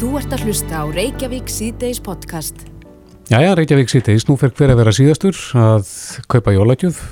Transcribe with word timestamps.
Þú 0.00 0.14
ert 0.16 0.30
að 0.32 0.46
hlusta 0.48 0.78
á 0.80 0.84
Reykjavík 0.88 1.50
síðdeis 1.52 1.98
podcast. 2.00 2.62
Jæja, 3.28 3.50
Reykjavík 3.52 3.90
síðdeis, 3.92 4.24
nú 4.30 4.38
fer 4.40 4.48
hver 4.56 4.70
að 4.72 4.78
vera 4.80 4.94
síðastur 4.96 5.36
að 5.60 5.90
kaupa 6.32 6.54
jólagjöf. 6.54 7.02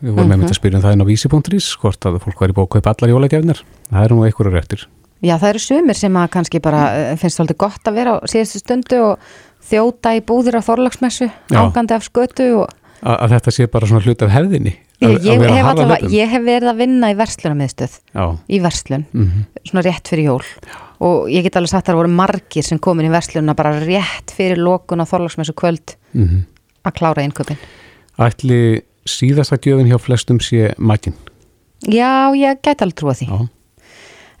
Við 0.00 0.14
vorum 0.14 0.30
með 0.30 0.38
mm 0.38 0.44
-hmm. 0.46 0.48
að 0.48 0.56
spyrja 0.56 0.78
um 0.78 0.84
það 0.86 0.94
inn 0.96 1.04
á 1.04 1.10
vísi.is, 1.10 1.68
hvort 1.76 2.06
að 2.08 2.16
fólk 2.24 2.40
væri 2.40 2.56
búið 2.56 2.64
að 2.64 2.72
kaupa 2.72 2.94
allar 2.94 3.12
jólagjafnir. 3.12 3.60
Það 3.90 4.04
eru 4.04 4.16
nú 4.16 4.24
einhverju 4.24 4.52
réttir. 4.54 4.88
Já, 5.20 5.34
það 5.36 5.48
eru 5.48 5.58
sumir 5.58 5.94
sem 5.94 6.16
að 6.16 6.30
kannski 6.30 6.58
bara 6.58 6.80
eh, 6.96 7.16
finnst 7.20 7.36
svolítið 7.36 7.56
gott 7.58 7.84
að 7.84 7.94
vera 7.94 8.10
á 8.16 8.24
síðastu 8.24 8.58
stundu 8.64 8.96
og 8.96 9.18
þjóta 9.60 10.16
í 10.16 10.24
búðir 10.24 10.56
á 10.56 10.64
þorlagsmessu, 10.64 11.28
ágandi 11.52 11.94
af 11.94 12.08
skötu 12.08 12.64
og... 12.64 12.68
A 13.04 13.28
að 13.28 13.30
þetta 13.36 13.50
sé 13.50 13.66
bara 13.68 13.86
svona 13.86 14.00
hlut 14.00 14.22
af 14.22 14.32
hefðinni. 14.32 14.78
Ég, 15.04 15.20
ég, 15.20 15.36
hef 15.44 15.66
allavega, 15.66 16.08
ég 16.08 16.28
hef 16.28 16.42
verið 16.42 16.68
að 16.72 16.76
vinna 16.80 17.12
í 17.12 17.14
verslunarmiðstöð, 17.14 17.92
í 18.48 18.58
verslun, 18.58 19.04
mm 19.12 19.24
-hmm. 19.24 19.62
svona 19.68 19.84
rétt 19.84 20.08
fyrir 20.08 20.24
jól. 20.32 20.42
Já 20.64 20.87
og 21.04 21.28
ég 21.30 21.44
get 21.46 21.58
alveg 21.58 21.70
sagt 21.72 21.86
að 21.86 21.92
það 21.92 22.00
voru 22.00 22.14
margir 22.20 22.66
sem 22.66 22.80
komin 22.82 23.08
í 23.08 23.12
verslunna 23.12 23.54
bara 23.58 23.76
rétt 23.78 24.32
fyrir 24.34 24.60
lókun 24.60 25.02
á 25.02 25.06
þorlagsmessu 25.06 25.54
kvöld 25.54 25.94
mm 26.12 26.24
-hmm. 26.24 26.42
að 26.84 26.96
klára 26.98 27.22
einnköpin 27.22 27.60
Ætli 28.18 28.82
síðasta 29.06 29.58
gjöfin 29.62 29.86
hjá 29.86 29.98
flestum 29.98 30.40
sé 30.40 30.74
makinn? 30.78 31.14
Já, 31.86 32.34
ég 32.34 32.58
get 32.62 32.82
alveg 32.82 32.96
trúa 32.98 33.14
því 33.14 33.28
Já. 33.28 33.48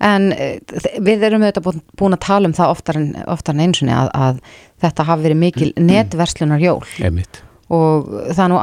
en 0.00 0.32
eh, 0.32 0.58
við 1.00 1.22
erum 1.22 1.42
auðvitað 1.42 1.80
búin 1.96 2.16
að 2.16 2.26
tala 2.26 2.48
um 2.48 2.54
það 2.54 2.70
oftar 2.70 2.96
en, 2.96 3.14
en 3.48 3.60
einsunni 3.60 3.92
að, 3.92 4.10
að 4.14 4.40
þetta 4.80 5.04
hafi 5.04 5.22
verið 5.22 5.36
mikil 5.36 5.72
netverslunar 5.76 6.60
jól 6.60 6.84
Einmitt. 6.98 7.42
og 7.68 8.10
það 8.34 8.48
nú 8.48 8.58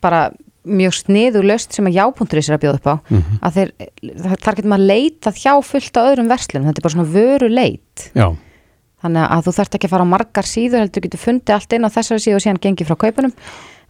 bara 0.00 0.30
mjög 0.66 0.96
sniðu 1.00 1.42
löst 1.46 1.76
sem 1.76 1.86
að 1.88 1.98
jápunkturins 2.00 2.48
er 2.50 2.56
að 2.56 2.64
bjóða 2.64 2.80
upp 2.80 2.88
á. 2.90 2.94
Mm 2.96 3.20
-hmm. 3.20 3.38
að 3.46 3.54
þeir, 3.56 3.70
þar 4.42 4.56
getur 4.56 4.70
maður 4.72 4.90
leitað 4.90 5.40
hjá 5.42 5.52
fullt 5.62 5.96
á 5.96 6.06
öðrum 6.06 6.32
verslunum, 6.32 6.66
þetta 6.66 6.80
er 6.80 6.86
bara 6.86 6.96
svona 6.96 7.14
vöru 7.14 7.48
leit 7.48 8.10
Já. 8.14 8.26
þannig 9.02 9.24
að 9.30 9.44
þú 9.46 9.54
þarfst 9.56 9.74
ekki 9.78 9.86
að 9.86 9.94
fara 9.94 10.06
á 10.06 10.14
margar 10.14 10.46
síður, 10.46 10.82
heldur 10.84 11.06
getur 11.06 11.22
fundið 11.22 11.54
allt 11.54 11.72
inn 11.72 11.86
á 11.86 11.94
þessari 11.96 12.24
síðu 12.24 12.36
og 12.36 12.44
síðan 12.44 12.62
gengið 12.62 12.86
frá 12.90 12.96
kaupunum. 12.96 13.32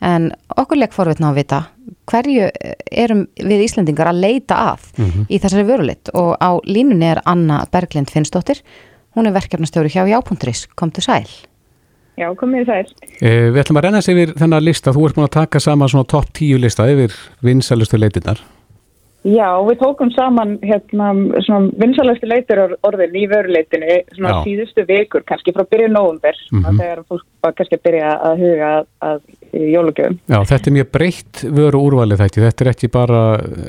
En 0.00 0.32
okkur 0.56 0.76
leik 0.76 0.92
forvitna 0.92 1.30
að 1.30 1.38
vita 1.40 1.66
hverju 2.04 2.50
erum 2.92 3.26
við 3.40 3.64
Íslandingar 3.64 4.10
að 4.10 4.20
leita 4.20 4.54
að 4.54 4.80
mm 4.98 5.10
-hmm. 5.10 5.26
í 5.30 5.38
þessari 5.40 5.64
vöruleitt 5.64 6.08
og 6.12 6.36
á 6.36 6.60
línunni 6.64 7.06
er 7.06 7.22
Anna 7.24 7.64
Berglind 7.72 8.10
Finnsdóttir. 8.10 8.60
Hún 9.16 9.26
er 9.26 9.32
verkefnastjóri 9.32 9.88
hjá 9.88 10.04
jápunkturins, 10.04 10.68
kom 10.76 10.90
til 10.90 11.02
sæl 11.02 11.26
Já, 12.16 12.30
komið 12.32 12.68
þær. 12.70 12.92
Eh, 13.20 13.48
við 13.52 13.62
ætlum 13.62 13.78
að 13.80 13.88
renna 13.88 14.02
sér 14.04 14.20
yfir 14.22 14.36
þennan 14.40 14.64
lista. 14.64 14.92
Þú 14.96 15.08
ert 15.08 15.18
búin 15.18 15.28
að 15.28 15.34
taka 15.36 15.60
saman 15.60 15.90
svona 15.92 16.08
topp 16.08 16.32
tíu 16.36 16.60
lista 16.60 16.88
yfir 16.88 17.12
vinsælustu 17.44 18.00
leitinnar. 18.00 18.40
Já, 19.26 19.48
við 19.66 19.80
tókum 19.80 20.10
saman 20.14 20.52
hérna 20.62 21.08
svona 21.42 21.72
vinsælustu 21.82 22.28
leitur 22.30 22.76
orðin 22.86 23.16
í 23.18 23.24
vöruleitinu 23.26 23.96
svona 24.14 24.36
Já. 24.36 24.42
síðustu 24.44 24.84
vikur, 24.86 25.24
kannski 25.26 25.54
frá 25.56 25.64
byrju 25.66 25.88
nógumver, 25.90 26.36
mm 26.52 26.60
-hmm. 26.62 26.78
þegar 26.78 27.00
fólk 27.08 27.24
var 27.42 27.56
kannski 27.58 27.76
að 27.76 27.82
byrja 27.88 28.12
að 28.28 28.44
huga 28.44 28.68
að, 28.76 28.86
að 29.08 29.20
jólugjöfum. 29.74 30.18
Já, 30.30 30.38
þetta 30.52 30.70
er 30.70 30.76
mjög 30.78 30.90
breytt 30.92 31.42
vöru 31.58 31.80
úrvalið 31.88 32.22
þetta. 32.22 32.46
Þetta 32.46 32.64
er 32.64 32.70
ekki 32.70 32.88
bara 32.88 33.20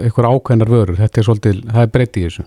einhver 0.04 0.30
ákveðnar 0.30 0.70
vörur. 0.70 0.95
Þetta 1.02 1.20
er 1.20 1.26
svolítið, 1.26 1.64
það 1.73 1.82
er 1.82 1.92
breytt 1.98 2.17
í 2.17 2.26
þessu. 2.28 2.45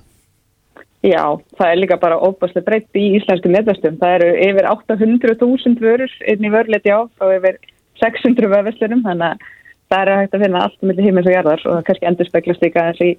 Já, 1.00 1.22
það 1.56 1.70
er 1.70 1.78
líka 1.80 1.96
bara 1.96 2.18
óbúslega 2.20 2.66
breytt 2.66 2.98
í 2.98 3.06
íslensku 3.16 3.48
netvæstum. 3.48 3.96
Það 4.02 4.16
eru 4.18 4.32
yfir 4.44 4.66
800.000 4.68 5.80
vörur 5.80 6.16
inn 6.28 6.44
í 6.44 6.50
vörleiti 6.52 6.92
á 6.92 7.00
og 7.00 7.30
yfir 7.38 7.56
600 8.02 8.50
vöðveslunum 8.52 9.00
þannig 9.06 9.30
að 9.30 9.46
það 9.90 10.02
er 10.02 10.20
hægt 10.20 10.36
að 10.36 10.44
finna 10.44 10.64
allt 10.66 10.84
með 10.84 11.00
hímins 11.06 11.30
og 11.30 11.34
jarðar 11.34 11.64
og 11.64 11.78
það 11.78 11.86
kannski 11.88 12.08
endur 12.10 12.28
speklast 12.28 12.66
líka 12.66 12.84
þessi 12.90 13.08
í, 13.08 13.14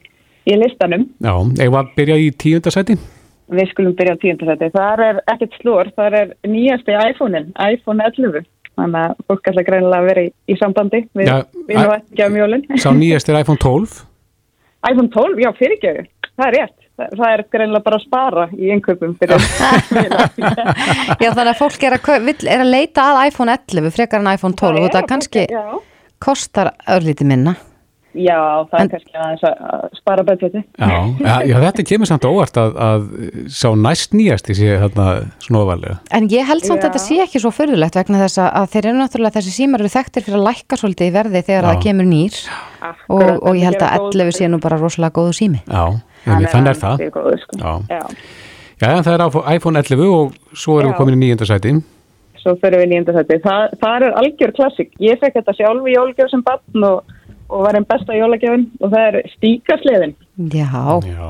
í 0.54 0.58
listanum. 0.62 1.08
Já, 1.26 1.34
eða 1.66 1.82
byrja 1.98 2.20
í 2.22 2.30
tíundasæti? 2.44 2.98
Við 3.52 3.72
skulum 3.74 3.98
byrja 3.98 4.14
á 4.14 4.22
tíundasæti. 4.22 4.70
Það 4.78 5.04
er 5.08 5.22
ekkert 5.34 5.58
slúr, 5.64 5.90
það 5.98 6.20
er 6.20 6.36
nýjasti 6.54 7.00
iPhone-in, 7.00 7.50
iPhone 7.58 8.06
11 8.12 8.46
þannig 8.78 9.00
að 9.02 9.26
fólk 9.28 9.50
ætla 9.52 9.66
greinilega 9.68 10.04
að 10.04 10.12
vera 10.12 10.28
í, 10.28 10.30
í 10.48 10.60
sambandi 10.62 11.02
við 11.18 11.34
við 11.68 11.82
og 11.82 11.98
ekki 11.98 12.24
á 12.24 12.30
mjólinn. 12.32 12.64
Sá 12.80 12.94
nýjasti 12.94 13.34
er 13.34 13.42
iPhone 13.42 13.60
12? 13.62 13.98
iPhone 14.92 15.12
12, 15.18 15.42
já 15.42 15.52
fyrirgjöðu, 15.58 16.06
það 16.38 16.48
er 16.48 16.58
rétt 16.60 16.81
það 17.00 17.26
er 17.30 17.44
greinlega 17.52 17.86
bara 17.86 17.98
að 18.00 18.06
spara 18.06 18.46
í 18.58 18.72
einköpum 18.76 19.16
Já 21.22 21.30
þannig 21.32 21.54
að 21.54 21.60
fólk 21.60 21.82
er 21.88 21.94
að, 21.98 22.06
vill, 22.28 22.40
er 22.46 22.60
að 22.64 22.72
leita 22.76 23.00
að 23.12 23.22
iPhone 23.32 23.52
11 23.58 23.92
frekar 23.96 24.20
en 24.24 24.32
iPhone 24.36 24.56
12 24.60 24.86
og 24.86 24.96
það 24.96 25.10
kannski 25.10 25.42
já. 25.50 25.66
kostar 26.22 26.68
örlíti 26.92 27.26
minna. 27.28 27.54
Já, 28.12 28.68
það 28.68 28.76
en, 28.76 28.82
er 28.82 28.90
kannski 28.92 29.14
að 29.24 29.44
spara 29.96 30.24
budgeti 30.28 30.60
já, 30.60 31.00
já, 31.24 31.36
já, 31.48 31.56
þetta 31.64 31.84
kemur 31.88 32.10
samt 32.10 32.26
óvart 32.28 32.56
að, 32.60 32.72
að 32.84 33.06
sá 33.56 33.72
næst 33.80 34.12
nýjast 34.12 34.52
í 34.52 34.54
sig 34.58 34.76
þarna 34.82 35.06
snóvalega 35.46 35.96
En 36.20 36.28
ég 36.28 36.44
held 36.50 36.64
samt 36.68 36.84
að 36.84 36.90
þetta 36.90 37.04
sé 37.06 37.16
ekki 37.24 37.40
svo 37.40 37.54
förðulegt 37.56 37.96
vegna 37.96 38.20
þess 38.26 38.38
að 38.44 38.68
þeir 38.74 38.90
eru 38.90 39.00
náttúrulega 39.00 39.38
þessi 39.38 39.54
símar 39.56 39.80
eru 39.86 39.96
þekktir 39.96 40.28
fyrir 40.28 40.42
að 40.42 40.48
lækka 40.50 40.76
svolítið 40.82 41.08
í 41.08 41.16
verði 41.16 41.40
þegar 41.48 41.70
það 41.70 41.80
kemur 41.88 42.08
nýr. 42.12 42.36
Og, 43.16 43.32
og 43.40 43.52
ég 43.56 43.64
held 43.70 43.82
að 43.88 43.96
11 44.12 44.36
sé 44.42 44.46
nú 44.52 44.60
bara 44.60 44.82
rosalega 44.82 45.16
góðu 45.16 45.38
sími. 45.40 45.64
Já 45.64 45.84
Þannig 46.26 46.72
er 46.74 46.80
það. 46.82 47.06
Góður, 47.16 47.40
sko. 47.42 47.60
Já. 47.62 47.74
Já. 47.90 48.02
Já, 48.82 48.96
það 49.06 49.14
er 49.14 49.56
iPhone 49.56 49.82
11 49.84 50.08
og 50.10 50.38
svo 50.58 50.80
erum 50.82 50.94
við 50.94 50.98
komin 50.98 51.18
í 51.18 51.22
nýjönda 51.22 51.46
sæti. 51.46 51.76
Svo 52.42 52.56
fyrir 52.62 52.82
við 52.82 52.88
í 52.88 52.92
nýjönda 52.96 53.14
sæti. 53.14 53.38
Það, 53.44 53.98
er 54.08 54.16
algjör 54.24 54.54
klassik. 54.58 54.96
Ég 55.02 55.20
fekk 55.22 55.38
þetta 55.38 55.54
sjálf 55.60 55.90
í 55.90 55.94
jólgjöf 55.94 56.32
sem 56.32 56.42
barn 56.46 56.88
og, 56.88 57.12
og 57.52 57.68
var 57.68 57.78
einn 57.78 57.86
besta 57.90 58.18
jólagjöfin 58.18 58.66
og 58.82 58.96
það 58.96 59.06
er 59.12 59.30
stíkasliðin. 59.36 60.16
Já. 60.50 60.72
Já. 61.06 61.30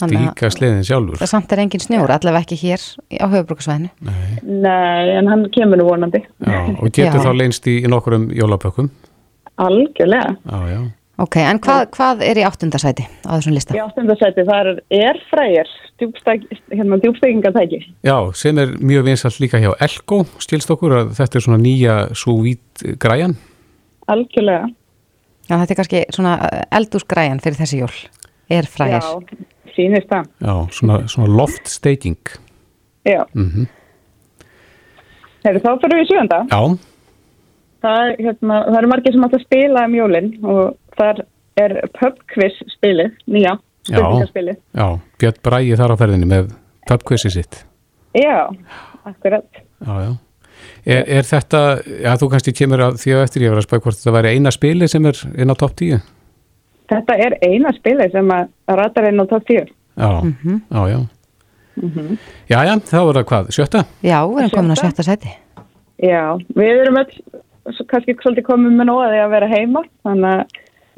Stíkasliðin 0.00 0.86
sjálfur. 0.86 1.22
Það 1.22 1.32
samt 1.36 1.54
er 1.54 1.62
engin 1.62 1.82
snjór, 1.86 2.10
allavega 2.18 2.42
ekki 2.42 2.58
hér 2.64 2.82
á 3.22 3.26
höfubruksvæðinu. 3.30 3.94
Nei. 4.06 4.38
Nei, 4.66 5.14
en 5.20 5.30
hann 5.30 5.46
kemur 5.54 5.78
nú 5.78 5.86
vonandi. 5.86 6.24
Já, 6.46 6.60
og 6.74 6.90
getur 6.90 7.22
þá 7.22 7.30
leinst 7.38 7.66
í, 7.70 7.80
í 7.82 7.90
nokkurum 7.90 8.28
jólabökkum? 8.34 8.90
Algjörlega. 9.62 10.34
Já, 10.50 10.58
já. 10.74 10.80
Ok, 11.20 11.36
en 11.42 11.58
hvað, 11.60 11.82
hvað 11.92 12.22
er 12.24 12.38
í 12.40 12.44
áttundasæti 12.48 13.04
á 13.28 13.30
þessum 13.34 13.52
lista? 13.52 13.74
Í 13.76 13.80
áttundasæti 13.82 14.44
það 14.48 14.70
er 14.70 14.78
erfrægir, 15.10 15.72
hérna 16.72 16.98
djúbstekingatæki. 17.02 17.80
Já, 18.06 18.16
sem 18.40 18.60
er 18.62 18.72
mjög 18.80 19.04
vinsalt 19.10 19.40
líka 19.42 19.60
hjá 19.60 19.74
Elko, 19.84 20.22
stilst 20.40 20.72
okkur 20.72 20.96
að 20.96 21.10
þetta 21.18 21.36
er 21.36 21.44
svona 21.44 21.60
nýja 21.60 21.96
svo 22.16 22.38
vít 22.46 22.84
græjan? 23.02 23.36
Algjörlega. 24.08 24.70
Já, 25.50 25.54
þetta 25.58 25.74
er 25.74 25.80
kannski 25.82 26.04
svona 26.16 26.36
eldúsgræjan 26.80 27.42
fyrir 27.44 27.60
þessi 27.60 27.82
jól, 27.82 27.96
erfrægir. 28.60 29.04
Já, 29.04 29.74
sínist 29.76 30.08
það. 30.08 30.30
Já, 30.40 30.54
svona, 30.78 31.02
svona 31.12 31.34
loft 31.36 31.68
staking. 31.68 32.38
Já. 33.04 33.26
Mm 33.34 33.50
-hmm. 33.50 33.68
Hefur 35.44 35.60
þá 35.60 35.70
fyrir 35.84 36.00
við 36.00 36.08
sjönda? 36.08 36.46
Já 36.48 36.78
það, 37.84 38.12
hérna, 38.20 38.60
það 38.68 38.78
eru 38.80 38.92
margir 38.92 39.16
sem 39.16 39.26
ætla 39.26 39.40
að 39.40 39.46
spila 39.46 39.84
um 39.88 39.96
jólinn 39.96 40.30
og 40.44 40.89
þar 41.00 41.24
er 41.60 41.76
pubquiz 41.96 42.56
spilið, 42.76 43.16
nýja 43.30 43.56
spilið. 44.28 44.58
Já, 44.76 44.86
Björn 45.20 45.42
Bræði 45.46 45.78
þar 45.80 45.94
á 45.94 46.00
ferðinni 46.00 46.28
með 46.28 46.50
pubquizi 46.88 47.32
sitt. 47.32 47.62
Já, 48.16 48.48
akkurat. 49.08 49.62
Já, 49.80 49.94
já. 50.04 50.10
Er, 50.84 51.04
er 51.18 51.26
þetta, 51.28 51.60
já 52.04 52.14
þú 52.20 52.28
kannski 52.32 52.52
kemur 52.56 52.82
að 52.84 52.98
því 53.02 53.12
að 53.16 53.22
eftir 53.26 53.44
ég 53.44 53.52
var 53.52 53.60
að 53.60 53.66
spæða 53.66 53.84
hvort 53.84 53.98
þetta 54.00 54.14
væri 54.16 54.32
eina 54.34 54.52
spili 54.52 54.88
sem 54.88 55.06
er 55.08 55.20
inn 55.36 55.52
á 55.52 55.56
topp 55.60 55.76
10? 55.80 56.00
Þetta 56.90 57.16
er 57.26 57.36
eina 57.46 57.72
spili 57.76 58.08
sem 58.12 58.32
að 58.34 58.50
ratar 58.80 59.08
inn 59.10 59.22
á 59.22 59.24
topp 59.30 59.46
10. 59.48 59.70
Já, 60.00 60.10
mm 60.10 60.34
-hmm. 60.42 60.60
já, 60.70 60.88
já. 60.88 61.00
Mm 61.80 61.90
-hmm. 61.90 62.16
Já, 62.48 62.58
já, 62.64 62.74
þá 62.92 62.98
er 63.00 63.14
það 63.16 63.24
hvað, 63.30 63.50
sjötta? 63.56 63.84
Já, 64.02 64.18
við 64.28 64.38
erum 64.38 64.50
komin 64.50 64.74
á 64.74 64.82
sjötta 64.82 65.02
seti. 65.02 65.30
Já, 66.00 66.38
við 66.56 66.80
erum 66.80 66.96
öll 66.96 67.12
kannski 67.88 68.16
svolítið 68.22 68.44
komum 68.44 68.76
með 68.76 68.86
nóði 68.88 69.20
að 69.20 69.30
vera 69.30 69.48
heima 69.48 69.82
þannig 70.02 70.30
að 70.30 70.44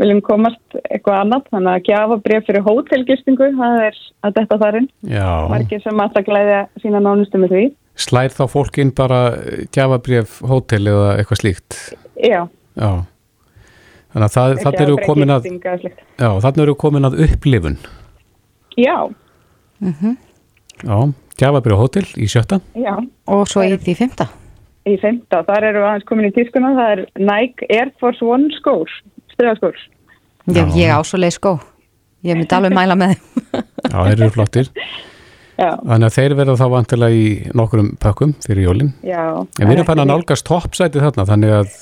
viljum 0.03 0.23
komast 0.25 0.77
eitthvað 0.83 1.21
annað. 1.23 1.47
Þannig 1.55 1.73
að 1.73 1.87
gefa 1.89 2.19
bref 2.27 2.49
fyrir 2.49 2.67
hótelgistingu 2.67 3.49
það 3.59 3.79
er 3.87 4.01
að 4.27 4.35
detta 4.41 4.59
þarinn 4.63 4.91
margir 5.53 5.85
sem 5.85 6.03
alltaf 6.05 6.27
glæðja 6.27 6.65
sína 6.83 7.03
nánustu 7.05 7.41
með 7.43 7.55
því. 7.55 7.65
Slær 8.03 8.33
þá 8.33 8.43
fólkin 8.51 8.93
bara 8.97 9.23
gefa 9.75 10.01
bref 10.05 10.37
hótel 10.49 10.83
eða 10.93 11.17
eitthvað 11.21 11.43
slíkt? 11.43 11.79
Já, 12.17 12.43
já. 12.77 12.93
Þannig 14.13 14.27
að 14.29 14.37
það, 14.37 14.55
þannig 14.61 14.85
eru 14.85 14.97
komin 15.07 15.33
að 15.33 15.49
já, 15.49 16.29
þannig 16.45 16.63
eru 16.67 16.77
komin 16.81 17.09
að 17.09 17.19
upplifun. 17.27 17.81
Já. 18.77 18.99
Mm 19.81 19.95
-hmm. 20.01 20.17
Já, 20.83 20.97
gefa 21.41 21.65
bref 21.65 21.81
hótel 21.81 22.07
í 22.17 22.29
sjötta. 22.29 22.61
Já. 22.75 22.95
Og 23.27 23.49
svo 23.49 23.65
í 23.65 23.77
því 23.77 23.97
fymta 23.97 24.29
í 24.89 24.99
femta, 24.99 25.43
þar 25.47 25.69
eru 25.69 25.83
við 25.83 25.89
aðeins 25.89 26.09
komin 26.09 26.29
í 26.29 26.35
tískuna 26.35 26.75
það 26.79 26.93
er 26.95 27.03
Nike 27.23 27.69
Air 27.71 27.93
Force 28.03 28.25
One 28.27 28.51
skór 28.59 28.91
stöðaskór 29.35 29.81
Já, 30.51 30.65
ég 30.75 30.91
ásvoleið 30.91 31.37
skó. 31.37 31.53
Ég 32.27 32.39
myndi 32.39 32.55
alveg 32.57 32.75
mæla 32.75 32.97
með 32.99 33.13
þeim. 33.13 33.23
Já, 33.93 33.97
þeir 33.97 34.13
eru 34.17 34.31
flottir. 34.35 34.71
Já. 35.53 35.69
Þannig 35.77 36.07
að 36.09 36.15
þeir 36.17 36.35
verða 36.39 36.55
þá 36.59 36.65
vantilega 36.73 37.15
í 37.15 37.27
nokkurum 37.55 37.91
pökkum 38.03 38.33
fyrir 38.43 38.65
jólinn 38.65 38.89
En 39.61 39.69
við 39.69 39.75
erum 39.75 39.87
fann 39.87 40.01
að 40.03 40.09
nálgast 40.09 40.47
toppsæti 40.49 41.03
þarna 41.03 41.27
þannig 41.29 41.53
að 41.59 41.75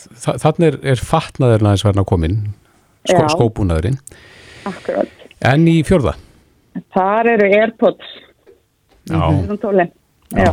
þannig 0.42 0.66
er, 0.66 0.78
er 0.92 1.04
fatnaðurna 1.06 1.72
eins 1.72 1.84
verðin 1.86 2.02
að 2.02 2.08
komin 2.10 2.36
skó, 3.06 3.22
skóbúnaðurinn. 3.36 3.96
Akkurat. 4.68 5.24
En 5.48 5.64
í 5.70 5.78
fjörða? 5.86 6.16
Þar 6.92 7.32
eru 7.36 7.48
Airpods. 7.60 8.12
Já. 9.08 9.22
Já. 9.24 9.88
Já. 10.36 10.52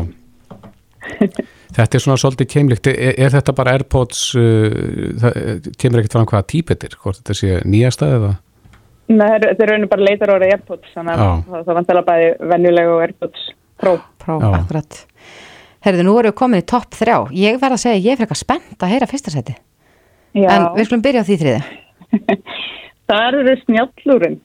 Þetta 1.76 1.98
er 1.98 2.04
svona 2.04 2.18
svolítið 2.22 2.48
keimlikt, 2.54 2.88
er, 2.88 3.14
er 3.20 3.34
þetta 3.34 3.54
bara 3.58 3.74
Airpods, 3.76 4.22
uh, 4.40 4.78
það 5.20 5.40
eh, 5.42 5.72
kemur 5.82 6.00
ekkert 6.02 6.16
fram 6.16 6.28
hvaða 6.32 6.48
típ 6.54 6.72
þetta 6.72 6.88
er, 6.88 6.96
hvort 7.04 7.20
þetta 7.20 7.36
sé 7.36 7.58
nýjasta 7.68 8.08
eða? 8.18 8.32
Nei, 9.12 9.28
er- 9.36 9.46
þetta 9.50 9.66
er 9.66 9.72
raunin 9.74 9.92
bara 9.92 10.06
leitar 10.08 10.32
orðið 10.36 10.54
AirPods, 10.56 10.94
þannig 10.96 11.14
að 11.14 11.44
það, 11.52 11.66
það 11.68 11.78
vantala 11.82 12.04
bæði 12.08 12.32
venjulegu 12.54 12.96
og 12.96 13.04
AirPods 13.08 13.46
Pro. 13.78 13.94
Pró, 14.24 14.40
Já. 14.42 14.48
akkurat 14.58 15.02
Herðu, 15.86 16.04
nú 16.08 16.16
erum 16.20 16.32
við 16.34 16.38
komin 16.40 16.64
í 16.64 16.66
topp 16.68 16.96
þrjá 16.98 17.18
Ég 17.38 17.60
verð 17.62 17.76
að 17.78 17.84
segja, 17.84 18.00
ég 18.02 18.16
er 18.16 18.20
frekar 18.24 18.40
spennt 18.40 18.82
að 18.84 18.94
heyra 18.96 19.08
fyrsta 19.12 19.32
seti 19.32 19.54
Já, 20.34 20.48
En 20.50 20.66
við 20.76 20.88
skulum 20.90 21.04
byrja 21.06 21.22
á 21.24 21.28
því 21.28 21.38
þriði 21.44 21.62
það 23.08 23.28
eru 23.42 23.56
snjallúrin. 23.62 24.40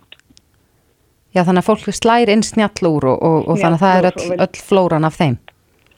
Já, 1.32 1.42
þannig 1.46 1.62
að 1.62 1.68
fólk 1.70 1.96
slæri 1.96 2.34
inn 2.36 2.44
snjallúr 2.44 3.06
og, 3.08 3.22
og, 3.24 3.38
og 3.48 3.58
þannig 3.62 3.78
að 3.80 3.82
það 3.86 3.98
er 3.98 4.08
öll, 4.10 4.40
öll 4.44 4.62
flóran 4.68 5.08
af 5.08 5.16
þeim 5.16 5.38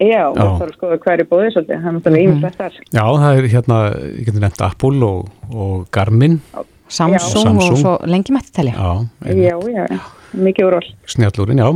Já, 0.04 0.22
Já. 0.34 0.44
það 0.44 0.64
er 0.66 0.72
skoða 0.76 0.98
hverju 1.04 1.26
búið 1.30 1.48
svolítið, 1.54 1.78
það 1.80 1.88
er 1.90 1.96
náttúrulega 1.98 2.24
ímislegt 2.28 2.58
þar. 2.60 2.78
Já, 2.98 3.04
það 3.22 3.38
er 3.40 3.48
hérna, 3.54 3.78
ég 4.18 4.26
getur 4.28 4.44
nefnt 4.44 4.64
Apple 4.68 5.08
og, 5.08 5.28
og 5.54 5.86
Garmin, 5.94 6.40
Samsung, 6.88 7.46
Samsung. 7.48 7.72
og 7.72 7.78
svo 7.80 7.94
lengi 8.10 8.34
mætti 8.36 8.52
telja 8.54 8.74
já, 8.76 8.90
Já, 9.34 9.56
já, 9.72 9.86
já, 9.88 10.00
mikið 10.36 10.68
úrval. 10.68 10.90
snjallúrin, 11.06 11.62
já, 11.64 11.70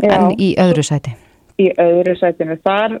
Já, 0.00 0.12
En 0.16 0.30
í 0.40 0.54
öðru 0.56 0.82
sæti 0.86 1.12
í 1.60 1.66
öðru 1.76 2.14
sætinu, 2.16 2.54
þar, 2.64 2.94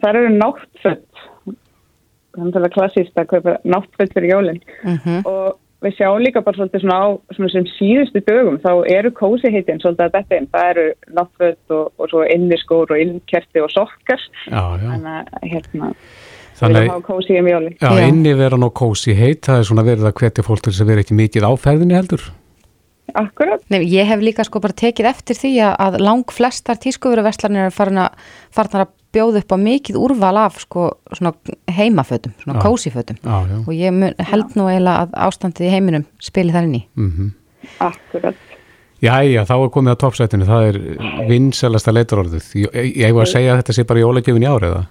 þar 0.00 0.16
eru 0.22 0.28
náttföld. 0.32 1.02
Það 1.44 2.38
er 2.38 2.46
náttúrulega 2.46 2.72
klassíst 2.72 3.18
að 3.20 3.26
kaupa 3.34 3.56
náttföld 3.68 4.14
fyrir 4.14 4.30
jólinn. 4.32 4.60
mm 4.86 5.26
og 5.28 5.58
við 5.84 5.96
sjáum 5.96 6.22
líka 6.22 6.42
bara 6.44 6.58
svolítið 6.58 6.84
svona 6.84 6.98
á 7.00 7.08
svona 7.36 7.52
sem 7.52 7.68
síðustu 7.76 8.22
dögum 8.26 8.58
þá 8.62 8.72
eru 8.92 9.12
kósi 9.16 9.52
heitin 9.52 9.80
svolítið 9.82 10.06
að 10.06 10.16
þetta 10.18 10.40
inn 10.40 10.50
það 10.52 10.72
eru 10.72 10.88
náttföld 11.18 11.76
og, 11.76 11.86
og 11.96 12.10
svo 12.12 12.26
inniskór 12.36 12.92
og 12.92 13.04
innkerti 13.04 13.64
og 13.64 13.72
sokkar 13.72 14.20
já, 14.20 14.60
já. 14.76 14.88
þannig 14.90 15.14
að 15.16 15.48
hérna 15.54 15.94
Þannig, 16.60 16.90
Já. 17.80 17.88
inni 18.04 18.34
vera 18.36 18.58
nú 18.60 18.68
kósi 18.76 19.14
heit, 19.16 19.38
það 19.46 19.62
er 19.62 19.66
svona 19.70 19.84
verið 19.86 20.10
að 20.10 20.18
hvetja 20.20 20.44
fólk 20.44 20.60
til 20.60 20.74
þess 20.74 20.84
að 20.84 20.90
vera 20.92 21.04
ekki 21.06 21.16
mikið 21.16 21.46
á 21.48 21.52
ferðinni 21.56 21.96
heldur. 21.96 22.26
Akkurat, 23.16 23.62
Nei, 23.72 23.80
ég 23.88 24.06
hef 24.06 24.20
líka 24.22 24.44
sko 24.46 24.60
bara 24.62 24.76
tekið 24.76 25.08
eftir 25.08 25.38
því 25.38 25.54
að, 25.66 25.72
að 25.86 25.96
lang 26.04 26.34
flestar 26.36 26.78
tískuvöruverslanir 26.82 27.70
er 27.70 27.74
farin 27.74 28.02
að, 28.04 28.92
bjóða 29.14 29.42
upp 29.42 29.52
á 29.54 29.58
mikið 29.58 29.96
úrval 29.98 30.36
af 30.44 30.60
sko 30.62 30.90
svona 31.12 31.32
heimafötum, 31.70 32.32
svona 32.42 32.60
kósifötum 32.62 33.16
og 33.66 33.72
ég 33.74 33.92
mun, 33.92 34.14
held 34.18 34.54
nú 34.56 34.68
eiginlega 34.70 35.06
að 35.08 35.18
ástandið 35.28 35.66
í 35.66 35.72
heiminum 35.74 36.06
spili 36.22 36.52
þar 36.54 36.68
inn 36.68 36.78
í. 36.80 36.84
mhm. 36.96 37.32
akkurat 37.80 38.46
Jæja, 39.00 39.46
þá 39.48 39.54
er 39.56 39.70
komið 39.72 39.94
að 39.94 40.00
toppsætinu, 40.02 40.44
það 40.44 40.64
er 40.68 40.78
vinselasta 41.30 41.92
leitarorðið. 41.96 42.48
Ég, 42.60 42.88
var 43.16 43.24
að 43.24 43.30
segja 43.32 43.54
að 43.54 43.60
þetta 43.62 43.72
sé 43.78 43.84
bara 43.88 44.02
í 44.02 44.04
árið, 44.50 44.74
eða? 44.74 44.82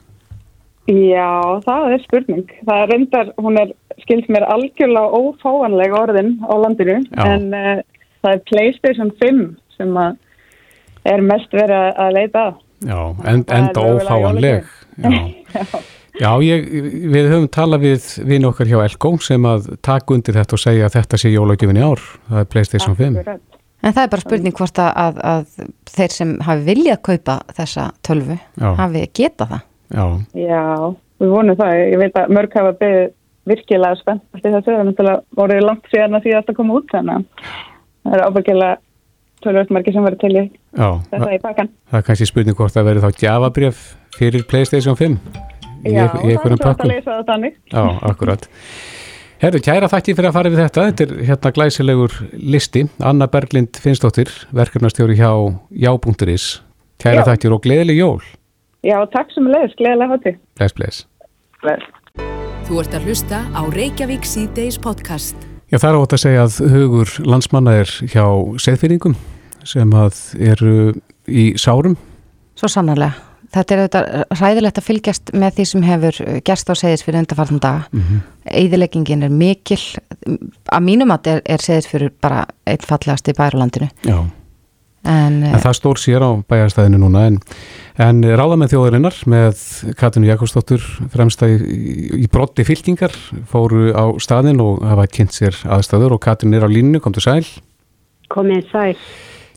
Já, 0.90 1.28
það 1.68 1.92
er 1.94 2.02
spurning 2.02 2.48
það 2.66 2.80
er 2.82 2.90
reyndar, 2.90 3.28
hún 3.38 3.60
er 3.62 3.74
skilt 4.02 4.30
mér 4.34 4.48
algjörlega 4.50 5.20
ófáanleg 5.20 5.94
orðin 5.94 6.32
á 6.42 6.54
landinu 6.58 6.96
Já. 7.12 7.26
en 7.36 7.46
uh, 7.54 7.84
það 8.24 8.32
er 8.34 8.42
Playstation 8.50 9.12
5 9.22 9.44
sem 9.78 9.94
að 10.02 10.18
er 11.14 11.22
mest 11.22 11.54
verið 11.54 11.76
að- 11.78 12.02
að 12.02 12.16
leita 12.18 12.46
að 12.48 12.58
Já, 12.86 13.00
en, 13.26 13.46
enda 13.48 13.82
ófáanleg. 13.82 14.68
Já, 15.00 15.12
já 16.20 16.32
ég, 16.44 16.66
við 17.14 17.30
höfum 17.32 17.46
talað 17.48 17.86
við 17.86 18.08
vinn 18.28 18.48
okkar 18.50 18.68
hjá 18.68 18.82
Elko 18.84 19.14
sem 19.24 19.46
að 19.48 19.70
taka 19.86 20.12
undir 20.16 20.36
þetta 20.36 20.58
og 20.58 20.60
segja 20.60 20.90
að 20.90 20.98
þetta 20.98 21.20
sé 21.22 21.32
jólagjöfin 21.32 21.80
í 21.80 21.86
ár. 21.86 22.02
Það 22.28 22.42
er 22.42 22.50
Playstation 22.52 22.98
5. 22.98 23.20
Akkurat. 23.22 23.46
En 23.80 23.96
það 23.96 24.02
er 24.04 24.12
bara 24.12 24.26
spurning 24.26 24.58
hvort 24.58 24.82
að, 24.84 24.90
að, 25.00 25.22
að 25.30 25.94
þeir 25.94 26.16
sem 26.18 26.34
hafi 26.44 26.66
viljað 26.68 27.00
kaupa 27.08 27.38
þessa 27.56 27.86
tölvu 28.04 28.36
Já. 28.36 28.68
hafi 28.82 29.06
getað 29.22 29.54
það. 29.54 29.64
Já, 29.96 30.04
Já, 30.44 30.66
við 31.24 31.34
vonum 31.38 31.60
það. 31.62 31.78
Ég 31.86 32.04
veit 32.04 32.20
að 32.20 32.36
mörg 32.36 32.60
hafa 32.60 32.76
beðið 32.82 33.08
virkilega 33.50 34.02
spennt 34.02 34.26
eftir 34.36 34.54
þessu. 34.58 34.68
Það 34.68 34.82
er 34.82 34.90
náttúrulega 34.90 35.40
voruð 35.40 35.66
langt 35.66 35.90
síðan 35.94 36.20
að 36.20 36.26
því 36.26 36.36
að 36.36 36.42
þetta 36.42 36.58
koma 36.60 36.78
út 36.80 36.94
þannig 36.94 37.16
að 37.16 37.56
það 38.04 38.18
er 38.18 38.26
ábyggilega 38.28 38.76
tölvöld 39.46 39.72
margir 39.76 39.96
sem 39.96 40.06
verður 40.06 40.22
til 40.24 40.32
í 40.36 40.44
já. 40.46 40.90
þetta 41.12 41.32
í 41.36 41.40
pakkan. 41.44 41.70
Það 41.90 42.00
er 42.02 42.06
kannski 42.10 42.30
spurning 42.30 42.58
hvort 42.60 42.76
það 42.76 42.88
verður 42.90 43.06
þá 43.08 43.24
gjafabrjöf 43.24 43.82
fyrir 44.18 44.46
Playstation 44.50 44.98
5 45.00 45.18
í, 45.86 45.94
Já, 45.94 46.06
í 46.24 46.32
einhverjum 46.34 46.40
það 46.40 46.46
er 46.46 46.56
svo 46.58 46.64
pakkum. 46.66 46.86
að 46.86 46.94
leysa 46.94 47.12
það 47.12 47.28
þannig. 47.34 47.60
Já, 47.74 47.84
akkurat. 48.12 48.50
Herru, 49.40 49.62
kæra 49.64 49.88
þætti 49.88 50.16
fyrir 50.18 50.30
að 50.30 50.36
fara 50.36 50.50
við 50.52 50.62
þetta. 50.66 50.86
Þetta 50.90 51.06
er 51.06 51.28
hérna 51.30 51.52
glæsilegur 51.56 52.16
listi. 52.56 52.82
Anna 53.00 53.28
Berglind 53.32 53.80
Finnsdóttir, 53.80 54.32
verkefnastjóri 54.52 55.16
hjá 55.16 55.32
já.is. 55.72 56.50
Kæra 57.00 57.24
Já. 57.24 57.30
þættir 57.32 57.56
og 57.56 57.64
gleðileg 57.64 58.02
jól. 58.02 58.20
Já, 58.84 59.00
takk 59.16 59.32
sem 59.32 59.48
leiðis. 59.48 59.78
Gleðilega 59.80 60.18
hátti. 60.18 60.36
Bless, 60.60 60.76
bless. 60.76 61.06
Þú 62.68 62.82
ert 62.84 63.00
að 63.00 63.08
hlusta 63.08 63.40
á 63.56 63.62
Reykjavík 63.72 64.28
C-Days 64.28 64.78
podcast. 64.78 65.49
Já, 65.70 65.78
það 65.78 65.90
er 65.90 65.98
ótt 66.00 66.14
að 66.16 66.22
segja 66.24 66.44
að 66.48 66.60
hugur 66.74 67.16
landsmanna 67.30 67.74
er 67.84 67.90
hjá 68.10 68.26
seðfyrringum 68.58 69.16
sem 69.68 69.92
að 69.94 70.22
eru 70.42 70.76
í 71.30 71.52
sárum. 71.62 71.98
Svo 72.58 72.70
sannarlega. 72.72 73.26
Þetta 73.50 73.74
er 73.74 73.80
auðvitað 73.82 74.40
ræðilegt 74.40 74.78
að 74.78 74.86
fylgjast 74.86 75.32
með 75.34 75.56
því 75.58 75.64
sem 75.66 75.86
hefur 75.88 76.18
gerst 76.46 76.70
á 76.70 76.74
segðis 76.78 77.04
fyrir 77.06 77.24
undarfarnum 77.24 77.62
daga. 77.62 77.88
Mm 77.92 78.00
Mhm. 78.00 78.20
Eðileggingin 78.50 79.24
er 79.24 79.30
mikil. 79.30 79.82
Að 80.74 80.84
mínum 80.86 81.12
að 81.14 81.28
er, 81.28 81.42
er 81.46 81.58
segðis 81.58 81.88
fyrir 81.88 82.12
bara 82.22 82.46
einn 82.66 82.86
fallegast 82.86 83.28
í 83.30 83.34
bærulandinu. 83.34 83.90
Já, 84.06 84.26
En, 85.08 85.40
en 85.48 85.62
það 85.64 85.76
stór 85.78 86.00
sér 86.02 86.24
á 86.28 86.32
bæjarstæðinu 86.52 87.00
núna 87.00 87.22
en, 87.30 87.38
en 88.04 88.20
ráða 88.36 88.58
með 88.60 88.74
þjóðarinnar 88.74 89.20
með 89.32 89.62
Katinu 90.00 90.28
Jakobsdóttur 90.28 90.84
fremsta 91.14 91.48
í, 91.48 91.56
í, 92.20 92.28
brotti 92.32 92.66
fylkingar 92.68 93.16
fóru 93.48 93.94
á 93.96 94.12
staðin 94.20 94.60
og 94.64 94.84
hafa 94.84 95.08
kynnt 95.08 95.38
sér 95.38 95.56
aðstæður 95.72 96.18
og 96.18 96.24
Katin 96.28 96.58
er 96.58 96.68
á 96.68 96.70
línu, 96.70 97.00
kom 97.00 97.16
til 97.16 97.24
sæl. 97.24 97.46
komið 98.30 98.68
sæl. 98.74 98.96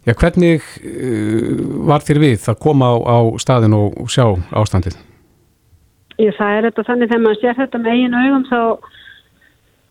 Já, 0.07 0.15
hvernig 0.19 0.63
uh, 0.83 1.59
var 1.91 2.07
þér 2.07 2.23
við 2.23 2.49
að 2.51 2.63
koma 2.63 2.95
á, 2.95 2.97
á 3.03 3.19
staðin 3.43 3.77
og 3.79 4.11
sjá 4.11 4.25
ástandið? 4.63 4.97
Ég, 6.23 6.35
það 6.39 6.57
er 6.57 6.67
þetta 6.69 6.87
þannig 6.87 7.11
þegar 7.11 7.23
maður 7.27 7.43
sér 7.43 7.59
þetta 7.59 7.83
með 7.83 7.95
eigin 7.97 8.19
augum 8.19 8.47
þá 8.47 8.61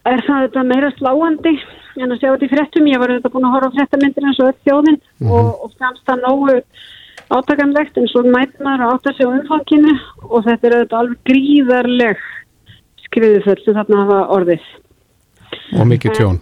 er 0.09 0.23
það 0.25 0.45
þetta 0.47 0.63
meira 0.69 0.89
sláandi 0.97 1.53
en 1.99 2.13
að 2.13 2.19
sjá 2.21 2.29
þetta 2.31 2.47
í 2.47 2.51
fréttum. 2.51 2.89
Ég 2.89 3.01
var 3.01 3.13
þetta 3.13 3.31
búin 3.33 3.47
að 3.47 3.55
horfa 3.55 3.71
á 3.71 3.75
fréttamyndir 3.77 4.27
eins 4.27 4.41
og 4.41 4.51
öll 4.51 4.59
þjóðin 4.65 4.99
og, 5.27 5.49
og 5.65 5.73
fannst 5.77 6.05
það 6.07 6.23
nógu 6.25 6.57
átakanlegt 7.31 7.97
en 7.99 8.07
svo 8.11 8.23
mæt 8.27 8.57
maður 8.59 8.85
að 8.85 8.93
átta 8.95 9.15
sig 9.15 9.27
á 9.27 9.31
umfanginu 9.31 9.95
og 10.27 10.45
þetta 10.47 10.67
er 10.67 10.77
þetta 10.81 11.01
alveg 11.01 11.19
gríðarleg 11.29 12.23
skriðufull 13.07 13.59
sem 13.63 13.77
þarna 13.77 14.05
hafa 14.05 14.21
orðið. 14.37 14.69
Og 15.79 15.87
mikið 15.87 16.17
tjón. 16.17 16.39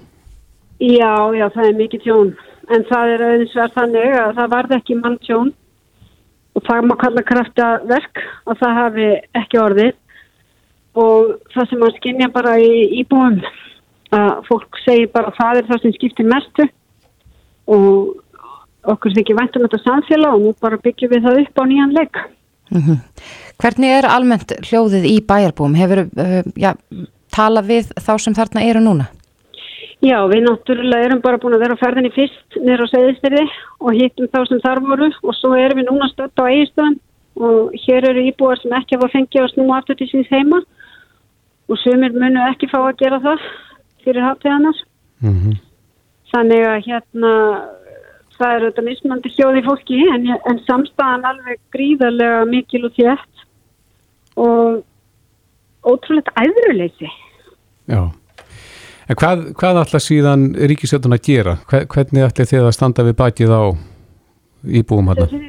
Já, 0.80 1.14
já, 1.36 1.46
það 1.54 1.66
er 1.66 1.80
mikið 1.84 2.06
tjón 2.06 2.36
en 2.70 2.86
það 2.90 3.14
er 3.14 3.24
auðvins 3.26 3.56
verð 3.58 3.78
þannig 3.78 4.20
að 4.20 4.36
það 4.38 4.54
varð 4.54 4.76
ekki 4.78 5.00
mann 5.00 5.18
tjón 5.26 5.50
og 6.56 6.66
það 6.68 6.86
má 6.90 6.96
kalla 7.02 7.24
krafta 7.26 7.70
verk 7.90 8.22
að 8.50 8.62
það 8.62 8.78
hafi 8.80 9.10
ekki 9.42 9.62
orðið 9.62 9.98
og 10.98 11.36
það 11.54 11.70
sem 11.70 11.82
maður 11.82 11.98
skinja 12.00 12.30
bara 12.34 12.56
í 12.62 12.72
íbúum 13.02 13.40
að 14.16 14.32
fólk 14.48 14.80
segir 14.86 15.12
bara 15.14 15.30
að 15.30 15.38
það 15.38 15.60
er 15.60 15.70
það 15.70 15.84
sem 15.84 15.96
skiptir 15.98 16.30
mestu 16.30 16.66
og 17.70 18.90
okkur 18.90 19.14
þykir 19.18 19.38
væntum 19.38 19.66
þetta 19.68 19.82
samfélag 19.84 20.36
og 20.36 20.44
nú 20.48 20.56
bara 20.62 20.82
byggjum 20.82 21.14
við 21.14 21.28
það 21.28 21.42
upp 21.44 21.62
á 21.62 21.64
nýjan 21.70 21.96
leik. 21.98 22.26
mm 22.74 23.00
Hvernig 23.60 23.92
er 23.92 24.06
almennt 24.08 24.54
hljóðið 24.70 25.06
í 25.10 25.18
bæjarbúum? 25.28 25.74
Hefur 25.76 26.06
uh, 26.08 26.44
já, 26.56 26.70
tala 27.28 27.60
við 27.60 27.90
þá 28.00 28.14
sem 28.24 28.36
þarna 28.38 28.64
eru 28.64 28.80
núna? 28.80 29.10
Já, 30.00 30.16
við 30.32 30.46
náttúrulega 30.46 31.10
erum 31.10 31.20
bara 31.20 31.42
búin 31.44 31.58
að 31.58 31.66
vera 31.66 31.76
á 31.76 31.82
ferðinni 31.82 32.14
fyrst 32.16 32.56
nýra 32.56 32.88
á 32.88 32.92
segðistyrði 32.94 33.44
og 33.84 33.98
hittum 34.00 34.30
þá 34.32 34.40
sem 34.48 34.62
þar 34.64 34.80
voru 34.86 35.10
og 35.12 35.36
svo 35.36 35.52
erum 35.60 35.82
við 35.82 35.90
núna 35.90 36.08
stödd 36.14 36.40
á 36.40 36.48
eigistöðan 36.48 36.96
og 37.36 37.76
hér 37.84 38.08
eru 38.14 38.24
íbúar 38.30 38.62
sem 38.62 38.78
ekki 38.80 38.96
hafa 38.96 39.12
fengið 39.12 39.44
að 39.44 39.52
snúa 39.58 39.82
aftur 39.82 40.00
til 40.00 40.08
síns 40.08 40.32
heima 40.32 40.62
og 41.70 41.78
sumir 41.84 42.14
munu 42.18 42.42
ekki 42.50 42.70
fá 42.72 42.80
að 42.82 42.98
gera 43.04 43.20
það 43.24 43.44
fyrir 44.06 44.26
hátteganar. 44.26 44.80
Mm 45.22 45.58
Þannig 46.30 46.62
að 46.70 46.84
hérna 46.86 47.30
það 48.38 48.52
er 48.56 48.64
auðvitað 48.68 48.86
mismandi 48.86 49.30
hljóði 49.34 49.62
fólki 49.66 49.96
en, 50.14 50.28
en 50.46 50.60
samstæðan 50.68 51.24
alveg 51.26 51.58
gríðarlega 51.74 52.44
mikil 52.46 52.84
og 52.86 52.94
þétt 52.94 53.42
og 54.40 54.84
ótrúlegt 55.90 56.30
æðruleysi. 56.38 57.10
Já. 57.90 58.04
En 59.10 59.18
hvað, 59.18 59.42
hvað 59.58 59.80
ætla 59.82 60.02
síðan 60.06 60.44
ríkisjöldun 60.70 61.18
að 61.18 61.24
gera? 61.26 61.56
Hve- 61.72 61.88
Hvernig 61.90 62.28
ætla 62.30 62.46
þið 62.52 62.68
að 62.70 62.76
standa 62.78 63.06
við 63.10 63.18
bakið 63.24 63.50
á 63.58 63.64
íbúum 64.70 65.10
hérna? 65.10 65.42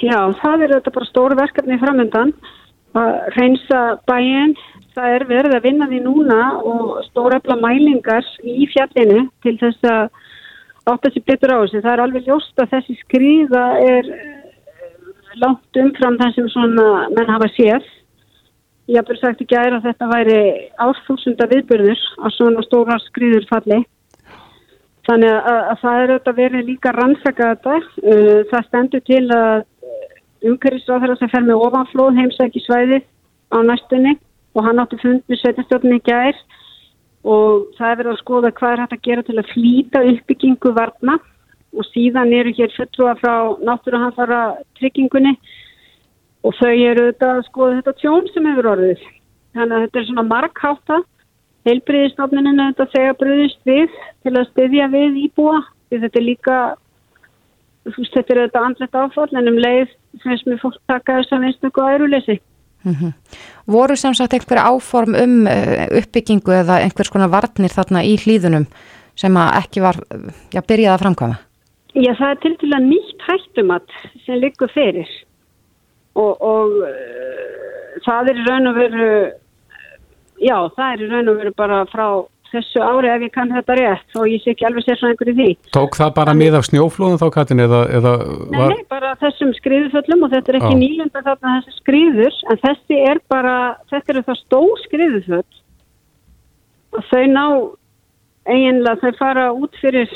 Já, 0.00 0.18
það 0.40 0.64
er 0.64 0.74
þetta 0.78 0.94
bara 0.96 1.10
stóru 1.10 1.36
verkefni 1.36 1.76
framöndan 1.84 2.32
að 2.96 3.12
reynsa 3.36 3.82
bæinn. 4.08 4.56
Það 4.94 5.14
er 5.16 5.24
verið 5.26 5.56
að 5.56 5.64
vinna 5.66 5.86
því 5.90 5.98
núna 6.04 6.40
og 6.62 6.90
stórefla 7.08 7.56
mælingar 7.58 8.26
í 8.46 8.68
fjallinu 8.70 9.24
til 9.42 9.56
þess 9.58 9.88
að 9.90 10.04
átta 10.92 11.10
sér 11.10 11.24
betur 11.26 11.54
á 11.54 11.58
þessu. 11.64 11.80
Það 11.82 11.92
er 11.92 12.02
alveg 12.04 12.28
ljóst 12.28 12.62
að 12.62 12.70
þessi 12.76 12.94
skrýða 13.00 13.64
er 13.82 14.10
eh, 14.14 14.92
langt 15.42 15.80
umfram 15.82 16.18
það 16.20 16.36
sem 16.36 16.50
svona 16.52 16.86
menn 17.10 17.32
hafa 17.32 17.48
séð. 17.56 17.88
Ég 18.86 19.00
haf 19.00 19.08
verið 19.08 19.22
sagt 19.24 19.42
í 19.42 19.48
gæri 19.50 19.74
að 19.74 19.88
þetta 19.88 20.10
væri 20.12 20.38
árþúsunda 20.86 21.48
viðbyrður 21.50 22.04
á 22.20 22.26
svona 22.36 22.64
stóra 22.66 22.98
skriður 23.08 23.48
falli. 23.50 23.80
Þannig 25.08 25.32
að, 25.34 25.62
að 25.72 25.80
það 25.80 26.02
er 26.02 26.12
auðvitað 26.12 26.38
verið 26.38 26.68
líka 26.68 26.92
rannsaka 26.94 27.48
þetta. 27.54 27.80
Uh, 28.04 28.38
það 28.52 28.68
stendur 28.68 29.02
til 29.08 29.24
að 29.34 29.64
umhverfisráðherra 30.44 31.18
sem 31.18 31.32
fer 31.32 31.48
með 31.48 31.64
ofanflóð 31.66 32.20
heimsæki 32.20 32.62
svæðið 32.62 33.04
á 33.50 33.58
næstunni 33.64 34.14
og 34.54 34.66
hann 34.66 34.82
átti 34.82 35.00
fund 35.02 35.24
með 35.28 35.40
sveitastjórnni 35.42 35.98
í 35.98 36.04
gæri 36.06 36.38
og 37.24 37.70
það 37.78 37.90
er 37.90 37.98
verið 38.00 38.12
að 38.12 38.20
skoða 38.20 38.52
hvað 38.58 38.72
er 38.72 38.82
hægt 38.82 38.96
að 38.96 39.06
gera 39.08 39.26
til 39.26 39.38
að 39.40 39.50
flýta 39.52 40.02
uppbyggingu 40.12 40.74
varna 40.76 41.18
og 41.74 41.86
síðan 41.90 42.32
eru 42.36 42.52
hér 42.54 42.72
fulltrúa 42.76 43.14
frá 43.18 43.34
náttúruhanfara 43.66 44.42
tryggingunni 44.78 45.34
og 46.44 46.54
þau 46.60 46.70
eru 46.70 47.08
að 47.10 47.42
skoða 47.48 47.80
þetta 47.80 47.96
tjón 48.02 48.30
sem 48.34 48.46
hefur 48.50 48.70
orðið. 48.74 49.02
Þannig 49.54 49.76
að 49.76 49.84
þetta 49.84 50.00
er 50.00 50.08
svona 50.08 50.26
markháta. 50.28 51.00
Heilbriðistofninin 51.64 52.60
er 52.60 52.72
þetta 52.74 52.90
þegar 52.92 53.20
bröðist 53.22 53.60
við 53.64 53.92
til 54.22 54.34
að 54.34 54.48
styðja 54.50 54.88
við 54.92 55.20
íbúa 55.24 55.62
því 55.88 56.00
þetta 56.02 56.20
er 56.20 56.26
líka, 56.26 56.56
þú 57.88 57.94
veist 57.96 58.18
þetta 58.18 58.34
er 58.34 58.40
þetta 58.42 58.64
andlet 58.68 58.98
áfall 59.00 59.30
en 59.32 59.52
um 59.52 59.62
leið 59.64 59.94
sem 60.20 60.42
við 60.50 60.60
fólk 60.60 60.76
taka 60.90 61.20
þess 61.20 61.32
að 61.32 61.46
einstaklega 61.48 61.86
og 61.86 61.96
æruleysi. 61.96 62.36
Mm 62.84 62.94
-hmm. 62.94 63.12
Voru 63.66 63.96
sem 63.96 64.14
sagt 64.14 64.32
einhver 64.32 64.58
áform 64.58 65.14
um 65.14 65.46
eh, 65.46 65.88
uppbyggingu 65.98 66.52
eða 66.52 66.82
einhvers 66.82 67.10
konar 67.10 67.30
varnir 67.30 67.70
þarna 67.70 68.04
í 68.04 68.16
hlýðunum 68.16 68.66
sem 69.16 69.36
ekki 69.36 69.80
var, 69.80 69.96
já, 70.52 70.60
byrjaði 70.60 70.94
að 70.94 71.02
framkvæma? 71.02 71.36
Já, 71.94 72.12
það 72.18 72.30
er 72.30 72.56
til 72.58 72.72
að 72.74 72.86
nýtt 72.90 73.20
hættumat 73.28 73.88
sem 74.26 74.40
liggur 74.42 74.70
fyrir 74.74 75.08
og, 76.14 76.42
og 76.42 76.70
uh, 76.82 77.98
það 78.04 78.30
er 78.32 78.40
raun 78.48 78.66
og 78.66 78.74
veru, 78.78 79.10
já, 80.42 80.56
það 80.76 80.92
er 80.92 81.12
raun 81.12 81.28
og 81.28 81.36
veru 81.36 81.52
bara 81.56 81.84
frá 81.92 82.06
þessu 82.54 82.82
ári 82.84 83.10
ef 83.12 83.24
ég 83.26 83.32
kann 83.34 83.52
þetta 83.52 83.76
rétt 83.78 84.18
og 84.18 84.28
ég 84.30 84.42
sé 84.42 84.54
ekki 84.54 84.66
alveg 84.68 84.86
sér 84.86 85.00
svona 85.00 85.14
einhverju 85.14 85.34
því. 85.38 85.48
Tók 85.76 85.98
það 85.98 86.12
bara 86.18 86.34
mið 86.38 86.58
af 86.58 86.68
snjóflóðum 86.68 87.20
þá 87.20 87.26
Katin 87.36 87.64
eða, 87.64 87.80
eða 87.98 88.12
var... 88.24 88.72
Nei, 88.72 88.78
nei, 88.78 88.86
bara 88.94 89.12
þessum 89.22 89.52
skriðuföllum 89.58 90.26
og 90.26 90.34
þetta 90.34 90.52
er 90.52 90.60
ekki 90.60 90.80
nýlunda 90.80 91.24
þarna 91.28 91.56
þessi 91.58 91.76
skriður 91.80 92.40
en 92.50 92.62
þessi 92.64 93.00
er 93.10 93.22
bara, 93.32 93.56
þetta 93.92 94.14
eru 94.14 94.24
það 94.28 94.40
stó 94.42 94.62
skriðuföll 94.86 95.60
og 96.94 97.10
þau 97.10 97.24
ná 97.34 97.44
eiginlega 98.50 99.00
þau 99.02 99.18
fara 99.18 99.50
út 99.56 99.78
fyrir 99.82 100.10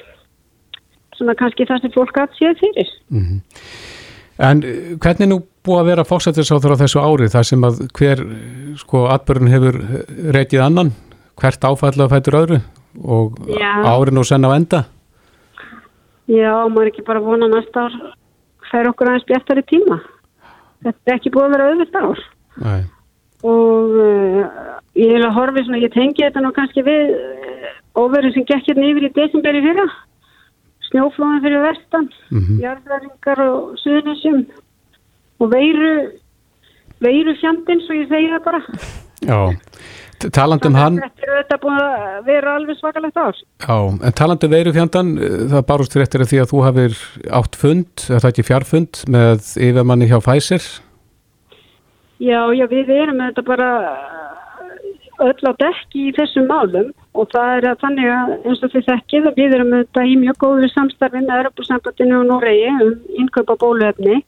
svona 1.18 1.36
kannski 1.38 1.66
það 1.68 1.84
sem 1.84 1.94
fólk 1.94 2.20
aðt 2.22 2.36
séð 2.38 2.58
fyrir. 2.62 2.90
Mm 3.10 3.24
-hmm. 3.24 3.40
En 4.38 4.62
eh, 4.62 4.94
hvernig 5.02 5.28
nú 5.28 5.40
búið 5.66 5.80
að 5.82 5.90
vera 5.90 6.06
fósættisáþur 6.06 6.74
á 6.78 6.80
þessu 6.82 7.02
ári 7.02 7.28
þar 7.32 7.46
sem 7.48 7.64
að 7.66 7.80
hver 7.98 8.22
sko 8.78 9.06
atbörn 9.12 9.50
hefur 9.50 9.80
reykið 10.36 10.64
annan 10.64 10.92
hvert 11.40 11.64
áfæðlega 11.64 12.12
fættur 12.12 12.38
öðru 12.42 12.60
og 13.04 13.38
Já. 13.48 13.72
árin 13.86 14.18
og 14.18 14.26
senna 14.26 14.50
á 14.50 14.56
enda? 14.58 14.84
Já, 16.28 16.52
maður 16.68 16.90
ekki 16.90 17.06
bara 17.06 17.24
vona 17.24 17.48
næsta 17.48 17.86
ár 17.88 17.98
fær 18.68 18.90
okkur 18.90 19.10
aðeins 19.10 19.26
bjartari 19.28 19.64
tíma. 19.68 19.98
Þetta 20.84 21.10
er 21.10 21.16
ekki 21.16 21.32
búið 21.34 21.46
að 21.46 21.54
vera 21.54 21.68
auðvilt 21.70 21.98
ár. 21.98 22.22
Nei. 22.64 22.82
Og 23.48 23.96
uh, 24.02 24.44
ég 24.98 25.14
vil 25.14 25.24
að 25.24 25.36
horfi 25.38 25.64
svona, 25.64 25.82
ég 25.82 25.94
tengi 25.94 26.24
þetta 26.24 26.42
nú 26.42 26.52
kannski 26.54 26.84
við 26.86 27.14
uh, 27.14 27.72
óverðin 27.98 28.34
sem 28.36 28.46
gekk 28.48 28.70
hérna 28.70 28.90
yfir 28.90 29.08
í 29.08 29.12
desember 29.16 29.58
í 29.58 29.64
fyrra. 29.64 29.88
Snjóflóðin 30.88 31.44
fyrir 31.44 31.64
vestan, 31.66 32.08
mm 32.30 32.40
-hmm. 32.40 32.60
jarðverðingar 32.64 33.42
og 33.44 33.76
suðnessum 33.82 34.46
og 35.38 35.50
veiru, 35.52 35.90
veiru 37.04 37.34
fjandinn, 37.40 37.82
svo 37.84 37.98
ég 37.98 38.08
segi 38.08 38.30
það 38.32 38.44
bara. 38.44 38.62
Já, 39.28 39.38
Talandum 40.34 40.74
hann... 40.78 40.98
Þetta 40.98 41.26
er 41.26 41.34
auðvitað 41.34 41.62
búin 41.62 41.78
að 41.82 42.18
vera 42.26 42.54
alveg 42.58 42.78
svakalegt 42.80 43.20
ár. 43.20 43.40
Já, 43.62 43.76
en 44.08 44.16
talandum 44.18 44.52
veiru 44.52 44.74
fjandan, 44.74 45.14
eh, 45.18 45.38
það 45.52 45.66
barust 45.70 45.94
fyrir 45.94 46.08
eftir 46.08 46.26
því 46.26 46.42
að 46.42 46.52
þú 46.52 46.62
hafið 46.66 47.02
átt 47.40 47.58
fund, 47.60 48.04
það 48.06 48.18
er 48.18 48.30
ekki 48.32 48.46
fjarfund, 48.48 49.02
með 49.14 49.50
yfirmanni 49.68 50.10
hjá 50.10 50.18
Pfizer. 50.24 50.68
Já, 52.18 52.40
já, 52.50 52.64
við 52.66 52.90
erum 52.96 53.22
þetta 53.22 53.44
bara 53.46 53.68
öll 55.22 55.50
á 55.50 55.52
dekki 55.58 56.08
í 56.08 56.14
þessum 56.16 56.48
málum 56.50 56.90
og 57.18 57.30
það 57.32 57.52
er 57.56 57.66
að 57.72 57.80
þannig 57.82 58.10
að 58.14 58.32
eins 58.38 58.62
og 58.62 58.72
þið 58.74 58.88
þekkið 58.88 59.28
að 59.30 59.38
við 59.40 59.54
erum 59.56 59.74
þetta 59.74 60.04
í 60.06 60.16
mjög 60.20 60.40
góður 60.44 60.72
samstarfi 60.72 61.22
með 61.24 61.42
Europasambandinu 61.42 62.18
og 62.20 62.26
Noregi 62.28 62.74
um 62.74 62.92
innkaupa 63.18 63.56
bóluefni 63.58 64.18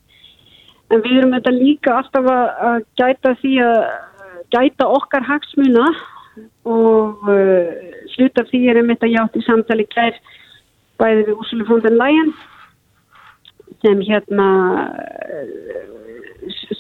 en 0.90 1.04
við 1.04 1.18
erum 1.20 1.34
þetta 1.36 1.52
líka 1.54 1.96
alltaf 2.00 2.30
að 2.34 2.80
gæta 2.98 3.34
því 3.42 3.52
að 3.66 3.76
gæta 4.54 4.88
okkar 4.88 5.26
hagsmuna 5.26 5.86
og 6.68 7.26
uh, 7.28 7.72
sluta 8.14 8.44
því 8.50 8.60
er 8.70 8.80
einmitt 8.80 9.04
að 9.04 9.14
játt 9.16 9.38
í 9.38 9.44
samtali 9.46 9.86
kær 9.90 10.16
bæði 11.00 11.26
við 11.28 11.36
Úrsula 11.36 11.66
von 11.68 11.82
der 11.84 11.96
Leyen 11.96 12.32
sem 13.80 14.02
hérna 14.04 14.48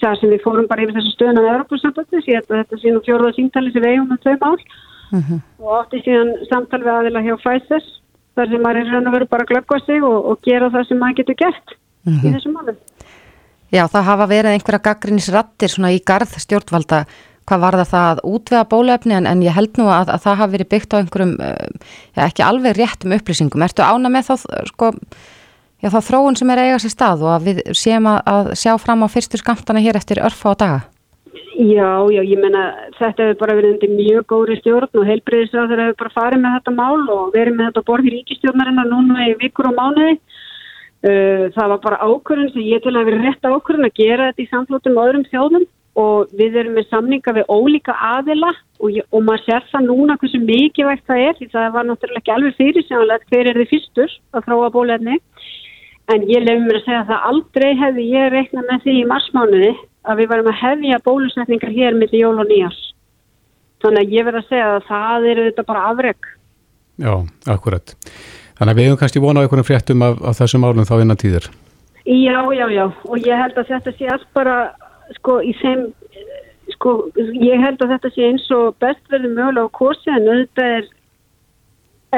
það 0.00 0.12
uh, 0.12 0.18
sem 0.20 0.32
við 0.32 0.44
fórum 0.44 0.68
bara 0.70 0.84
yfir 0.84 0.98
þessu 0.98 1.14
stöðun 1.16 1.40
á 1.40 1.52
Europasambandi 1.54 2.22
síðan 2.26 2.48
þetta 2.50 2.80
sé 2.80 2.94
nú 2.94 3.02
fjórða 3.06 3.34
síntali 3.36 3.72
sem 3.72 3.84
við 3.84 3.96
eigum 3.96 4.12
með 4.12 4.26
þau 4.26 4.36
mál 4.44 4.60
uh 4.60 5.16
mhm. 5.18 5.24
-huh. 5.26 5.40
og 5.64 5.72
átti 5.80 6.04
síðan 6.04 6.34
samtal 6.52 6.82
við 6.84 6.94
aðila 6.94 7.24
hjá 7.26 7.34
Pfizer 7.42 7.84
þar 8.36 8.48
sem 8.48 8.62
maður 8.62 8.80
er 8.80 9.00
að 9.00 9.14
vera 9.16 9.32
bara 9.32 9.44
að 9.44 9.50
glöggva 9.52 9.78
sig 9.86 10.02
og, 10.02 10.18
og 10.30 10.38
gera 10.46 10.70
það 10.70 10.88
sem 10.88 10.98
maður 10.98 11.18
getur 11.20 11.40
gert 11.44 11.68
-huh. 12.06 12.12
í 12.12 12.28
mhm. 12.28 12.34
þessum 12.34 12.52
málum 12.52 12.78
Já, 13.70 13.86
það 13.86 14.08
hafa 14.10 14.26
verið 14.26 14.52
einhverja 14.56 14.82
gaggrinisrattir 14.82 15.70
svona 15.70 15.92
í 15.94 16.00
garð 16.02 16.32
stjórnvalda 16.42 17.04
hvað 17.50 17.64
var 17.64 17.78
það 17.82 18.06
að 18.12 18.22
útvega 18.30 18.68
bólefni 18.70 19.16
en, 19.18 19.26
en 19.26 19.42
ég 19.42 19.56
held 19.56 19.80
nú 19.80 19.88
að, 19.90 20.12
að 20.14 20.22
það 20.26 20.40
hafi 20.40 20.54
verið 20.54 20.70
byggt 20.74 20.94
á 20.94 21.00
einhverjum, 21.00 21.34
uh, 21.42 21.90
já, 22.14 22.22
ekki 22.28 22.46
alveg 22.46 22.78
réttum 22.78 23.16
upplýsingum. 23.16 23.66
Ertu 23.66 23.82
ána 23.82 24.12
með 24.12 24.30
þá, 24.30 24.46
sko, 24.70 24.92
já, 25.82 25.90
þá 25.90 26.00
þróun 26.06 26.38
sem 26.38 26.54
er 26.54 26.62
að 26.62 26.70
eiga 26.70 26.80
sér 26.84 26.94
stað 26.94 27.26
og 27.26 27.34
að 27.34 27.50
við 27.50 27.60
séum 27.74 28.08
að, 28.12 28.22
að 28.30 28.54
sjá 28.62 28.72
fram 28.78 29.02
á 29.02 29.08
fyrstu 29.10 29.40
skamtana 29.40 29.82
hér 29.82 29.98
eftir 29.98 30.22
örfa 30.22 30.54
á 30.54 30.60
daga? 30.62 30.80
Já, 31.60 31.90
já, 32.08 32.22
ég 32.24 32.38
menna 32.40 32.62
þetta 32.96 33.26
hefur 33.26 33.40
bara 33.42 33.56
verið 33.58 33.74
undir 33.74 33.90
mjög 33.92 34.22
góðri 34.30 34.54
stjórn 34.60 35.00
og 35.02 35.08
heilbreyðisraður 35.10 35.82
hefur 35.82 35.98
bara 36.04 36.14
farið 36.14 36.40
með 36.44 36.54
þetta 36.56 36.72
mál 36.78 37.02
og 37.12 37.34
verið 37.34 37.58
með 37.58 37.68
þetta 37.68 37.82
borð 37.90 38.06
í 38.08 38.12
ríkistjórnarinnar 38.14 38.88
núna 38.88 39.26
í 39.26 39.34
vikur 39.42 39.68
og 39.68 39.76
mánuði. 39.76 40.14
Uh, 41.00 41.48
það 41.56 41.70
var 41.72 41.82
bara 41.84 41.98
ákvörðun 42.04 42.50
sem 42.54 42.64
ég 42.68 42.82
til 42.84 42.92
að 42.92 43.06
vera 43.08 43.20
rétt 43.24 43.44
ákvörðun 43.44 43.88
að 43.88 43.98
gera 43.98 44.30
þetta 44.30 44.42
í 44.44 44.48
samflótum 44.50 44.98
og 45.00 45.06
öðrum 45.10 45.28
þjóðum 45.28 45.68
og 45.98 46.30
við 46.38 46.58
erum 46.60 46.76
með 46.78 46.86
samninga 46.90 47.34
við 47.34 47.48
ólíka 47.50 47.94
aðila 47.94 48.52
og, 48.78 48.98
og 49.10 49.24
maður 49.26 49.44
sér 49.46 49.66
það 49.72 49.86
núna 49.88 50.16
hversu 50.20 50.40
mikilvægt 50.42 51.06
það 51.08 51.22
er 51.26 51.38
því 51.38 51.48
það 51.54 51.72
var 51.74 51.88
náttúrulega 51.88 52.22
ekki 52.22 52.34
alveg 52.34 52.58
fyrir 52.58 52.86
sem 52.86 53.14
hver 53.30 53.50
er 53.50 53.60
þið 53.60 53.70
fyrstur 53.72 54.16
að 54.30 54.46
þróa 54.46 54.70
bólefni 54.76 55.18
en 56.10 56.26
ég 56.30 56.44
lefum 56.46 56.68
mér 56.68 56.80
að 56.80 56.86
segja 56.86 57.00
að 57.02 57.10
það 57.10 57.28
aldrei 57.30 57.70
hefði 57.82 58.06
ég 58.10 58.32
reiknað 58.34 58.68
með 58.70 58.84
því 58.84 58.96
í 59.00 59.08
marsmánuði 59.10 59.72
að 60.10 60.20
við 60.20 60.30
varum 60.32 60.50
að 60.50 60.60
hefja 60.60 61.02
bólusetningar 61.06 61.74
hér 61.74 61.98
millir 61.98 62.22
jól 62.24 62.36
og 62.38 62.50
nýjars 62.50 62.82
þannig 63.82 64.04
að 64.04 64.14
ég 64.14 64.28
verð 64.28 64.42
að 64.42 64.52
segja 64.52 64.68
að 64.76 64.86
það 64.90 65.26
eru 65.32 65.48
þetta 65.48 65.66
bara 65.72 65.88
afreg 65.90 66.30
Já, 67.00 67.14
akkurat. 67.48 67.94
Þannig 68.58 68.74
að 68.74 68.76
við 68.76 68.86
hefum 68.86 68.98
kannski 69.00 69.20
vonað 69.24 69.46
einhvern 69.46 69.64
fréttum 69.64 70.02
af, 70.04 70.18
af 70.20 70.36
þessum 70.36 70.66
álum 70.68 70.84
þá 70.84 70.96
innan 71.00 71.20
tíður 71.20 71.46
Já, 72.04 72.40
já, 72.56 72.66
já. 72.72 72.84
Og 73.08 73.26
ég 73.26 73.40
held 73.40 73.58
að 73.60 73.70
þetta 73.70 73.92
sé 73.96 74.08
allt 74.10 74.28
bara 74.36 74.56
sko 75.18 75.40
í 75.42 75.52
þeim 75.60 75.88
sko 76.74 76.94
ég 77.16 77.60
held 77.60 77.82
að 77.82 77.92
þetta 77.96 78.10
sé 78.14 78.30
eins 78.30 78.46
og 78.54 78.78
best 78.82 79.02
verður 79.12 79.34
mögulega 79.34 79.68
á 79.68 79.76
kursi 79.76 80.12
en 80.14 80.28
auðvitað 80.28 80.74
er, 80.78 80.88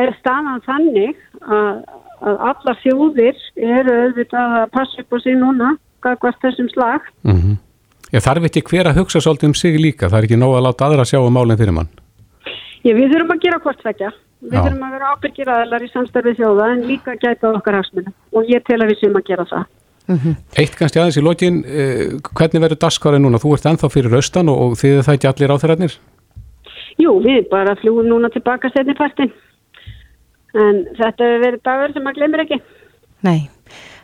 er 0.02 0.14
staðan 0.20 0.64
þannig 0.66 1.20
að, 1.42 1.82
að 2.20 2.44
alla 2.50 2.76
þjóðir 2.82 3.42
eru 3.56 3.98
auðvitað 4.06 4.56
að 4.60 4.70
passa 4.76 5.04
upp 5.04 5.16
á 5.16 5.18
sig 5.24 5.38
núna 5.40 5.74
hvert 6.02 6.42
þessum 6.42 6.68
slag. 6.72 7.06
Mm 7.22 7.38
-hmm. 7.38 7.56
Ég 8.12 8.22
þarf 8.22 8.44
ekki 8.44 8.62
hver 8.68 8.90
að 8.90 8.98
hugsa 9.00 9.20
svolítið 9.20 9.48
um 9.48 9.54
sig 9.54 9.78
líka, 9.80 10.08
það 10.10 10.18
er 10.18 10.24
ekki 10.26 10.36
nóg 10.36 10.56
að 10.56 10.66
láta 10.66 10.86
aðra 10.86 11.04
sjá 11.08 11.18
um 11.22 11.32
málinn 11.32 11.56
fyrir 11.58 11.72
mann. 11.72 11.88
Já, 12.82 12.92
við 12.94 13.12
þurfum 13.12 13.34
að 13.34 13.42
gera 13.44 13.58
hvort 13.62 13.84
vekja 13.84 14.10
við 14.42 14.58
Já. 14.58 14.62
þurfum 14.64 14.86
að 14.86 14.94
vera 14.96 15.12
ábyrgir 15.14 15.50
aðlar 15.54 15.84
í 15.86 15.88
samstarfið 15.92 16.38
þjóða 16.40 16.66
en 16.72 16.82
líka 16.88 17.14
gæta 17.22 17.52
okkar 17.54 17.78
hagsmunum 17.78 18.14
og 18.32 18.50
ég 18.50 18.64
tel 18.66 18.80
að 18.82 18.90
við 18.90 18.98
sem 19.00 19.18
að 19.18 19.28
gera 19.30 19.46
það 19.46 19.64
Mm 20.08 20.18
-hmm. 20.18 20.34
Eitt 20.58 20.74
kannski 20.76 20.98
aðeins 20.98 21.18
í 21.18 21.22
lokin, 21.22 21.64
eh, 21.64 22.18
hvernig 22.34 22.62
verður 22.62 22.82
daskarið 22.84 23.22
núna? 23.22 23.38
Þú 23.38 23.54
ert 23.54 23.66
ennþá 23.66 23.88
fyrir 23.90 24.14
austan 24.14 24.48
og, 24.48 24.58
og 24.62 24.72
þið 24.80 24.98
er 24.98 25.06
það 25.06 25.14
ekki 25.14 25.28
allir 25.30 25.54
áþræðnir? 25.54 25.94
Jú, 26.98 27.12
við 27.22 27.48
bara 27.50 27.76
fljúum 27.76 28.06
núna 28.06 28.28
tilbaka 28.32 28.68
setni 28.68 28.94
partin 28.94 29.32
en 30.54 30.84
þetta 30.98 31.24
hefur 31.24 31.44
verið 31.46 31.64
dagur 31.64 31.94
sem 31.94 32.04
maður 32.04 32.20
glemir 32.20 32.44
ekki. 32.44 32.60
Nei, 33.22 33.48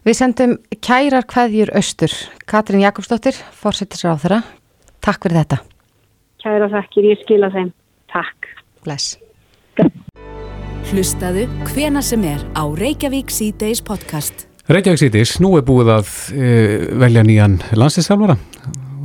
við 0.06 0.18
sendum 0.20 0.56
kærar 0.84 1.26
hvaðjur 1.28 1.72
austur. 1.76 2.14
Katrín 2.48 2.84
Jakobsdóttir, 2.84 3.36
fórsettisra 3.52 4.14
á 4.14 4.20
þeirra. 4.22 4.42
Takk 5.04 5.26
fyrir 5.26 5.42
þetta. 5.42 5.62
Kæra 6.42 6.68
þakkir, 6.72 7.10
ég 7.12 7.24
skila 7.24 7.50
þeim. 7.54 7.72
Takk. 8.12 8.52
Bless. 8.86 9.18
Hlustaðu 10.88 11.44
hvena 11.68 12.00
sem 12.00 12.22
er 12.24 12.40
á 12.56 12.64
Reykjavík 12.64 13.28
C-Days 13.34 13.82
podcast. 13.84 14.47
Reykjavík 14.68 15.00
sýtis, 15.00 15.30
nú 15.40 15.54
er 15.56 15.64
búið 15.64 15.88
að 15.94 16.08
e, 16.37 16.48
velja 17.00 17.22
nýjan 17.25 17.54
landsinsálvara 17.78 18.34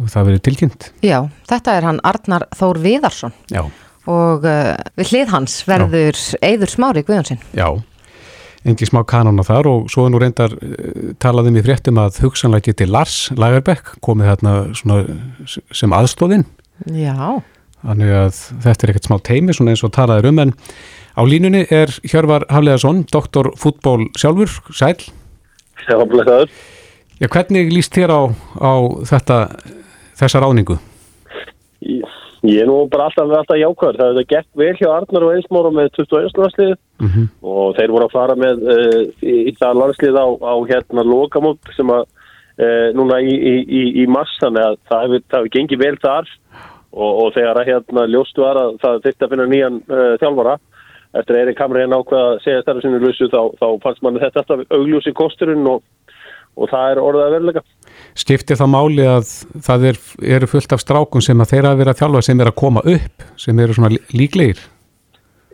og 0.03 0.10
það 0.12 0.25
verið 0.27 0.41
tilkynnt. 0.43 0.88
Já, 1.05 1.22
þetta 1.48 1.75
er 1.77 1.86
hann 1.88 2.01
Arnar 2.03 2.43
Þór 2.60 2.82
Viðarsson 2.84 3.32
Já, 3.53 3.62
og 4.12 4.43
uh, 4.43 4.74
við 5.00 5.13
hlið 5.13 5.32
hans 5.32 5.55
verður 5.70 6.20
Eiður 6.43 6.74
Smári 6.74 7.05
Guðjónsson. 7.08 7.39
já, 7.55 7.70
engi 8.67 8.89
smá 8.89 9.00
kanona 9.08 9.46
þar 9.48 9.70
og 9.72 9.88
svo 9.93 10.03
er 10.10 10.12
nú 10.12 10.20
reyndar 10.20 10.58
e, 10.60 11.13
talaðum 11.24 11.62
í 11.62 11.63
fréttum 11.63 12.01
að 12.03 12.20
hugsanlega 12.25 12.67
geti 12.74 12.89
Lars 12.91 13.29
Lagerbäck 13.39 13.96
komið 14.03 14.34
s- 15.48 15.60
sem 15.72 15.96
aðstóðinn. 15.96 16.43
Já, 16.91 17.39
Þannig 17.84 18.12
að 18.15 18.38
þetta 18.63 18.86
er 18.86 18.91
ekkert 18.93 19.08
smá 19.10 19.17
teimi 19.27 19.51
svona 19.55 19.74
eins 19.74 19.82
og 19.84 19.91
talaður 19.96 20.29
um 20.29 20.38
en 20.39 20.51
á 21.20 21.22
línunni 21.27 21.65
er 21.72 21.91
Hjörvar 22.08 22.46
Hafleðarsson, 22.51 23.01
doktor 23.12 23.50
fútból 23.60 24.05
sjálfur, 24.15 24.51
sæl. 24.72 24.96
Já, 25.84 25.98
blessaður. 26.06 26.58
Já, 27.22 27.27
hvernig 27.30 27.72
líst 27.74 27.96
þér 27.96 28.13
á, 28.13 28.22
á 28.60 28.74
þetta, 29.10 29.38
þessa 30.20 30.42
ráningu? 30.44 30.80
Ég, 31.84 32.18
ég 32.48 32.63
er 32.63 32.70
nú 32.70 32.82
bara 32.92 33.10
alltaf, 33.10 33.30
alltaf 33.30 33.60
jákvæður. 33.60 34.00
Það 34.00 34.12
hefði 34.12 34.25
gett 34.34 34.50
vel 34.60 34.74
hjá 34.80 34.89
Arnar 34.94 35.27
og 35.27 35.36
Einsmára 35.38 35.74
með 35.75 35.94
21. 36.00 36.42
landslið 36.44 36.75
Mm 37.03 37.30
og 37.44 37.75
þeir 37.77 37.92
voru 37.92 38.08
að 38.08 38.13
fara 38.13 38.36
með 38.39 38.62
uh, 38.63 39.00
í, 39.22 39.34
í 39.50 39.53
það 39.60 39.80
landslið 39.82 40.20
á, 40.20 40.25
á 40.39 40.56
hérna 40.70 41.03
lokamót 41.03 41.72
sem 41.75 41.89
að 41.92 42.06
uh, 42.06 42.89
núna 42.96 43.20
í, 43.22 43.34
í, 43.34 43.56
í, 43.63 43.82
í 44.03 44.06
mars 44.08 44.34
þannig 44.42 44.63
að 44.63 44.77
það 44.89 45.03
hefur, 45.03 45.24
það 45.27 45.39
hefur 45.39 45.53
gengið 45.58 45.84
vel 45.84 45.98
þar 46.03 46.32
og, 46.94 47.12
og 47.12 47.34
þegar 47.36 47.60
að 47.60 47.70
hérna 47.72 48.06
ljóstu 48.13 48.46
var 48.46 48.62
að 48.62 48.77
það 48.84 49.01
þurfti 49.08 49.27
að 49.27 49.34
finna 49.34 49.50
nýjan 49.51 49.82
uh, 49.84 50.13
þjálfara 50.22 50.56
eftir 51.13 51.36
að 51.38 51.41
Eirik 51.43 51.60
Kamri 51.60 51.84
hérna 51.84 52.00
ákveða 52.01 52.29
að 52.34 52.43
segja 52.46 52.63
stærra 52.63 52.84
sinni 52.84 53.01
lausu 53.03 53.29
þá, 53.32 53.41
þá 53.62 53.67
fannst 53.86 54.05
manni 54.05 54.24
þetta 54.24 54.43
alltaf 54.43 54.77
augljósi 54.77 55.15
kosturinn 55.17 55.70
og, 55.70 55.82
og 56.58 56.70
það 56.74 56.91
er 56.91 57.01
orðið 57.03 57.25
að 57.25 57.36
veruleika. 57.38 57.65
Skiptir 58.17 58.60
það 58.60 58.72
máli 58.74 59.10
að 59.10 59.34
það 59.70 59.89
er, 59.91 60.00
eru 60.38 60.50
fullt 60.50 60.75
af 60.75 60.84
strákun 60.84 61.25
sem 61.25 61.43
að 61.43 61.55
þeirra 61.55 61.74
að 61.74 61.84
vera 61.84 61.98
þjálfa 62.01 62.24
sem 62.29 62.43
er 62.43 62.51
að 62.51 62.60
koma 62.63 62.86
upp, 62.96 63.27
sem 63.41 63.60
eru 63.65 63.77
svona 63.77 63.93
lí- 63.93 64.05
líklegir? 64.13 64.63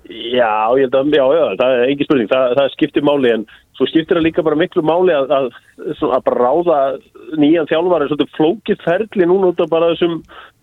Já, 0.09 0.73
ég 0.73 0.87
held 0.87 0.95
að, 0.97 1.11
já, 1.13 1.25
já, 1.37 1.43
það 1.59 1.71
er 1.75 1.89
engin 1.91 2.07
spurning, 2.07 2.29
það, 2.31 2.53
það 2.57 2.71
skiptir 2.73 3.03
máli 3.05 3.29
en 3.29 3.43
svo 3.77 3.85
skiptir 3.87 4.17
það 4.17 4.25
líka 4.25 4.43
bara 4.45 4.57
miklu 4.57 4.81
máli 4.81 5.13
að, 5.13 5.29
að, 5.35 5.49
að 6.09 6.23
bara 6.25 6.39
ráða 6.47 6.79
nýjan 7.37 7.69
þjálfari, 7.69 8.07
svolítið 8.09 8.31
flókið 8.39 8.81
ferli 8.87 9.27
núna 9.29 9.51
út 9.51 9.61
af 9.61 9.69
bara 9.69 9.91
þessum 9.93 10.15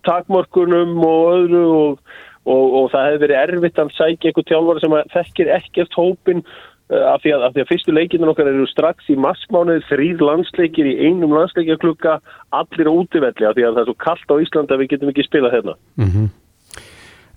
takmörkunum 0.07 0.99
og 0.99 1.29
öðru 1.37 1.63
og, 1.77 2.01
og, 2.47 2.79
og 2.79 2.89
það 2.93 3.05
hefur 3.09 3.23
verið 3.25 3.43
erfitt 3.43 3.83
að 3.83 3.93
sækja 3.97 4.31
einhver 4.31 4.47
þjálfari 4.51 4.83
sem 4.83 4.97
þekkir 5.13 5.53
ekkert 5.57 5.99
hópin 5.99 6.41
uh, 6.43 7.05
af, 7.13 7.21
því 7.23 7.35
að, 7.35 7.45
af 7.47 7.53
því 7.53 7.63
að 7.63 7.69
fyrstu 7.73 7.95
leikinu 7.97 8.31
okkar 8.31 8.51
eru 8.53 8.67
strax 8.71 9.13
í 9.13 9.19
maskmánuð, 9.27 9.85
þrýr 9.91 10.25
landsleikir 10.31 10.89
í 10.89 10.97
einum 11.05 11.35
landsleikjaklukka, 11.37 12.17
allir 12.57 12.91
útivelli 12.93 13.47
af 13.47 13.55
því 13.57 13.69
að 13.69 13.79
það 13.79 13.83
er 13.83 13.89
svo 13.91 13.97
kallt 14.07 14.35
á 14.35 14.35
Íslanda 14.43 14.77
að 14.77 14.83
við 14.83 14.93
getum 14.95 15.13
ekki 15.13 15.29
spilað 15.29 15.57
hérna. 15.59 15.79
Mm 16.01 16.27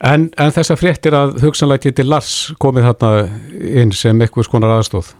En, 0.00 0.30
en 0.40 0.52
þessa 0.54 0.78
fréttir 0.80 1.12
að 1.12 1.34
hugsanlega 1.42 1.90
geti 1.90 2.06
Lars 2.06 2.54
komið 2.60 2.86
þarna 2.88 3.10
inn 3.82 3.90
sem 3.92 4.22
eitthvað 4.24 4.46
skonar 4.48 4.78
aðstóð? 4.78 5.10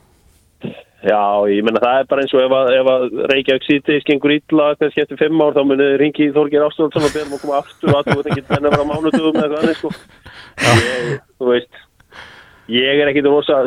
Já, 1.00 1.49
ég 1.49 1.64
menna 1.64 1.80
það 1.80 1.99
er 1.99 2.09
bara 2.11 2.25
eins 2.25 2.33
og 2.37 2.42
ef 2.45 2.52
að, 2.52 2.71
ef 2.76 2.88
að 2.92 3.04
Reykjavík 3.30 3.62
síðdeis 3.64 4.07
gengur 4.09 4.35
illa 4.35 4.66
kannski 4.76 5.04
eftir 5.04 5.21
fimm 5.21 5.40
ár 5.40 5.54
þá 5.57 5.62
munið 5.64 5.95
ringi 6.02 6.26
Þorgir 6.35 6.66
Ástóldsson 6.66 7.07
og 7.07 7.14
beðum 7.14 7.37
að 7.37 7.45
koma 7.45 7.61
aftur 7.62 7.92
og 7.92 8.00
að 8.00 8.11
þú 8.11 8.16
veit 8.19 8.28
ekki 8.35 8.45
menna 8.50 8.69
að 8.69 8.75
vera 8.75 8.85
á 8.85 8.90
mánutugum 8.90 9.38
eða 9.40 9.47
eitthvað 9.47 9.62
annað 9.62 9.78
sko. 9.78 9.92
Ég, 10.80 11.14
þú 11.40 11.49
veist, 11.49 11.80
ég 12.76 13.00
er 13.00 13.12
ekkit 13.12 13.30
rosa 13.30 13.62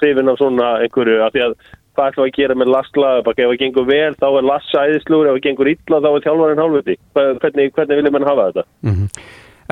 hrifin 0.00 0.32
af 0.32 0.40
svona 0.42 0.72
einhverju 0.82 1.22
af 1.22 1.36
því 1.36 1.44
að 1.46 1.54
hvað 1.92 2.10
ætlum 2.10 2.26
að 2.26 2.34
gera 2.40 2.58
með 2.58 2.72
lastla 2.72 3.14
ef 3.20 3.30
það 3.30 3.54
gengur 3.62 3.88
vel 3.92 4.18
þá 4.18 4.28
er 4.32 4.48
lassa 4.48 4.84
æðislugur 4.88 5.30
ef 5.30 5.38
það 5.38 5.46
gengur 5.46 5.72
illa 5.76 6.02
þá 6.02 6.10
er 6.10 6.26
þjálfarinn 6.26 6.62
hálfviti 6.64 6.98
hvernig, 7.14 7.72
hvernig 7.76 8.00
viljum 8.00 8.18
mann 8.18 8.30
hafa 8.32 8.50
þetta? 8.50 8.68
Mm 8.88 9.08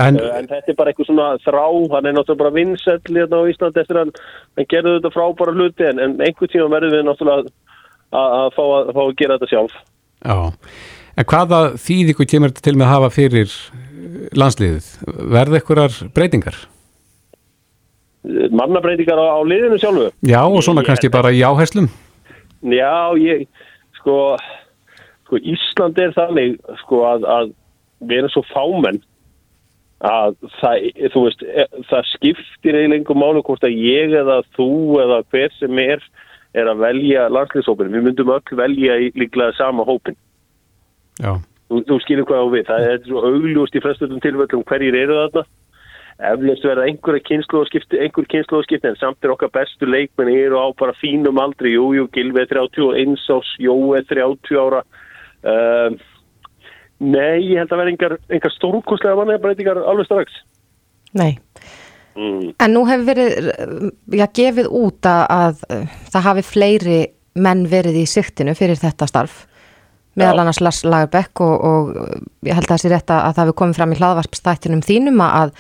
En, 0.01 0.17
Uh, 0.17 0.31
En 0.39 0.47
þetta 0.49 0.71
er 0.73 0.77
bara 0.79 0.93
eitthvað 0.93 1.09
svona 1.11 1.27
þrá, 1.45 1.65
hann 1.93 2.07
er 2.09 2.15
náttúrulega 2.17 2.41
bara 2.41 2.55
vinsell 2.57 3.01
hérna 3.05 3.41
á 3.43 3.51
Íslandi 3.51 3.81
eftir 3.83 3.99
að 4.01 4.13
hann 4.57 4.69
gerði 4.71 4.95
þetta 4.97 5.11
frábæra 5.17 5.53
hluti 5.57 5.85
en, 5.91 5.99
en 6.01 6.15
einhvern 6.25 6.53
tíma 6.55 6.71
verðum 6.73 6.95
við 6.97 7.05
náttúrulega 7.09 7.51
að, 8.11 8.49
fá 8.57 8.63
að 8.65 8.93
fá 8.97 9.01
að 9.05 9.15
gera 9.21 9.37
þetta 9.39 9.51
sjálf. 9.53 9.75
já, 10.25 10.37
en 11.21 11.29
hvaða 11.35 11.61
þýðingu 11.85 12.27
kemur 12.33 12.53
þetta 12.55 12.65
til 12.69 12.77
með 12.81 12.87
að 12.89 12.95
hafa 12.95 13.11
fyrir 13.19 13.51
eh, 13.51 14.29
landsliðið? 14.41 14.89
Verða 15.37 15.61
einhverjar 15.61 15.99
breytingar? 16.17 16.57
Uh, 18.25 18.49
Mannabreitingar 18.53 19.17
á, 19.21 19.27
á 19.37 19.41
liðinu 19.49 19.79
sjálfu. 19.81 20.09
Já, 20.29 20.41
og 20.45 20.63
svona 20.65 20.83
Ég- 20.85 20.91
kannski 20.91 21.13
bara 21.13 21.31
í 21.33 21.41
áherslum? 21.45 21.89
Já, 22.61 23.17
ég, 23.17 23.47
sko, 24.01 24.37
sko 25.27 25.39
Ísland 25.41 25.99
er 26.03 26.13
þannig, 26.17 26.59
sko, 26.83 27.05
að, 27.09 27.25
að 27.25 27.53
við 28.05 28.19
erum 28.23 28.33
svo 28.35 28.43
fámenn 28.53 29.01
að 30.01 30.37
það, 30.61 30.89
þú 31.13 31.23
veist, 31.27 31.45
e, 31.45 31.67
það 31.91 32.09
skiptir 32.15 32.79
eiginlega 32.79 33.01
einhver 33.01 33.21
máli 33.21 33.45
hvort 33.45 33.67
að 33.69 33.77
ég 33.77 34.17
eða 34.23 34.41
þú 34.57 34.73
eða 35.05 35.23
hver 35.29 35.55
sem 35.59 35.85
er 35.85 36.05
er 36.57 36.67
að 36.67 36.81
velja 36.83 37.29
landslýshópin. 37.31 37.93
Við 37.95 38.09
myndum 38.09 38.33
öll 38.35 38.57
velja 38.59 38.97
líklega 39.15 39.53
sama 39.55 39.85
hópin. 39.87 40.17
Já, 41.21 41.37
Þú, 41.71 41.85
þú 41.87 41.97
skilur 42.03 42.27
hvað 42.27 42.43
á 42.43 42.49
við. 42.51 42.63
Það 42.67 42.85
er 42.91 43.03
svo 43.07 43.21
augljóst 43.29 43.77
í 43.79 43.83
flestum 43.85 44.23
tilfellum 44.23 44.65
hverjir 44.67 44.97
eru 44.99 45.19
þarna. 45.21 45.45
Eflust 46.31 46.65
verða 46.67 46.87
einhverja 46.91 47.25
kynnslóðskipti, 47.29 48.01
einhver 48.03 48.27
kynnslóðskipti 48.29 48.91
en 48.91 48.99
samt 49.01 49.25
er 49.25 49.33
okkar 49.33 49.53
bestu 49.55 49.87
leikmenn 49.89 50.33
eru 50.35 50.59
á 50.61 50.67
bara 50.77 50.97
fínum 50.99 51.39
aldri. 51.41 51.77
Jú, 51.79 51.87
jú, 51.97 52.09
Gilvi 52.13 52.43
er 52.43 52.51
31 52.51 53.15
ás, 53.31 53.53
Jói 53.63 54.01
er 54.01 54.09
30 54.11 54.59
ára. 54.61 54.83
Um, 55.41 55.97
nei, 57.01 57.51
ég 57.51 57.61
held 57.63 57.75
að 57.75 57.83
vera 57.83 57.93
engar, 57.95 58.17
engar 58.31 58.55
stórkostlega 58.57 59.19
mannabreitingar 59.19 59.83
alveg 59.85 60.09
strax. 60.09 60.43
nei. 61.17 61.35
Mm. 62.19 62.51
En 62.59 62.73
nú 62.75 62.83
hefur 62.89 63.07
verið, 63.07 63.53
já, 64.19 64.25
gefið 64.35 64.67
út 64.75 65.07
að, 65.07 65.21
að 65.31 65.61
uh, 65.71 65.93
það 66.11 66.25
hafi 66.27 66.43
fleiri 66.43 66.99
menn 67.39 67.63
verið 67.71 68.01
í 68.01 68.09
siktinu 68.11 68.57
fyrir 68.59 68.81
þetta 68.81 69.07
starf 69.07 69.45
meðal 70.19 70.43
annars 70.43 70.61
Lars 70.61 70.83
Lagerbäck 70.85 71.41
og, 71.45 71.65
og 71.65 71.93
ég 72.47 72.57
held 72.57 72.67
að 72.67 72.75
það 72.75 72.83
sé 72.83 72.91
rétt 72.91 73.13
að, 73.15 73.23
að 73.23 73.37
það 73.37 73.45
hefur 73.45 73.59
komið 73.61 73.79
fram 73.79 73.95
í 73.95 73.99
hlaðvarpstættinum 74.01 74.83
þínum 74.85 75.23
að, 75.25 75.37
að 75.39 75.53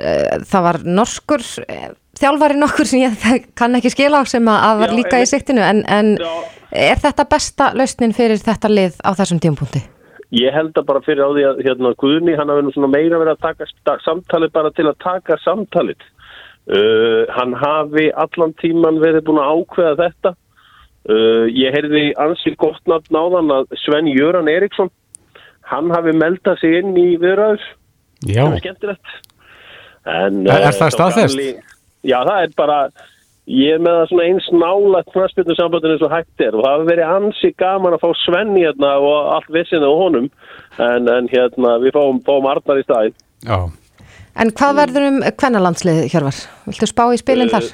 uh, 0.00 0.44
það 0.52 0.66
var 0.68 0.78
norskur 0.98 1.44
uh, 1.66 1.88
þjálfari 2.16 2.60
nokkur 2.60 2.90
sem 2.90 3.04
ég 3.04 3.26
kann 3.58 3.78
ekki 3.78 3.92
skila 3.92 4.22
á 4.22 4.24
sem 4.28 4.48
að, 4.52 4.70
var 4.82 4.94
Já, 4.94 4.96
líka 5.00 5.20
í 5.20 5.28
siktinu 5.28 5.64
en, 5.66 5.84
en 5.84 6.14
Já. 6.16 6.32
er 6.88 7.04
þetta 7.04 7.28
besta 7.36 7.70
lausnin 7.76 8.16
fyrir 8.16 8.40
þetta 8.42 8.72
lið 8.72 8.96
á 9.04 9.10
þessum 9.18 9.42
tímpunkti? 9.44 9.84
Ég 10.34 10.50
held 10.52 10.74
að 10.74 10.86
bara 10.88 11.00
fyrir 11.06 11.22
á 11.22 11.30
því 11.30 11.42
að 11.46 11.60
hérna, 11.62 11.92
Guðni, 12.02 12.34
hann 12.36 12.48
hafi 12.50 12.62
nú 12.66 12.72
svona 12.74 12.90
meira 12.90 13.18
verið 13.20 13.36
að 13.36 13.44
taka 13.46 13.66
sta- 13.70 14.00
samtalið 14.02 14.52
bara 14.56 14.70
til 14.74 14.86
að 14.90 14.96
taka 15.04 15.36
samtalið. 15.44 16.02
Uh, 16.66 17.26
hann 17.30 17.52
hafi 17.54 18.08
allan 18.18 18.52
tíman 18.58 18.98
verið 18.98 19.22
búin 19.28 19.38
að 19.38 19.52
ákveða 19.54 19.96
þetta. 20.00 20.32
Uh, 21.06 21.46
ég 21.54 21.70
heyrði 21.76 22.08
ansið 22.18 22.56
gott 22.58 22.82
nafn 22.90 23.14
áðan 23.14 23.52
að 23.54 23.76
Sven 23.84 24.08
Jöran 24.10 24.50
Eriksson, 24.50 24.90
hann 25.70 25.92
hafi 25.94 26.10
meldað 26.18 26.58
sig 26.58 26.74
inn 26.80 26.96
í 26.98 27.12
viðræður. 27.22 27.62
já, 28.26 28.42
Það 28.42 28.56
er 28.56 28.64
skemmtilegt. 28.64 29.14
En, 30.06 30.42
Er- 30.46 30.58
er 30.58 30.66
eh, 30.72 30.74
það 30.80 30.90
staðfest? 30.96 31.38
Já, 32.06 32.18
það 32.26 32.42
er 32.42 32.50
bara, 32.58 32.80
ég 33.46 33.76
er 33.76 33.82
með 33.82 33.98
það 34.00 34.10
svona 34.10 34.26
eins 34.26 34.46
nála 34.52 35.00
knarspilnu 35.12 35.56
sambandinu 35.56 35.96
eins 35.96 36.04
og 36.06 36.12
hægt 36.14 36.44
er 36.44 36.56
og 36.56 36.64
það 36.64 36.76
hafi 36.76 36.88
verið 36.90 37.14
ansi 37.14 37.50
gaman 37.62 37.96
að 37.96 38.02
fá 38.02 38.08
Svenni 38.24 38.64
hérna 38.66 38.92
og 38.98 39.32
allt 39.36 39.50
vissinu 39.54 39.90
á 39.90 39.94
honum 40.00 40.28
en, 40.82 41.10
en 41.12 41.30
hérna 41.32 41.76
við 41.82 41.94
fáum, 41.96 42.22
fáum 42.26 42.48
Arnar 42.50 42.80
í 42.80 42.86
staðin. 42.86 43.18
já. 43.46 43.58
En 44.36 44.50
hvað 44.52 44.78
verður 44.82 45.06
um 45.08 45.22
kvennalandslið, 45.40 46.02
Hjörvar? 46.12 46.38
Viltu 46.66 46.88
spá 46.90 47.06
í 47.08 47.20
spilin 47.22 47.48
þar? 47.48 47.70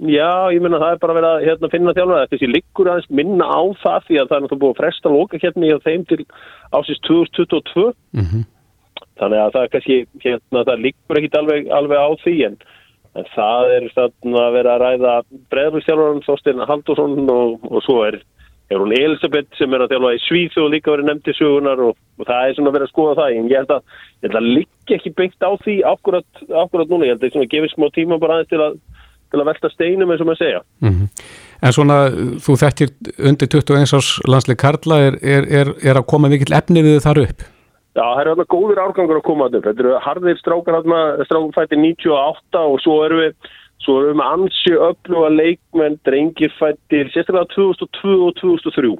Já, 0.00 0.48
ég 0.48 0.62
meina 0.64 0.78
það 0.80 0.94
er 0.94 1.02
bara 1.02 1.16
verið 1.18 1.34
að 1.34 1.42
hérna, 1.44 1.68
finna 1.74 1.92
þjálfara 1.92 2.22
þetta 2.22 2.36
þessi 2.38 2.48
liggur 2.54 2.88
aðeins 2.88 3.10
minna 3.18 3.44
á 3.44 3.60
það 3.82 4.06
því 4.06 4.16
að 4.16 4.30
það 4.30 4.36
er 4.36 4.46
náttúrulega 4.46 4.62
búið 4.62 4.72
að 4.72 4.78
fresta 4.78 5.12
loka 5.12 5.40
hérna 5.42 5.68
hjá 5.68 5.76
þeim 5.84 6.06
til 6.08 6.20
ásins 6.72 7.02
2022 7.10 7.90
Mm 8.16 8.46
þannig 9.20 9.40
að 9.42 9.54
það 9.54 9.64
er 9.64 9.72
kannski 9.74 9.96
hérna, 10.24 10.62
það 10.64 10.84
liggur 10.86 11.20
ekkit 11.20 11.38
alveg, 11.40 11.68
alveg 11.76 12.00
á 12.00 12.08
því 12.22 12.36
en, 12.48 12.56
en 13.18 13.30
það 13.34 13.72
er 13.76 13.88
þarna 13.94 14.42
að 14.44 14.52
vera 14.58 14.74
að 14.74 14.84
ræða 14.84 15.14
breðarvíkstjálfarinn 15.54 16.26
Þorstein 16.26 16.68
Haldursson 16.68 17.32
og, 17.32 17.66
og 17.66 17.82
svo 17.86 17.96
er, 18.06 18.20
er 18.70 18.82
hún 18.82 18.94
Elisabeth 18.94 19.58
sem 19.58 19.74
er 19.74 19.84
að 19.84 19.94
þjálfa 19.94 20.14
í 20.14 20.22
Svíþjóð 20.26 20.66
og 20.66 20.72
líka 20.76 20.94
verið 20.94 21.10
nefndi 21.10 21.36
sögunar 21.38 21.84
og, 21.88 21.98
og 22.20 22.30
það 22.30 22.46
er 22.46 22.56
svona 22.58 22.72
að 22.72 22.78
vera 22.78 22.88
að 22.88 22.94
skoða 22.94 23.18
það 23.18 23.36
en 23.36 23.50
ég 23.50 23.62
held 23.62 23.74
að, 23.76 23.98
að 24.30 24.48
liggja 24.48 24.98
ekki 25.00 25.14
byggt 25.18 25.46
á 25.46 25.50
því 25.64 25.76
akkurat, 25.90 26.42
akkurat 26.62 26.92
núna, 26.92 27.08
ég 27.08 27.16
held 27.16 27.26
að 27.26 27.38
það 27.38 27.52
gefið 27.56 27.74
smá 27.74 27.88
tíma 27.98 28.20
bara 28.22 28.38
aðeins 28.38 28.54
til 28.54 28.64
að 28.68 28.80
til 29.30 29.38
að 29.38 29.46
velta 29.46 29.70
steinum 29.70 30.10
eins 30.10 30.22
og 30.22 30.26
maður 30.26 30.40
segja. 30.42 30.60
En 31.60 31.74
svona, 31.76 31.96
þú 32.42 32.56
þekkir 32.64 32.92
undir 33.30 33.50
21 33.52 33.94
árs 33.98 34.10
landslið 34.26 34.58
Karla 34.58 35.00
er, 35.06 35.18
er, 35.22 35.72
er 35.84 36.00
að 36.00 36.08
koma 36.10 36.30
mikill 36.32 36.56
efni 36.56 36.82
við 36.82 37.02
þar 37.04 37.22
upp? 37.26 37.44
Já, 37.90 38.04
það 38.04 38.20
eru 38.22 38.32
alveg 38.34 38.50
góður 38.52 38.80
árgangur 38.84 39.18
að 39.18 39.26
koma 39.26 39.48
upp. 39.48 39.64
Þetta 39.64 39.82
eru 39.82 39.94
harðir 40.04 40.38
strákar 40.38 40.76
strákar 41.26 41.56
fættir 41.56 41.80
98 41.82 42.60
og 42.62 42.76
svo 42.84 42.98
eru 43.06 43.18
við, 43.18 43.48
svo 43.82 43.96
erum 43.98 44.12
við 44.12 44.20
með 44.20 44.34
ansi 44.36 44.74
öfluga 44.88 45.30
leikmenn, 45.34 45.96
drengir 46.06 46.54
fættir, 46.58 47.10
sérstaklega 47.10 47.50
2002 47.56 48.14
og 48.28 48.36
2003. 48.38 48.92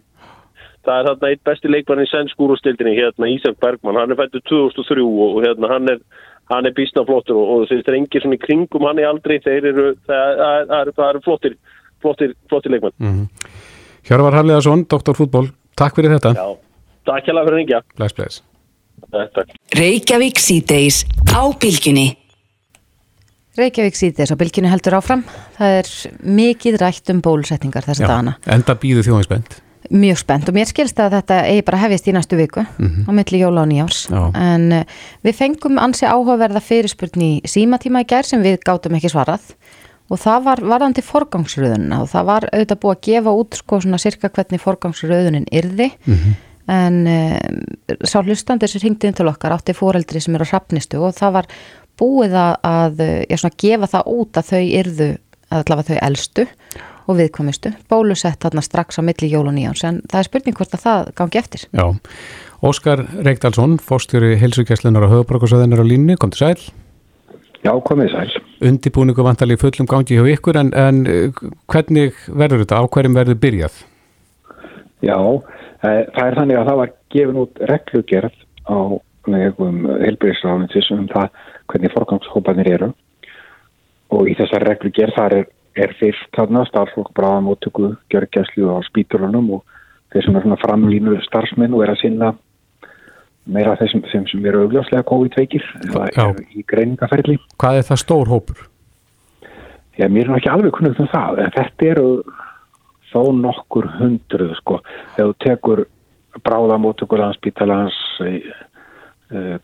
Það 0.80 0.96
er 0.96 1.08
þarna 1.10 1.30
eitt 1.30 1.44
besti 1.46 1.70
leikmann 1.70 2.02
í 2.02 2.08
sennskúrustildinni, 2.10 2.96
hérna 2.96 3.30
Ísak 3.30 3.60
Bergman, 3.62 4.00
hann 4.00 4.10
er 4.10 4.18
fættur 4.18 4.42
2003 4.48 5.06
og, 5.06 5.38
hérna 5.44 5.70
hann 5.70 5.94
er, 5.94 6.02
hann 6.50 6.66
er 6.66 6.74
bísnaflottur 6.74 7.36
og, 7.36 7.46
og 7.52 7.64
þessi 7.70 7.86
drengir 7.86 8.24
svona 8.24 8.40
í 8.40 8.42
kringum 8.42 8.88
hann 8.88 8.98
er 8.98 9.10
aldrei, 9.12 9.38
þeir 9.44 9.70
eru, 9.70 9.88
það 10.10 10.44
eru 10.80 10.96
er, 10.96 11.06
er 11.12 11.22
flottir, 11.28 11.58
flottir, 12.02 12.34
flottir 12.50 12.74
leikmann. 12.74 12.96
Mm 12.98 13.14
-hmm. 13.14 13.56
Hjörvar 14.08 14.40
Harliðarsson, 14.40 14.88
doktorfútból, 14.90 15.52
takk 15.76 15.94
fyrir 15.94 16.16
þetta. 16.16 16.34
Já, 16.34 16.56
takk 17.04 17.28
hjá 17.28 18.49
bless. 19.10 19.56
Reykjavík 19.76 20.40
síðdeis 20.40 21.04
á 21.30 21.42
bylginni. 21.60 22.08
Reykjavík 23.58 23.98
síðdeis 23.98 24.32
á 24.32 24.36
bylginni 24.40 24.70
heldur 24.70 24.98
áfram. 25.00 25.24
Það 25.58 25.80
er 25.80 25.90
mikið 26.40 26.78
rætt 26.80 27.12
um 27.12 27.24
bólusetningar 27.24 27.86
þess 27.88 28.04
að 28.04 28.14
dana. 28.14 28.36
Enda 28.46 28.76
býðu 28.78 29.04
þjóðin 29.08 29.28
spennt. 29.28 29.58
Mjög 29.90 30.20
spennt 30.20 30.48
og 30.48 30.54
mér 30.54 30.68
skilst 30.70 31.00
að 31.02 31.16
þetta 31.16 31.36
eigi 31.48 31.62
bara 31.66 31.80
hefist 31.80 32.06
í 32.06 32.12
næstu 32.14 32.36
viku 32.38 32.62
mm 32.62 32.86
-hmm. 32.86 33.08
á 33.08 33.10
milli 33.16 33.40
jóla 33.40 33.62
og 33.64 33.70
nýjárs. 33.70 34.06
Já. 34.06 34.30
En 34.38 34.72
uh, 34.72 34.84
við 35.24 35.34
fengum 35.34 35.78
ansi 35.82 36.06
áhugaverða 36.06 36.60
fyrirspurn 36.62 37.22
í 37.22 37.32
símatíma 37.44 38.04
í 38.04 38.06
gerð 38.06 38.26
sem 38.26 38.42
við 38.42 38.60
gátum 38.62 38.94
ekki 38.94 39.10
svarað 39.10 39.40
og 40.10 40.18
það 40.18 40.44
var 40.44 40.62
varðandi 40.72 41.02
forgangsröðunina 41.06 42.02
og 42.02 42.10
það 42.10 42.28
var 42.30 42.46
auðvitað 42.50 42.80
búið 42.82 42.96
að 42.96 43.02
gefa 43.06 43.34
út 43.40 43.58
sko 43.60 43.80
svona 43.80 43.98
cirka 44.02 44.28
hvernig 44.28 44.62
forgangsröðunin 44.62 45.46
yrði 45.50 45.90
mm 45.90 46.14
-hmm. 46.14 46.34
En 46.70 47.00
um, 47.10 47.60
sá 48.06 48.20
hlustandi 48.22 48.68
sem 48.70 48.84
ringdi 48.84 49.10
inn 49.10 49.16
til 49.18 49.28
okkar 49.30 49.56
átti 49.56 49.74
fóreldri 49.76 50.22
sem 50.22 50.36
eru 50.36 50.46
á 50.46 50.50
hrafnistu 50.52 51.00
og 51.02 51.16
það 51.16 51.36
var 51.40 51.50
búið 52.00 52.36
að, 52.38 52.54
að 52.64 53.02
já, 53.28 53.36
svona, 53.40 53.58
gefa 53.64 53.90
það 53.96 54.12
út 54.14 54.40
að 54.40 54.52
þau 54.52 54.62
yrðu 54.80 55.10
allavega 55.50 55.88
þau 55.88 56.04
elstu 56.06 56.46
og 57.10 57.18
viðkomistu 57.18 57.72
bólusett 57.90 58.38
þarna 58.44 58.62
strax 58.64 59.00
á 59.00 59.02
milli 59.02 59.30
jól 59.32 59.48
og 59.48 59.56
nýjáns 59.56 59.82
en 59.88 60.02
það 60.10 60.20
er 60.20 60.28
spurning 60.28 60.58
hvort 60.60 60.76
að 60.76 60.84
það 60.84 61.10
gangi 61.18 61.40
eftir 61.42 61.66
Já, 61.70 61.86
Óskar 62.60 63.02
Reykdalsson 63.26 63.80
fórstjóri 63.82 64.36
helsugæslunar 64.40 65.08
á 65.08 65.12
höfuborgarsöðunar 65.16 65.82
á 65.82 65.86
línni, 65.86 66.16
kom 66.20 66.32
til 66.34 66.44
sæl 66.44 66.70
Já, 67.60 67.74
komið 67.84 68.14
sæl. 68.14 68.30
Undibúningu 68.64 69.24
vantalið 69.24 69.60
fullum 69.60 69.88
gangi 69.88 70.16
hjá 70.16 70.24
ykkur 70.32 70.56
en, 70.56 70.70
en 70.72 71.02
hvernig 71.68 72.16
verður 72.28 72.62
þetta? 72.62 72.80
Á 72.80 72.84
hverjum 72.88 73.18
verður 73.18 73.36
byrjað? 73.42 73.82
Já, 75.04 75.18
e, 75.20 75.59
það 75.82 76.24
er 76.26 76.38
þannig 76.38 76.58
að 76.60 76.68
það 76.70 76.80
var 76.80 76.92
gefin 77.14 77.40
út 77.44 77.62
reglugerð 77.70 78.36
á 78.68 78.78
helbriðsráðinsis 79.30 80.90
um 80.94 81.06
það 81.10 81.28
hvernig 81.70 81.94
forgangshópanir 81.94 82.70
eru 82.74 82.90
og 84.10 84.28
í 84.28 84.36
þessar 84.38 84.66
reglugerð 84.66 85.16
þar 85.16 85.36
er, 85.38 85.48
er 85.78 85.94
fyrst 86.00 86.30
þarna 86.36 86.64
starflokk 86.68 87.12
bráðamóttöku, 87.16 87.94
gjörgjæslu 88.10 88.72
á 88.74 88.82
spíturunum 88.88 89.52
og 89.58 89.76
þeir 90.10 90.26
sem 90.26 90.38
er 90.38 90.46
svona 90.46 90.60
framlínu 90.60 91.18
starfsmenn 91.26 91.76
og 91.76 91.84
er 91.84 91.94
að 91.94 92.02
sinna 92.02 92.32
meira 93.50 93.76
þessum 93.80 94.02
sem, 94.10 94.26
sem 94.30 94.44
eru 94.46 94.64
augljóslega 94.64 95.06
COVID-veikir 95.08 95.64
í 96.54 96.64
greiningaferðli. 96.68 97.38
Hvað 97.60 97.80
er 97.80 97.88
það 97.88 98.02
stór 98.02 98.30
hópur? 98.30 98.66
Já, 99.98 100.06
mér 100.08 100.28
er 100.28 100.38
ekki 100.38 100.50
alveg 100.52 100.74
kunnugt 100.76 101.00
um 101.02 101.08
það. 101.12 101.42
Þetta 101.56 101.88
eru 101.90 102.06
þó 103.12 103.32
nokkur 103.34 103.88
hundruð 103.98 104.56
sko. 104.58 104.80
Þegar 105.16 105.30
þú 105.30 105.36
tekur 105.44 105.84
bráðamóttökur 106.46 107.18
landsbítalans 107.18 107.96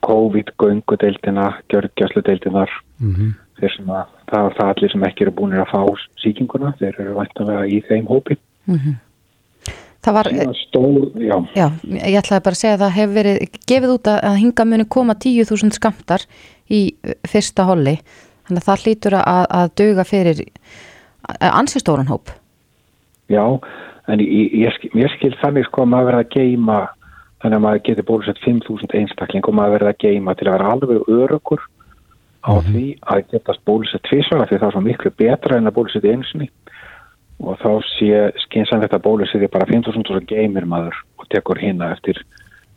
COVID-göngudeildina 0.07 1.53
gjörgjæsludeildinar 1.71 2.71
mm 3.01 3.15
-hmm. 3.15 3.33
þeir 3.61 3.73
sem 3.77 3.91
að 3.91 4.05
það 4.31 4.47
er 4.47 4.55
það 4.59 4.69
allir 4.69 4.91
sem 4.93 5.05
ekki 5.05 5.25
eru 5.25 5.33
búin 5.33 5.53
að 5.53 5.73
fá 5.73 5.81
síkinguna, 6.23 6.75
þeir 6.79 7.01
eru 7.01 7.15
vantanlega 7.15 7.67
í 7.67 7.83
þeim 7.89 8.07
hópi 8.07 8.37
mm 8.67 8.79
-hmm. 8.79 8.95
Það 10.07 10.15
var, 10.15 10.27
stór, 10.55 11.11
já. 11.19 11.37
já, 11.55 11.71
ég 11.83 12.19
ætlaði 12.19 12.43
bara 12.43 12.55
að 12.55 12.61
segja 12.63 12.75
að 12.75 12.81
það 12.81 12.97
hefur 12.97 13.15
verið 13.15 13.39
gefið 13.67 13.91
út 13.91 14.07
að 14.07 14.37
hinga 14.37 14.65
muni 14.65 14.85
koma 14.85 15.15
10.000 15.15 15.71
skamtar 15.71 16.23
í 16.71 16.95
fyrsta 17.27 17.65
holli, 17.67 17.99
þannig 18.47 18.63
að 18.63 18.69
það 18.69 18.83
hlýtur 18.83 19.15
að, 19.15 19.47
að 19.51 19.71
döga 19.75 20.05
fyrir 20.05 20.45
ansistóran 21.41 22.07
hóp. 22.07 22.31
Já, 23.33 23.45
en 24.07 24.23
ég, 24.23 24.53
ég, 24.55 24.77
ég 24.95 25.15
skil 25.17 25.35
þannig 25.41 25.67
sko 25.67 25.83
að 25.83 25.93
maður 25.93 26.11
verða 26.11 26.25
að 26.27 26.35
geima, 26.37 26.81
þannig 27.43 27.59
að 27.59 27.65
maður 27.65 27.83
getur 27.89 28.09
bólusett 28.11 28.45
5.000 28.45 29.01
einstakling 29.01 29.49
og 29.49 29.57
maður 29.59 29.79
verða 29.79 29.95
að 29.95 30.05
geima 30.05 30.37
til 30.37 30.47
að 30.47 30.57
vera 30.57 30.71
alveg 30.75 31.11
örugur 31.11 31.65
á 32.47 32.53
mm 32.55 32.61
-hmm. 32.61 32.73
því 32.73 32.87
að 33.03 33.25
getast 33.33 33.65
bólusett 33.67 34.07
tvísvara 34.07 34.47
því 34.47 34.59
það 34.59 34.69
er 34.69 34.77
svo 34.77 34.81
miklu 34.81 35.11
betra 35.19 35.57
en 35.57 35.67
að 35.67 35.77
bólusett 35.79 36.05
einsinni 36.05 36.51
og 37.43 37.59
þá 37.61 37.73
sé 37.99 38.33
skynsanlegt 38.47 38.95
að 38.95 39.05
bólusetja 39.05 39.49
bara 39.53 39.67
5.000 39.69 40.25
geimir 40.31 40.65
maður 40.65 40.95
og 41.19 41.29
tekur 41.29 41.59
hinna 41.59 41.93
eftir 41.93 42.23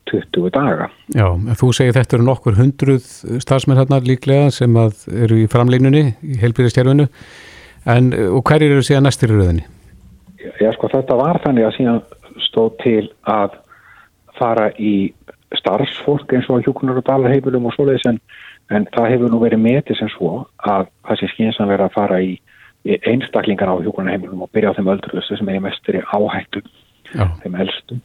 20 0.09 0.49
daga. 0.49 0.89
Já, 1.13 1.27
þú 1.59 1.71
segir 1.75 1.93
þetta 1.93 2.17
eru 2.17 2.25
nokkur 2.25 2.57
hundruð 2.57 3.05
starfsmenn 3.43 3.77
hérna 3.77 4.01
líklega 4.01 4.49
sem 4.51 4.75
eru 4.75 5.37
í 5.37 5.47
framlínunni 5.51 6.15
í 6.25 6.39
heilbyrðistjærfinu 6.41 7.07
en 7.85 8.13
og 8.33 8.41
hverjir 8.43 8.73
eru 8.73 8.85
síðan 8.85 9.05
næstir 9.07 9.29
í 9.29 9.37
rauðinni? 9.37 9.67
Já, 10.39 10.69
sko 10.75 10.89
þetta 10.91 11.17
var 11.19 11.41
þannig 11.43 11.67
að 11.67 11.75
síðan 11.77 12.03
stóð 12.45 12.69
til 12.83 13.05
að 13.27 13.57
fara 14.39 14.69
í 14.79 15.11
starfsfólk 15.57 16.31
eins 16.35 16.47
og 16.51 16.63
hjúkunar 16.63 16.99
og 17.01 17.07
dalarheifilum 17.07 17.65
og 17.67 17.73
svoleiðis 17.75 18.05
en, 18.11 18.19
en 18.71 18.85
það 18.93 19.15
hefur 19.15 19.33
nú 19.33 19.41
verið 19.41 19.63
metið 19.63 19.99
sem 19.99 20.11
svo 20.13 20.45
að 20.61 20.87
það 21.07 21.19
sé 21.21 21.31
skynsanlega 21.33 21.89
að 21.89 21.97
fara 21.97 22.21
í 22.23 22.37
einstaklingar 22.85 23.73
á 23.73 23.81
hjókunarheimilum 23.83 24.45
og 24.45 24.51
byrja 24.53 24.71
á 24.71 24.77
þeim 24.77 24.91
öldruðustu 24.93 25.39
sem 25.39 25.49
er 25.51 25.59
í 25.59 25.63
mestri 25.65 26.03
áhættu 26.05 26.61
Já. 27.11 27.25
þeim 27.41 27.57
elstu 27.65 27.99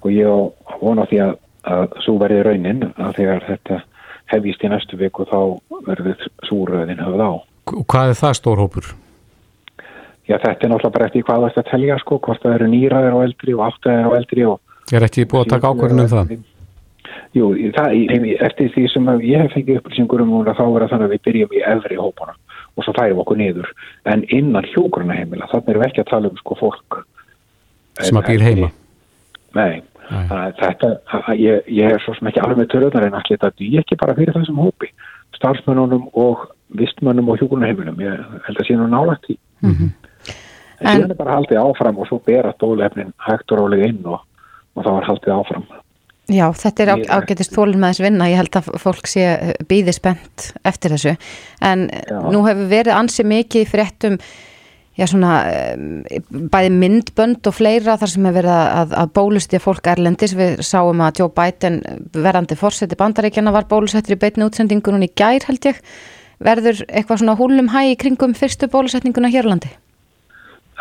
og 0.00 0.10
ég 0.14 0.78
vona 0.80 1.04
því 1.10 1.20
að, 1.26 1.34
að 1.68 1.98
svo 2.06 2.16
verði 2.22 2.46
raunin 2.46 2.86
að 2.94 3.18
þegar 3.18 3.44
þetta 3.50 3.82
hefist 4.32 4.64
í 4.64 4.70
næstu 4.72 5.00
viku 5.00 5.26
þá 5.28 5.40
verður 5.90 6.24
súröðin 6.48 7.02
höfð 7.04 7.26
á 7.26 7.32
hvað 7.68 8.14
er 8.14 8.18
það 8.22 8.38
stór 8.38 8.62
hópur? 8.62 8.92
Já 10.28 10.36
þetta 10.36 10.66
er 10.66 10.72
náttúrulega 10.72 10.94
bara 10.94 11.08
eftir 11.08 11.24
hvað 11.24 11.42
það 11.42 11.50
er 11.50 11.62
að 11.62 11.70
telja 11.70 11.98
sko, 12.02 12.20
hvort 12.24 12.42
það 12.42 12.54
eru 12.58 12.70
nýraðir 12.72 13.16
á 13.16 13.18
eldri 13.24 13.54
og 13.56 13.64
áttaðir 13.68 14.08
á 14.08 14.12
eldri 14.18 14.46
og 14.48 14.58
er 14.92 15.06
ekki 15.08 15.26
búið 15.28 15.44
að 15.44 15.52
taka 15.54 15.72
ákvörðunum 15.72 16.04
um 16.04 16.12
það? 16.12 16.32
Jú, 17.36 17.46
það, 17.76 17.94
eftir 18.46 18.70
því 18.74 18.84
sem 18.92 19.08
ég 19.24 19.42
hef 19.42 19.54
fengið 19.56 19.80
upplýsingur 19.80 20.24
um 20.24 20.34
þá 20.44 20.64
verða 20.64 20.90
þannig 20.92 21.08
að 21.08 21.14
við 21.14 21.24
byrjum 21.28 21.54
í 21.56 21.62
efri 21.74 21.98
hópana 22.00 22.36
og 22.78 22.86
svo 22.86 22.94
færum 22.96 23.20
okkur 23.24 23.38
niður. 23.40 23.68
En 24.08 24.24
innan 24.32 24.68
hjókurna 24.72 25.16
heimila, 25.16 25.48
þannig 25.50 25.72
erum 25.72 25.82
við 25.82 25.88
ekki 25.88 26.04
að 26.04 26.10
tala 26.12 26.30
um 26.30 26.40
sko 26.40 26.56
fólk 26.60 27.00
sem 28.06 28.18
að 28.18 28.28
býr 28.30 28.44
heima? 28.46 28.70
Nei, 29.56 29.80
Nei. 30.08 30.26
þetta 30.60 30.92
ég, 31.38 31.64
ég 31.72 31.94
er 31.94 32.02
svo 32.04 32.14
sem 32.16 32.30
ekki 32.30 32.42
alveg 32.44 32.62
með 32.62 32.70
törðunar 32.74 33.08
en 33.08 33.18
allir 33.18 33.40
þetta 33.40 33.64
ég 33.64 33.82
ekki 33.82 33.98
bara 34.00 34.16
fyrir 34.18 34.36
þessum 34.36 34.60
hópi 34.62 34.90
starfsmönnunum 35.36 36.08
og 36.18 36.46
vistmönnum 36.78 37.30
og 37.32 37.40
hjókurna 37.40 37.70
heimilum, 37.70 37.98
ég 38.04 38.20
held 38.46 38.60
að 38.60 38.68
sé 38.68 38.76
nú 38.76 38.88
nálægt 38.90 39.30
í 39.32 39.38
mm 39.64 39.72
-hmm. 39.72 39.90
En 40.80 41.02
síðan 41.02 41.14
er 41.14 41.18
bara 41.18 41.36
haldið 41.38 41.60
áfram 41.62 41.98
og 41.98 42.08
svo 42.08 42.20
berast 42.26 42.64
ólefnin 42.64 43.12
hægt 43.26 43.52
og 43.52 43.62
rálega 43.62 43.90
inn 43.90 44.02
og, 44.06 44.20
og 44.76 44.86
þá 44.86 44.90
er 44.94 45.08
haldið 45.08 45.36
áfram. 45.36 45.68
Já, 46.28 46.44
þetta 46.52 46.84
er 46.84 46.90
ágætist 47.08 47.54
þólinn 47.56 47.80
með 47.80 47.94
þess 47.94 48.04
vinna, 48.04 48.28
ég 48.28 48.36
held 48.42 48.58
að 48.58 48.66
fólk 48.82 49.08
sé 49.08 49.24
býði 49.68 49.94
spennt 49.96 50.50
eftir 50.68 50.92
þessu, 50.92 51.14
en 51.64 51.86
já. 51.88 52.18
nú 52.34 52.42
hefur 52.44 52.68
verið 52.68 52.98
ansi 52.98 53.24
mikið 53.24 53.64
fréttum, 53.70 54.18
já 54.98 55.06
svona 55.08 55.38
bæði 56.52 56.74
myndbönd 56.74 57.48
og 57.48 57.56
fleira 57.56 57.96
þar 57.96 58.12
sem 58.12 58.28
hefur 58.28 58.38
verið 58.42 58.52
að, 58.58 58.94
að 59.00 59.16
bólusti 59.16 59.62
fólk 59.62 59.88
erlendis, 59.88 60.36
við 60.36 60.60
sáum 60.68 61.00
að 61.06 61.22
Joe 61.22 61.32
Biden 61.32 61.80
verandi 62.12 62.60
fórseti 62.60 63.00
bandaríkjana 63.00 63.54
var 63.56 63.70
bólusettur 63.70 64.18
í 64.18 64.20
beitni 64.20 64.44
útsendingunum 64.50 65.08
í 65.08 65.12
gær 65.16 65.48
held 65.48 65.72
ég, 65.72 65.80
verður 66.44 66.84
eitthvað 66.90 67.24
svona 67.24 67.40
húlum 67.40 67.72
hæ 67.72 67.86
í 67.94 68.00
kringum 68.04 68.36
fyrstu 68.36 68.68
bólusetninguna 68.68 69.32
Hjörlandi? 69.32 69.72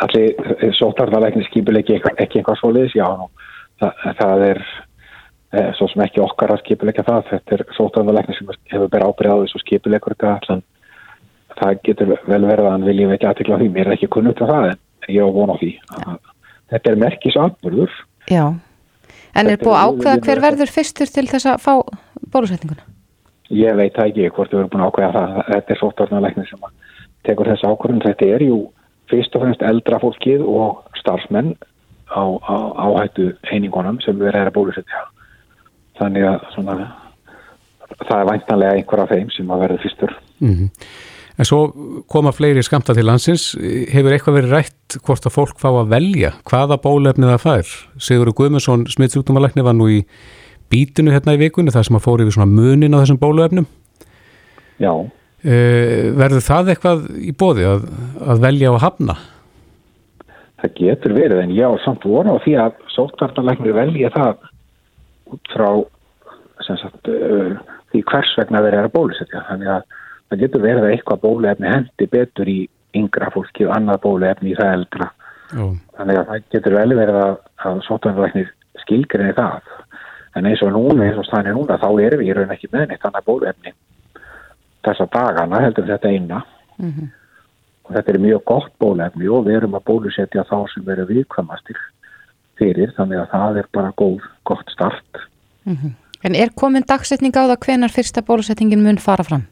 Allir, 0.05 0.36
sótarðalækni 0.77 1.47
skipilegi 1.47 1.95
ekki, 1.97 2.13
ekki 2.21 2.41
eitthvað 2.41 2.60
svoleiðis, 2.60 2.95
já, 2.97 3.07
það, 3.81 4.03
það 4.19 4.43
er 4.47 4.63
svo 5.77 5.88
sem 5.91 6.03
ekki 6.03 6.21
okkar 6.21 6.53
að 6.53 6.63
skipilegja 6.65 7.05
það 7.07 7.29
þetta 7.31 7.55
er 7.55 7.63
sótaðanleikni 7.77 8.36
sem 8.36 8.49
hefur 8.73 8.91
verið 8.91 9.12
ábyrðið 9.12 9.33
á 9.33 9.41
þessu 9.43 9.62
skipilegur 9.63 10.15
þetta 10.17 10.57
það 11.57 11.79
getur 11.88 12.12
vel 12.27 12.43
verið 12.43 12.65
að 12.65 12.73
hann 12.73 12.86
viljum 12.86 13.13
ekki 13.15 13.29
aðtekla 13.29 13.60
því, 13.62 13.69
mér 13.73 13.88
er 13.88 13.95
ekki 13.95 14.10
kunnugt 14.13 14.43
af 14.43 14.51
það 14.51 14.67
en 14.73 15.15
ég 15.15 15.23
á 15.23 15.29
vona 15.38 15.55
því 15.62 15.71
þetta 16.73 16.91
er 16.91 17.01
merkis 17.05 17.39
atbyrður 17.41 17.95
Já, 18.27 18.43
en 19.39 19.49
er 19.53 19.62
búið 19.62 19.79
ákveða 19.79 20.21
hver 20.27 20.43
verður 20.43 20.73
fyrstur 20.75 21.12
til 21.15 21.25
þess 21.31 21.47
að 21.47 21.63
fá 21.63 21.73
bólusetninguna? 22.33 22.83
Ég 23.55 23.77
veit 23.79 23.95
það 23.95 24.10
ekki 24.12 24.31
hvort 24.36 24.51
við 24.51 24.60
erum 24.60 24.71
búin 24.73 24.83
að 24.83 24.89
ákveða 24.91 25.12
það. 25.15 25.38
Þetta 25.47 25.73
er 25.73 25.79
sótaðanleikni 25.79 26.43
sem 26.49 26.65
tekur 27.23 27.49
þess 27.53 27.63
ákvörðun. 27.63 28.03
Þetta 28.03 28.27
er 28.36 28.43
jú 28.43 28.57
fyrst 29.12 29.36
og 29.36 29.43
fremst 29.43 29.65
eldra 29.65 30.00
fólkið 30.04 30.46
og 30.46 30.84
starfsmenn 31.00 31.54
á, 32.12 32.24
á 32.24 32.56
áhættu 32.86 33.34
einingunum 33.52 34.00
sem 34.04 34.22
erum 34.22 34.48
að 34.48 34.56
bólusetja 34.56 35.04
þannig 36.00 36.28
að 36.30 36.48
svona, 36.54 36.78
það 38.06 38.17
er 38.20 38.32
væntanlega 38.32 38.80
einhver 38.80 39.04
af 39.04 39.13
þeim 39.13 39.30
sem 39.36 39.54
að 39.54 39.63
verða 39.65 39.84
fyrstur 39.84 40.17
mm 40.39 40.54
-hmm. 40.54 40.70
En 41.38 41.46
svo 41.46 41.60
koma 42.10 42.32
fleiri 42.34 42.63
skamta 42.65 42.96
til 42.98 43.06
landsins, 43.06 43.52
hefur 43.93 44.13
eitthvað 44.15 44.38
verið 44.39 44.54
rætt 44.56 44.98
hvort 45.06 45.28
að 45.28 45.36
fólk 45.36 45.60
fá 45.62 45.67
að 45.70 45.91
velja 45.91 46.32
hvaða 46.50 46.80
bólefni 46.82 47.30
það 47.30 47.43
fær? 47.43 47.74
Sigur 48.02 48.32
Guðmundsson 48.34 48.88
smittsjúkdómalækni 48.89 49.65
var 49.65 49.78
nú 49.78 49.86
í 49.86 50.00
bítinu 50.74 51.13
hérna 51.13 51.36
í 51.38 51.41
vikunni, 51.43 51.70
það 51.72 51.84
sem 51.84 52.00
að 52.00 52.08
fóri 52.08 52.26
við 52.26 52.34
svona 52.39 52.50
munin 52.50 52.98
á 52.98 53.02
þessum 53.04 53.22
bólefnum. 53.22 53.67
Já. 54.82 54.91
Uh, 55.45 56.15
verður 56.17 56.41
það 56.41 56.69
eitthvað 56.71 57.04
í 57.21 57.32
bóði 57.38 57.67
að, 57.69 57.84
að 58.26 58.39
velja 58.41 58.71
og 58.73 58.80
hafna? 58.82 59.15
Það 60.58 60.71
getur 60.80 61.13
verið 61.13 61.41
en 61.43 61.54
já, 61.54 61.67
samt 61.84 62.08
voru 62.10 62.34
á 62.34 62.41
því 62.41 62.56
að 62.63 62.80
sóttarnalæknir 62.95 63.76
velja 63.78 64.10
það 64.15 64.47
út 65.30 65.52
frá 65.54 65.67
sagt, 66.65 67.12
uh, 67.13 67.54
því 67.93 68.02
hvers 68.10 68.34
vegna 68.39 68.63
þeir 68.65 68.80
eru 68.80 68.89
að 68.89 68.95
bólusetja. 68.97 69.45
Þannig 69.52 69.73
að 69.76 69.97
það 70.02 70.41
getur 70.41 70.65
verið 70.65 70.88
að 70.88 70.95
eitthvað 70.95 71.23
bóluefni 71.28 71.73
hendi 71.76 72.12
betur 72.17 72.50
í 72.50 72.60
yngra 72.97 73.30
fólki 73.36 73.67
og 73.69 73.76
annað 73.78 74.04
bóluefni 74.08 74.56
í 74.56 74.58
það 74.58 74.76
eldra. 74.80 75.12
Ó. 75.54 75.65
Þannig 76.00 76.21
að 76.23 76.32
það 76.32 76.47
getur 76.56 76.80
vel 76.82 76.89
verið 76.97 77.19
að, 77.28 77.36
að 77.69 77.84
sóttarnalæknir 77.91 78.56
skilgrinni 78.82 79.38
það. 79.38 79.69
En 80.34 80.50
eins 80.50 80.65
og 80.65 80.73
núna, 80.73 81.06
eins 81.06 81.21
og 81.21 81.30
stanir 81.30 81.54
núna, 81.54 81.78
þá 81.78 81.91
erum 82.08 82.26
við 82.26 82.32
í 82.34 82.39
raun 82.39 82.58
ekki 82.58 82.73
með 82.73 82.89
neitt 82.89 83.06
annað 83.06 83.30
bóluefni 83.30 83.78
þessa 84.86 85.08
dagana 85.13 85.62
heldur 85.62 85.88
þetta 85.88 86.10
eina. 86.10 86.42
Mm 86.78 86.92
-hmm. 86.92 87.12
Og 87.88 87.96
þetta 87.96 88.12
er 88.12 88.20
mjög 88.20 88.44
gott 88.46 88.74
bóluefni 88.80 89.30
og 89.30 89.46
við 89.46 89.56
erum 89.58 89.76
að 89.76 89.88
bólusetja 89.88 90.44
þá 90.44 90.58
sem 90.74 90.90
eru 90.90 91.06
viðkvæmastir 91.08 91.78
fyrir, 92.58 92.92
þannig 92.98 93.20
að 93.22 93.32
það 93.32 93.58
er 93.58 93.68
bara 93.74 93.94
góð, 93.98 94.22
gott 94.44 94.70
start. 94.70 95.12
Mm 95.63 95.76
-hmm. 95.76 95.94
En 96.24 96.36
er 96.36 96.50
komin 96.56 96.84
dagsetning 96.88 97.36
á 97.38 97.46
það 97.48 97.63
hvenar 97.66 97.92
fyrsta 97.94 98.22
bólusetningin 98.22 98.84
mun 98.84 98.98
fara 98.98 99.24
fram? 99.24 99.48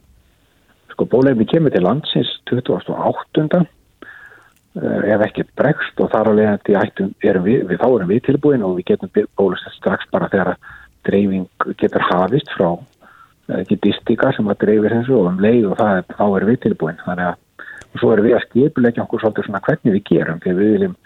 Sko 0.92 1.06
bólefni 1.06 1.46
kemur 1.46 1.72
til 1.72 1.84
landsins 1.84 2.42
2008. 2.50 3.66
Eh, 4.76 5.14
ef 5.14 5.22
ekki 5.24 5.46
bregst 5.56 6.02
og 6.04 6.10
þar 6.12 6.34
alveg 6.34 6.66
við, 6.68 7.62
við 7.70 7.78
þá 7.80 7.86
erum 7.88 8.10
við 8.12 8.26
tilbúin 8.28 8.64
og 8.64 8.76
við 8.76 8.90
getum 8.90 9.12
bólusett 9.40 9.72
strax 9.78 10.04
bara 10.12 10.28
þegar 10.28 10.58
dreifing 11.08 11.48
getur 11.80 12.04
hafist 12.04 12.50
frá 12.58 12.74
eh, 13.50 13.60
ekki 13.62 13.80
distika 13.84 14.32
sem 14.36 14.48
að 14.52 14.62
dreifir 14.66 14.96
þessu 15.00 15.18
og 15.20 15.32
um 15.32 15.42
leið 15.44 15.70
og 15.72 15.78
það, 15.82 16.02
þá 16.16 16.26
erum 16.28 16.52
við 16.52 16.62
tilbúin 16.66 17.04
þannig 17.04 17.32
að 17.32 17.42
og 17.96 18.02
svo 18.02 18.12
erum 18.12 18.28
við 18.28 18.36
að 18.36 18.48
skipulegja 18.50 19.04
okkur 19.06 19.22
svolítið 19.24 19.48
svona 19.48 19.62
hvernig 19.66 19.96
við 19.96 20.04
gerum 20.10 20.42
þegar 20.44 20.58
við 20.60 20.74
viljum 20.76 20.98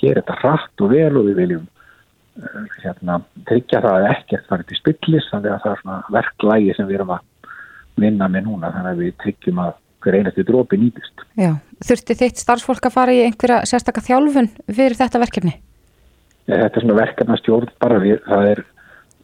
gera 0.00 0.22
þetta 0.22 0.36
rætt 0.42 0.84
og 0.84 0.94
vel 0.94 1.10
og 1.20 1.26
við 1.26 1.40
viljum 1.42 1.66
uh, 1.66 2.62
hérna, 2.84 3.18
tryggja 3.50 3.82
það 3.84 3.98
að 3.98 4.08
ekkert 4.14 4.48
farið 4.48 4.70
til 4.70 4.78
spillis 4.78 5.28
þannig 5.32 5.52
að 5.52 5.60
það 5.64 5.74
er 5.74 5.82
svona 5.82 5.98
verklægi 6.16 6.78
sem 6.78 6.88
við 6.88 7.00
erum 7.00 7.12
að 7.18 7.26
vinna 7.98 8.30
með 8.32 8.48
núna 8.48 8.72
þannig 8.72 8.94
að 8.94 9.04
við 9.04 9.14
tryggjum 9.24 9.62
að 9.66 9.76
hver 10.04 10.14
einasti 10.14 10.44
drópi 10.46 10.78
nýtist. 10.78 11.24
Já, 11.34 11.56
þurfti 11.84 12.16
þitt 12.20 12.40
starfsfólk 12.40 12.86
að 12.86 12.94
fara 12.94 13.14
í 13.14 13.24
einhverja 13.26 13.64
sérstakka 13.66 14.04
þjálfun 14.06 14.50
fyrir 14.70 14.94
þetta 14.98 15.22
verkefni? 15.24 15.54
Ja, 16.46 16.62
þetta 16.62 16.78
er 16.78 16.84
svona 16.84 16.98
verkefnastjórn 17.00 17.72
bara 17.82 17.98
við, 18.02 18.20
það 18.28 18.50
er 18.52 18.62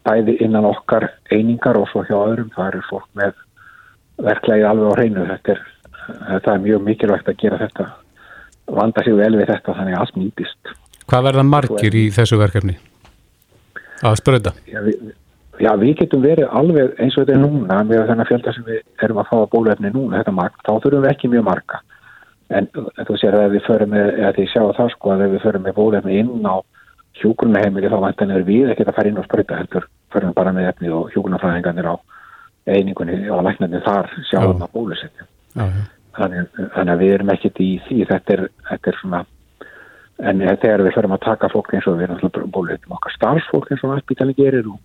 bæði 0.05 0.37
innan 0.45 0.67
okkar 0.69 1.09
einingar 1.33 1.79
og 1.79 1.89
svo 1.91 2.05
hjá 2.07 2.15
öðrum, 2.17 2.51
það 2.55 2.71
eru 2.71 2.85
fólk 2.89 3.09
með 3.17 3.35
verklægi 4.25 4.67
alveg 4.69 4.91
á 4.91 4.95
hreinu, 4.95 5.27
þetta 5.33 5.55
er, 5.55 5.61
þetta 6.29 6.53
er 6.53 6.63
mjög 6.69 6.87
mikilvægt 6.87 7.29
að 7.31 7.39
gera 7.41 7.61
þetta, 7.65 7.89
vanda 8.79 9.03
sig 9.05 9.17
vel 9.17 9.33
við 9.35 9.51
þetta 9.51 9.77
þannig 9.79 9.97
að 9.97 10.05
allt 10.05 10.19
nýtist. 10.21 10.73
Hvað 11.05 11.27
verða 11.29 11.45
margir 11.49 11.99
í 11.99 12.07
þessu 12.13 12.39
verkefni? 12.41 12.79
Að 14.05 14.19
spröða? 14.21 14.55
Já, 14.69 14.81
Já, 15.55 15.71
við 15.79 15.93
getum 16.01 16.23
verið 16.23 16.49
alveg 16.51 16.97
eins 16.99 17.15
og 17.15 17.23
þetta 17.23 17.35
er 17.37 17.43
núna 17.45 17.77
með 17.87 18.01
þennan 18.09 18.27
fjölda 18.27 18.53
sem 18.55 18.65
við 18.67 19.03
erum 19.05 19.19
að 19.21 19.29
fá 19.29 19.35
að 19.37 19.51
bólefni 19.53 19.91
núna, 19.93 20.17
þetta 20.19 20.33
margt, 20.35 20.57
þá 20.65 20.71
þurfum 20.73 21.05
við 21.05 21.11
ekki 21.13 21.29
mjög 21.31 21.45
marga. 21.47 21.79
En 22.55 22.67
þú 23.07 23.17
sér 23.21 23.37
að 23.39 23.55
við 23.55 23.63
förum 23.65 23.93
með, 23.95 24.09
eða 24.19 24.31
því 24.35 24.47
sjá 24.51 24.61
það 24.77 24.89
sko 24.93 25.13
að 25.13 25.23
við 25.23 25.45
förum 25.45 25.63
með 25.65 25.77
bólefni 25.77 26.17
inn 26.19 26.43
á 26.43 26.55
hjókunaheimili 27.21 27.91
þá 27.91 27.99
vantan 28.03 28.33
er 28.35 28.45
við 28.47 28.71
ekkert 28.73 28.91
að 28.91 28.97
fara 28.99 29.11
inn 29.11 29.21
og 29.21 29.27
spröyta 29.27 29.59
heldur, 29.59 29.87
förum 30.13 30.33
bara 30.35 30.53
með 30.55 30.71
efni 30.71 30.91
og 30.93 31.11
hjókunafræðingarnir 31.13 31.91
á 31.91 31.95
einingunni 32.65 33.19
og 33.29 33.43
læknarnir 33.45 33.85
þar 33.85 34.09
sjáum 34.31 34.65
að 34.65 34.73
bólusetja. 34.73 35.29
Þannig, 36.15 36.51
þannig 36.75 36.91
að 36.93 37.01
við 37.03 37.13
erum 37.13 37.31
ekkert 37.33 37.61
í 37.63 37.69
því, 37.87 38.01
þetta 38.09 38.35
er, 38.35 38.43
þetta 38.69 38.91
er 38.91 38.99
svona, 39.01 39.21
en 40.31 40.43
þegar 40.47 40.83
við 40.85 40.97
förum 40.97 41.15
að 41.15 41.25
taka 41.27 41.51
fólk 41.51 41.73
eins 41.75 41.87
og 41.91 41.99
við 41.99 42.09
erum 42.09 42.51
bólusetjum 42.55 42.97
okkar 42.97 43.15
starfsfólk 43.15 43.71
eins 43.71 43.83
og 43.83 43.95
aðspítali 43.95 44.35
gerir 44.37 44.69
og 44.71 44.79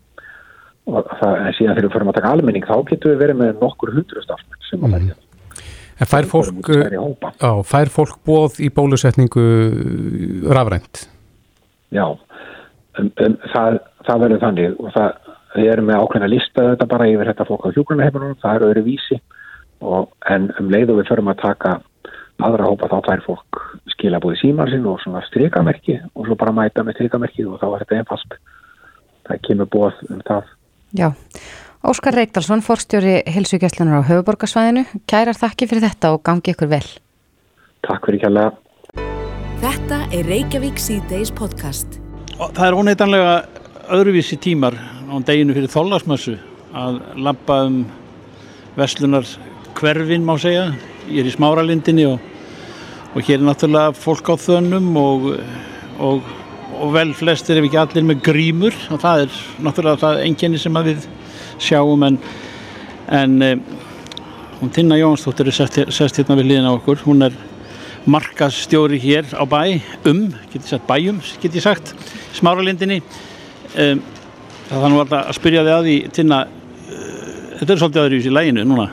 og 0.88 1.10
það, 1.20 1.34
en 1.44 1.56
síðan 1.56 1.76
þegar 1.76 1.86
við 1.86 1.94
förum 1.96 2.10
að 2.10 2.18
taka 2.18 2.32
almenning 2.34 2.66
þá 2.66 2.76
getum 2.88 3.12
við 3.12 3.22
verið 3.24 3.40
með 3.40 3.62
nokkur 3.62 3.92
hundru 3.94 4.24
stafsmenn 4.24 4.68
sem 4.68 4.86
að 4.86 4.96
verja. 4.96 5.16
En 6.00 6.08
fær 6.08 6.26
fólk, 6.30 6.70
á, 7.44 7.52
fær 7.68 7.90
fólk 7.92 8.20
bóð 8.24 8.60
í 8.64 8.70
bólusetningu 8.72 9.46
rafrænt? 10.48 11.04
Já, 11.94 12.06
um, 12.06 13.10
um, 13.10 13.36
það, 13.52 13.78
það 14.06 14.24
verður 14.24 14.42
þannig 14.44 14.78
og 14.78 14.94
það, 14.96 15.30
við 15.56 15.70
erum 15.72 15.90
með 15.90 16.02
ákveðna 16.04 16.30
lista 16.30 16.66
þetta 16.70 16.88
bara 16.94 17.10
yfir 17.10 17.30
þetta 17.32 17.48
fólk 17.48 17.66
á 17.66 17.74
hjókunarheimunum, 17.76 18.36
það 18.42 18.58
eru 18.58 18.70
öðru 18.70 18.84
vísi 18.86 19.20
og, 19.80 20.12
en 20.30 20.50
um 20.60 20.70
leið 20.72 20.94
og 20.94 21.00
við 21.00 21.10
förum 21.10 21.32
að 21.32 21.42
taka 21.42 21.74
aðra 22.40 22.68
hópa 22.70 22.88
þá 22.88 22.98
fær 23.08 23.24
fólk 23.26 23.64
skila 23.94 24.20
búið 24.22 24.38
símar 24.40 24.70
sinn 24.72 24.86
og 24.88 25.00
svona 25.02 25.20
strikamerki 25.26 25.98
og 26.14 26.24
svo 26.28 26.36
bara 26.40 26.54
mæta 26.56 26.84
með 26.86 27.00
strikamerki 27.00 27.44
og 27.48 27.58
þá 27.60 27.66
er 27.68 27.82
þetta 27.82 27.98
einfalt. 27.98 28.38
Það 29.28 29.42
kemur 29.48 29.68
bóð 29.70 30.00
um 30.08 30.22
það 30.26 30.48
Já, 30.90 31.12
Óskar 31.86 32.16
Reykdalsson, 32.18 32.64
forstjóri 32.66 33.20
Hilsugjastlunar 33.30 34.02
á 34.02 34.08
höfuborgarsvæðinu. 34.08 34.82
Kærar 35.06 35.38
þakki 35.38 35.68
fyrir 35.70 35.86
þetta 35.86 36.10
og 36.16 36.24
gangi 36.26 36.50
ykkur 36.52 36.68
vel. 36.72 36.86
Takk 37.86 38.08
fyrir 38.08 38.24
kjærlega. 38.24 38.50
Þetta 39.60 39.98
er 40.16 40.24
Reykjavík 40.24 40.78
C-Days 40.80 41.28
podcast. 41.36 41.98
Það 42.38 42.62
er 42.64 42.76
óneitanlega 42.78 43.32
öðruvísi 43.92 44.38
tímar 44.40 44.72
á 44.80 45.14
deginu 45.28 45.52
fyrir 45.52 45.68
þóllarsmössu 45.68 46.38
að 46.72 47.00
lappa 47.20 47.58
um 47.66 47.82
veslunar 48.78 49.28
hverfin 49.76 50.24
má 50.24 50.32
segja. 50.40 50.70
Ég 51.10 51.20
er 51.20 51.28
í 51.28 51.34
smáralindinni 51.34 52.06
og, 52.08 52.24
og 53.12 53.20
hér 53.20 53.42
er 53.42 53.44
náttúrulega 53.50 53.92
fólk 54.00 54.32
á 54.32 54.34
þönum 54.40 54.88
og, 54.96 55.28
og 56.00 56.32
og 56.80 56.94
vel 56.94 57.12
flestir 57.12 57.58
ef 57.60 57.68
ekki 57.68 57.78
allir 57.82 58.06
með 58.08 58.22
grímur 58.24 58.76
og 58.88 59.02
það 59.02 59.26
er 59.26 59.38
náttúrulega 59.66 60.00
það 60.00 60.24
enginni 60.24 60.60
sem 60.62 60.80
við 60.86 61.04
sjáum 61.60 62.06
en, 62.06 62.16
en 63.12 63.36
um, 63.44 63.64
hún 64.62 64.72
Tinna 64.72 64.96
Jónsdóttir 64.96 65.50
er 65.50 65.56
sest, 65.56 65.76
sest 65.92 66.20
hérna 66.20 66.38
við 66.40 66.54
liðin 66.54 66.70
á 66.70 66.72
okkur 66.72 67.04
hún 67.04 67.28
er 67.28 67.36
markastjóri 68.06 69.00
hér 69.02 69.28
á 69.36 69.44
bæ 69.44 69.80
um, 70.08 70.30
getur 70.52 70.68
sagt 70.68 70.86
bæjum 70.88 71.20
getur 71.42 71.64
sagt, 71.64 71.92
smáralindinni 72.36 73.00
um, 73.00 74.00
þannig 74.70 75.02
var 75.02 75.20
að 75.24 75.36
spyrja 75.36 75.66
þig 75.66 75.74
að 75.74 75.88
því 75.88 75.98
Tinna 76.16 76.40
uh, 76.46 77.60
þetta 77.60 77.74
er 77.74 77.82
svolítið 77.82 78.02
aðrjus 78.04 78.30
í 78.30 78.34
læginu 78.34 78.66
núna 78.68 78.88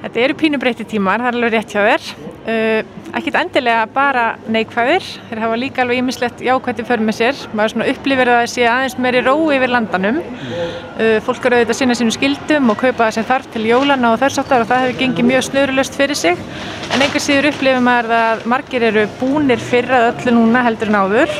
Þetta 0.00 0.20
eru 0.24 0.34
pínubreyti 0.40 0.84
tímar, 0.88 1.20
það 1.20 1.28
er 1.28 1.36
alveg 1.36 1.50
rétt 1.52 1.72
hjá 1.74 1.82
þér. 1.84 2.04
Uh, 2.48 2.99
ekkert 3.18 3.38
endilega 3.40 3.86
bara 3.94 4.24
neikvæðir, 4.52 5.06
þeir 5.28 5.42
hafa 5.44 5.58
líka 5.58 5.82
alveg 5.84 6.00
ímislegt 6.00 6.42
jákvætti 6.44 6.84
för 6.88 7.02
með 7.04 7.18
sér. 7.18 7.40
Maður 7.56 7.74
svona 7.74 7.88
upplifir 7.92 8.30
að 8.30 8.38
það 8.40 8.52
sé 8.54 8.66
aðeins 8.70 8.98
meiri 9.00 9.22
rói 9.26 9.56
yfir 9.56 9.72
landanum. 9.74 10.20
Uh, 10.20 11.16
fólk 11.26 11.48
eru 11.48 11.60
auðvitað 11.60 11.74
að 11.74 11.80
sinna 11.80 11.98
sínum 11.98 12.14
skildum 12.16 12.70
og 12.74 12.80
kaupa 12.82 13.06
það 13.06 13.16
sem 13.18 13.28
þarf 13.30 13.50
til 13.54 13.64
jólana 13.68 14.12
og 14.12 14.20
þess 14.22 14.42
aftar 14.42 14.64
og 14.64 14.70
það 14.70 14.84
hefur 14.84 15.00
gengið 15.02 15.30
mjög 15.32 15.48
snurulöst 15.48 15.98
fyrir 16.00 16.20
sig. 16.22 16.44
En 16.90 17.00
einhver 17.00 17.24
síður 17.24 17.50
upplifir 17.54 17.84
maður 17.86 18.16
að 18.20 18.46
margir 18.54 18.86
eru 18.90 19.08
búnir 19.20 19.62
fyrir 19.70 19.96
að 19.96 20.08
öllu 20.12 20.38
núna 20.38 20.64
heldur 20.66 20.92
en 20.92 21.02
áður 21.04 21.36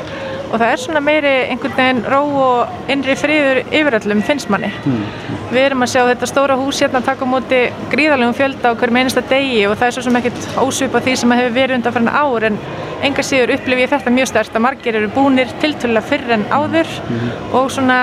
og 0.50 0.58
það 0.58 0.72
er 0.72 0.80
svona 0.82 1.02
meiri 1.04 1.32
einhvern 1.52 1.76
veginn 1.76 2.02
ró 2.10 2.20
og 2.42 2.90
innri 2.92 3.14
friður 3.18 3.60
yfiröllum 3.66 4.22
finnst 4.26 4.50
manni. 4.52 4.70
Mm. 4.84 5.02
Við 5.50 5.62
erum 5.62 5.84
að 5.86 5.92
sjá 5.92 6.00
þetta 6.08 6.28
stóra 6.30 6.56
hús 6.58 6.80
hérna 6.82 7.02
taka 7.06 7.26
á 7.26 7.32
móti 7.32 7.60
gríðalegum 7.92 8.36
fjölda 8.38 8.72
á 8.74 8.78
hverjum 8.78 9.00
einasta 9.00 9.22
degi 9.30 9.62
og 9.68 9.76
það 9.78 9.86
er 9.86 9.96
svo 9.96 10.04
sem 10.06 10.18
ekkert 10.20 10.48
ósvipa 10.62 11.02
því 11.04 11.16
sem 11.22 11.36
hefur 11.36 11.54
verið 11.56 11.78
undan 11.78 11.96
fyrir 11.96 12.18
ár 12.22 12.48
en 12.50 12.58
enga 13.06 13.24
síður 13.24 13.54
upplif 13.56 13.84
ég 13.84 13.92
þetta 13.94 14.14
mjög 14.14 14.30
stærst 14.32 14.58
að 14.58 14.64
margir 14.66 14.98
eru 14.98 15.12
búnir 15.14 15.54
tiltölulega 15.62 16.10
fyrr 16.10 16.34
en 16.36 16.44
áður 16.50 16.90
mm. 17.06 17.30
og 17.56 17.70
svona 17.72 18.00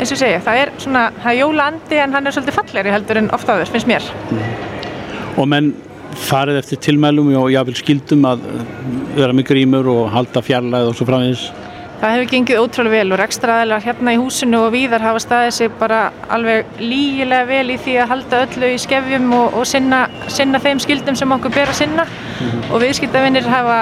eins 0.00 0.14
og 0.14 0.20
segja 0.20 0.40
það 0.44 0.62
er 0.62 0.74
svona, 0.80 1.04
það 1.20 1.30
er 1.32 1.40
jólaandi 1.42 2.00
en 2.00 2.16
hann 2.16 2.26
er 2.26 2.36
svolítið 2.36 2.58
falleri 2.58 2.94
heldur 2.94 3.20
en 3.20 3.30
ofta 3.36 3.56
áður 3.56 3.72
finnst 3.74 3.90
mér. 3.90 4.10
Mm. 4.32 4.44
Og 5.40 5.48
menn 5.50 5.72
farið 6.20 6.60
eftir 6.60 6.80
tilmælum 6.82 7.30
og 7.38 7.50
jáfnvel 7.52 7.78
skildum 7.78 8.24
að 8.28 8.46
vera 9.16 9.34
með 9.36 9.50
grímur 9.52 9.90
og 9.92 10.08
halda 10.14 10.42
fjarlæð 10.44 10.90
og 10.90 10.96
svo 10.98 11.06
framins 11.08 11.44
Það 12.00 12.14
hefur 12.14 12.28
gengið 12.30 12.58
ótrúlega 12.62 12.96
vel 12.96 13.12
og 13.12 13.18
rekstraðilar 13.20 13.82
hérna 13.84 14.12
í 14.14 14.18
húsinu 14.20 14.60
og 14.64 14.70
víðar 14.72 15.02
hafa 15.04 15.20
staðið 15.20 15.50
sig 15.52 15.74
bara 15.82 15.98
alveg 16.32 16.78
lígilega 16.80 17.48
vel 17.50 17.74
í 17.74 17.76
því 17.76 17.96
að 18.00 18.08
halda 18.14 18.38
öllu 18.46 18.70
í 18.72 18.78
skefjum 18.80 19.26
og, 19.36 19.58
og 19.60 19.68
sinna, 19.68 19.98
sinna 20.32 20.62
þeim 20.64 20.80
skildum 20.80 21.18
sem 21.20 21.36
okkur 21.36 21.52
ber 21.58 21.68
að 21.68 21.80
sinna 21.82 22.06
-hmm. 22.06 22.62
og 22.72 22.80
viðskiptavinnir 22.86 23.50
hafa 23.52 23.78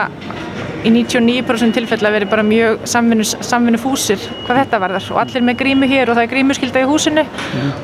í 0.87 0.93
99% 0.95 1.75
tilfella 1.75 2.13
verið 2.15 2.31
bara 2.31 2.45
mjög 2.47 2.85
samvinnu, 2.89 3.27
samvinnu 3.27 3.81
fúsir 3.83 4.23
hvað 4.47 4.63
þetta 4.63 4.81
varðar. 4.83 5.09
Og 5.15 5.21
allir 5.23 5.45
með 5.47 5.59
grímu 5.63 5.89
hér 5.91 6.13
og 6.13 6.19
það 6.19 6.25
er 6.27 6.33
grímuskylda 6.35 6.85
í 6.85 6.89
húsinu. 6.89 7.25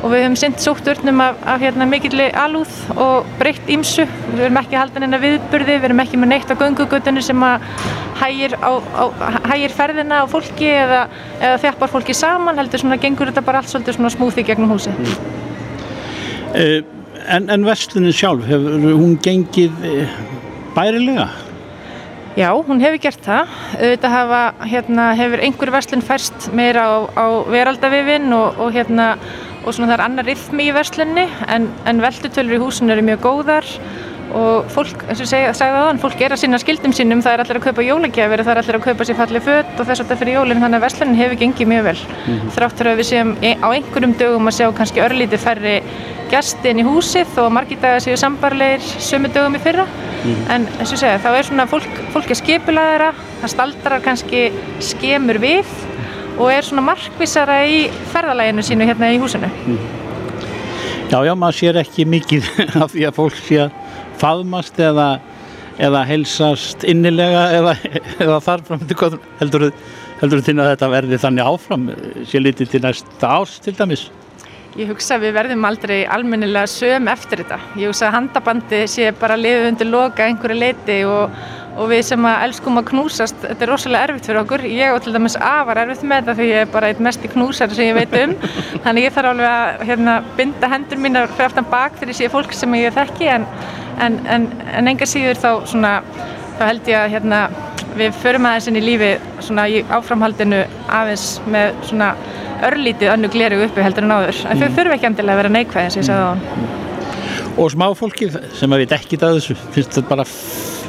Og 0.03 0.13
við 0.13 0.25
höfum 0.25 0.39
sinnt 0.39 0.63
sótturnum 0.63 1.23
af, 1.25 1.43
af 1.55 1.65
hérna, 1.65 1.89
mikilli 1.91 2.31
alúð 2.45 2.73
og 2.95 3.29
breytt 3.41 3.71
ímsu 3.75 4.07
við 4.35 4.47
erum 4.47 4.61
ekki 4.63 4.79
haldan 4.79 5.09
inn 5.09 5.19
að 5.19 5.27
viðburði 5.29 5.79
við 5.79 5.89
erum 5.91 6.03
ekki 6.05 6.21
með 6.21 6.33
neitt 6.35 6.55
á 6.55 6.61
göngugutunni 6.61 7.25
sem 7.25 7.47
að 7.47 7.69
hægir, 8.21 8.57
á, 8.63 8.73
á, 8.79 9.05
hægir 9.51 9.75
ferðina 9.75 10.23
á 10.23 10.27
fólki 10.31 10.69
eða, 10.71 11.07
eða 11.41 11.63
þjappar 11.65 11.93
fólki 11.93 12.17
saman 12.17 12.59
heldur 12.61 12.83
svona 12.83 13.01
gengur 13.03 13.31
þetta 13.31 13.45
bara 13.47 13.63
allt 13.63 13.73
svolítið 13.73 13.99
svona 13.99 14.13
smúði 14.15 14.47
gegnum 14.47 14.75
húsi 14.75 14.95
Uh, 16.55 16.85
en, 17.35 17.49
en 17.51 17.65
verslunin 17.67 18.15
sjálf, 18.15 18.45
hefur 18.47 18.85
hún 18.95 19.17
gengið 19.19 19.81
uh, 19.89 20.13
bærilega? 20.77 21.25
Já, 22.35 22.49
hún 22.51 22.81
hefur 22.83 22.99
gert 22.99 23.23
það. 23.23 23.51
Þetta 23.79 24.11
hafa, 24.11 24.39
hérna, 24.67 25.11
hefur 25.15 25.43
einhver 25.47 25.71
verslun 25.71 26.03
færst 26.03 26.49
meira 26.51 26.83
á, 26.83 26.95
á 27.15 27.27
veraldavifin 27.47 28.27
og, 28.35 28.59
og, 28.59 28.73
hérna, 28.75 29.13
og 29.63 29.71
svona 29.71 29.93
það 29.93 29.95
er 29.95 30.03
annar 30.09 30.27
rithmi 30.27 30.67
í 30.67 30.75
verslunni 30.75 31.29
en, 31.47 31.69
en 31.87 32.03
veldutölur 32.03 32.57
í 32.57 32.61
húsinu 32.65 32.91
eru 32.97 33.07
mjög 33.07 33.23
góðar 33.23 33.71
og 34.35 34.67
fólk, 34.73 35.05
eins 35.07 35.21
og 35.21 35.29
ég 35.29 35.55
sagði 35.55 35.77
það, 35.79 36.01
fólk 36.03 36.23
er 36.27 36.35
að 36.35 36.41
sinna 36.43 36.59
skildum 36.59 36.95
sínum, 36.97 37.23
það 37.23 37.37
er 37.37 37.43
allir 37.45 37.61
að 37.61 37.67
kaupa 37.69 37.85
jólagjafir, 37.87 38.43
það 38.43 38.53
er 38.55 38.61
allir 38.63 38.79
að 38.81 38.87
kaupa 38.89 39.07
sér 39.07 39.19
fallið 39.21 39.47
fött 39.47 39.75
og 39.77 39.87
þess 39.87 39.93
að 39.95 40.09
þetta 40.09 40.19
fyrir 40.23 40.39
jólinn, 40.39 40.63
þannig 40.65 40.81
að 40.81 40.87
verslunin 40.89 41.21
hefur 41.21 41.41
gengið 41.43 41.71
mjög 41.71 41.87
vel. 41.87 41.97
Mm 42.03 42.35
-hmm. 42.35 42.55
Þráttur 42.57 42.91
að 42.91 42.99
við 42.99 43.09
séum 43.13 43.31
á 43.39 43.69
einhverjum 43.69 44.17
dögum 44.19 44.51
að 44.51 44.57
sjá 44.59 44.67
kannski 44.75 45.05
örlítið 45.05 45.45
færri 45.45 45.77
gæsti 46.35 46.73
inn 46.73 46.83
í 46.83 46.87
húsið 46.87 47.39
og 47.43 47.53
margir 47.55 47.81
dagar 47.83 48.03
séu 48.03 48.19
sambarleir 48.19 48.83
sömu 48.83 49.31
dögum 49.33 49.57
í 49.57 49.63
fyrra. 49.63 49.87
Mm. 50.25 50.45
en 50.49 50.63
eins 50.81 50.93
og 50.95 50.97
segja 50.97 51.19
þá 51.21 51.35
er 51.37 51.45
svona 51.45 51.67
fólk, 51.69 51.99
fólk 52.15 52.31
er 52.33 52.39
skipilæðara 52.39 53.11
það 53.43 53.51
staldrar 53.53 54.05
kannski 54.05 54.47
skemur 54.81 55.37
við 55.43 55.69
og 56.39 56.49
er 56.49 56.65
svona 56.65 56.87
markvísara 56.87 57.59
í 57.69 57.83
ferðalæginu 58.15 58.65
sínu 58.65 58.89
hérna 58.89 59.13
í 59.13 59.21
húsinu. 59.21 59.51
Mm. 59.69 59.83
Já, 61.13 61.19
já, 61.29 61.35
maður 61.37 61.59
sér 61.59 61.79
ekki 61.83 62.09
mikið 62.09 62.49
af 62.83 62.95
því 62.95 63.05
að 63.11 63.17
fólk 63.19 63.37
sé 63.45 63.61
að 63.67 63.77
faðmast 64.23 64.81
eða, 64.81 65.09
eða 65.77 66.03
helsast 66.09 66.89
innilega 66.89 67.45
eða, 67.59 67.77
eða 68.17 68.41
þarfram 68.49 68.85
heldur 68.89 69.69
þú 70.25 70.43
þinn 70.49 70.65
að 70.65 70.73
þetta 70.73 70.93
verði 70.97 71.23
þannig 71.27 71.53
áfram? 71.53 71.89
Sé 72.31 72.41
litið 72.41 72.73
til 72.73 72.85
næsta 72.87 73.35
ás 73.37 73.59
til 73.61 73.77
dæmis 73.77 74.09
Ég 74.75 74.89
hugsa 74.91 75.15
að 75.15 75.29
við 75.29 75.37
verðum 75.37 75.67
aldrei 75.69 75.99
almennilega 76.11 76.67
söm 76.67 77.07
eftir 77.13 77.45
þetta. 77.45 77.61
Ég 77.79 77.93
hugsa 77.93 78.09
að 78.09 78.17
handabandi 78.17 78.81
sé 78.91 79.13
bara 79.21 79.37
liðið 79.39 79.69
undir 79.69 79.87
loka 79.87 80.27
einhverju 80.27 80.57
leiti 80.59 80.97
og, 81.07 81.37
og 81.79 81.93
við 81.93 82.03
sem 82.09 82.27
að 82.27 82.43
elskum 82.49 82.81
að 82.81 82.89
knúsast, 82.89 83.39
þetta 83.45 83.65
er 83.67 83.71
rosalega 83.71 84.09
erfitt 84.09 84.27
fyrir 84.27 84.41
okkur. 84.41 84.65
Ég 84.67 84.97
og 84.97 84.99
til 85.05 85.15
dæmis 85.15 85.39
afar 85.39 85.79
erfitt 85.85 86.03
með 86.03 86.25
þetta 86.25 86.35
því 86.41 86.49
ég 86.49 86.65
er 86.65 86.73
bara 86.75 86.91
eitt 86.91 87.05
mest 87.07 87.23
í 87.23 87.31
knúsari 87.31 87.79
sem 87.79 87.93
ég 87.93 88.01
veit 88.01 88.19
um. 88.19 88.35
Þannig 88.89 89.07
ég 89.07 89.15
þarf 89.15 89.31
alveg 89.31 89.53
að 89.53 89.87
hérna, 89.93 90.17
binda 90.41 90.73
hendur 90.75 91.03
mínar 91.07 91.31
fyrir 91.37 91.53
aftan 91.53 91.71
bak 91.71 91.95
þegar 92.01 92.15
ég 92.17 92.19
sé 92.25 92.33
fólk 92.35 92.59
sem 92.59 92.79
ég 92.81 92.99
þekki 92.99 93.31
en, 93.37 93.47
en, 94.03 94.19
en, 94.27 94.51
en 94.75 94.91
enga 94.91 95.07
síður 95.07 95.39
þá, 95.39 95.51
svona, 95.71 95.97
þá 96.59 96.65
held 96.69 96.91
ég 96.91 97.01
að 97.01 97.13
hérna, 97.15 97.41
við 97.99 98.17
förum 98.23 98.49
aðeins 98.51 98.71
inn 98.71 98.81
í 98.81 98.85
lífi 98.85 99.11
svona, 99.45 99.67
í 99.69 99.83
áframhaldinu 99.95 100.63
aðeins 101.01 101.29
með 101.51 101.77
svona 101.91 102.15
örlítið 102.65 103.13
önnu 103.13 103.31
gleru 103.35 103.61
uppi 103.67 103.85
heldur 103.85 104.07
en 104.07 104.17
áður. 104.17 104.41
En 104.49 104.59
þau 104.61 104.69
mm. 104.69 104.79
þurfu 104.79 104.97
ekki 104.97 105.11
endilega 105.11 105.37
að 105.37 105.43
vera 105.43 105.55
neikvæð 105.59 105.85
eins 105.85 105.99
og 105.99 106.03
ég 106.03 106.09
sagði 106.09 106.25
á 106.25 106.31
hann 106.33 106.83
Og 107.55 107.71
smáfólkið 107.71 108.37
sem 108.59 108.73
að 108.75 108.83
veit 108.83 108.93
ekki 108.97 109.19
það 109.21 109.39
þessu 109.39 109.55
finnst 109.75 109.95
þetta 109.95 110.11
bara 110.11 110.25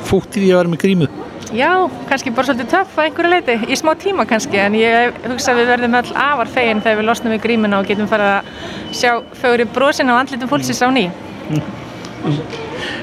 fútt 0.06 0.38
í 0.40 0.48
að 0.50 0.62
vera 0.62 0.72
með 0.72 0.82
grímu? 0.82 1.10
Já, 1.56 1.70
kannski 2.10 2.34
bara 2.34 2.50
svolítið 2.50 2.72
töff 2.72 2.98
að 2.98 3.10
einhverju 3.10 3.30
leiti, 3.32 3.56
í 3.70 3.78
smá 3.78 3.92
tíma 4.02 4.26
kannski 4.28 4.58
en 4.64 4.76
ég 4.80 5.20
hugsa 5.28 5.54
að 5.54 5.62
við 5.62 5.70
verðum 5.72 5.98
all 6.00 6.10
afar 6.18 6.50
fegin 6.52 6.82
þegar 6.82 7.00
við 7.00 7.08
losnum 7.12 7.36
við 7.36 7.44
grímuna 7.44 7.80
og 7.80 7.90
getum 7.90 8.10
farið 8.10 8.32
að 8.32 8.50
sjá 8.98 9.12
fögur 9.38 9.64
í 9.64 9.68
brosin 9.78 10.10
á 10.10 10.18
andlitum 10.18 10.50
fólksins 10.50 10.82
á 10.82 10.90
ný. 10.90 11.06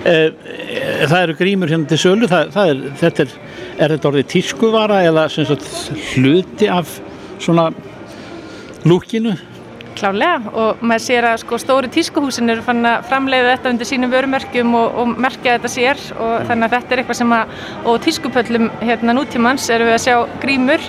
Eh, 0.04 0.32
Það 0.82 1.20
eru 1.20 1.38
grímur 1.38 1.70
hérna 1.70 1.88
til 1.90 2.00
sölu 2.00 2.28
það, 2.30 2.52
það 2.56 2.72
er, 2.72 2.82
þetta 3.00 3.24
er, 3.24 3.38
er 3.78 3.94
þetta 3.94 4.10
orðið 4.10 4.28
tískuvara 4.32 5.00
eða 5.06 5.28
sagt, 5.32 5.66
hluti 6.12 6.68
af 6.72 6.98
svona 7.42 7.70
lúkinu 8.88 9.36
Klálega 9.92 10.52
og 10.56 10.80
maður 10.82 11.02
sér 11.04 11.26
að 11.28 11.40
sko, 11.42 11.58
stóri 11.60 11.90
tískuhúsin 11.92 12.50
eru 12.50 12.64
fann 12.64 12.86
að 12.88 13.04
framleiða 13.10 13.50
þetta 13.52 13.72
undir 13.74 13.88
sínum 13.88 14.12
vörumerkjum 14.12 14.72
og, 14.78 14.96
og 15.02 15.10
merkja 15.20 15.58
þetta 15.58 15.70
sér 15.70 16.00
og 16.16 16.32
mm. 16.32 16.46
þannig 16.48 16.66
að 16.66 16.76
þetta 16.76 16.94
er 16.94 17.02
eitthvað 17.02 17.18
sem 17.20 17.34
að 17.36 17.56
og 17.92 17.98
tískupöllum 18.06 18.70
hérna 18.80 19.16
nútímanns 19.18 19.68
eru 19.74 19.90
við 19.90 19.98
að 19.98 20.04
sjá 20.06 20.16
grímur 20.42 20.88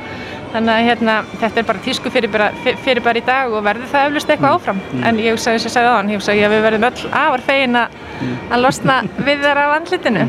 þannig 0.53 0.73
að 0.73 0.87
hérna, 0.87 1.15
þetta 1.41 1.59
er 1.61 1.67
bara 1.67 1.81
tísku 1.83 2.11
fyrir 2.13 2.31
bara, 2.33 2.49
fyrir 2.85 3.01
bara 3.05 3.19
í 3.19 3.25
dag 3.25 3.53
og 3.53 3.65
verður 3.65 3.91
það 3.91 4.07
eflust 4.09 4.31
eitthvað 4.33 4.49
mm. 4.51 4.59
áfram 4.59 4.81
mm. 4.83 5.03
en 5.09 5.21
ég 5.23 5.35
hugsa 5.35 5.55
þess 5.55 5.79
að 5.79 5.87
það 5.89 6.11
ég 6.13 6.21
hugsa 6.21 6.35
að 6.35 6.53
við 6.53 6.65
verðum 6.67 6.87
öll 6.89 7.11
afar 7.23 7.45
fegin 7.47 7.79
að, 7.79 7.97
mm. 8.19 8.35
að 8.53 8.65
losna 8.67 8.97
við 9.17 9.45
þar 9.47 9.61
á 9.63 9.67
andlitinu 9.79 10.25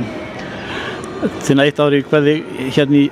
Þinn 1.45 1.63
að 1.63 1.71
eitt 1.71 1.81
ári 1.81 2.03
hverði 2.05 2.35
hérna 2.77 2.99
í 3.01 3.05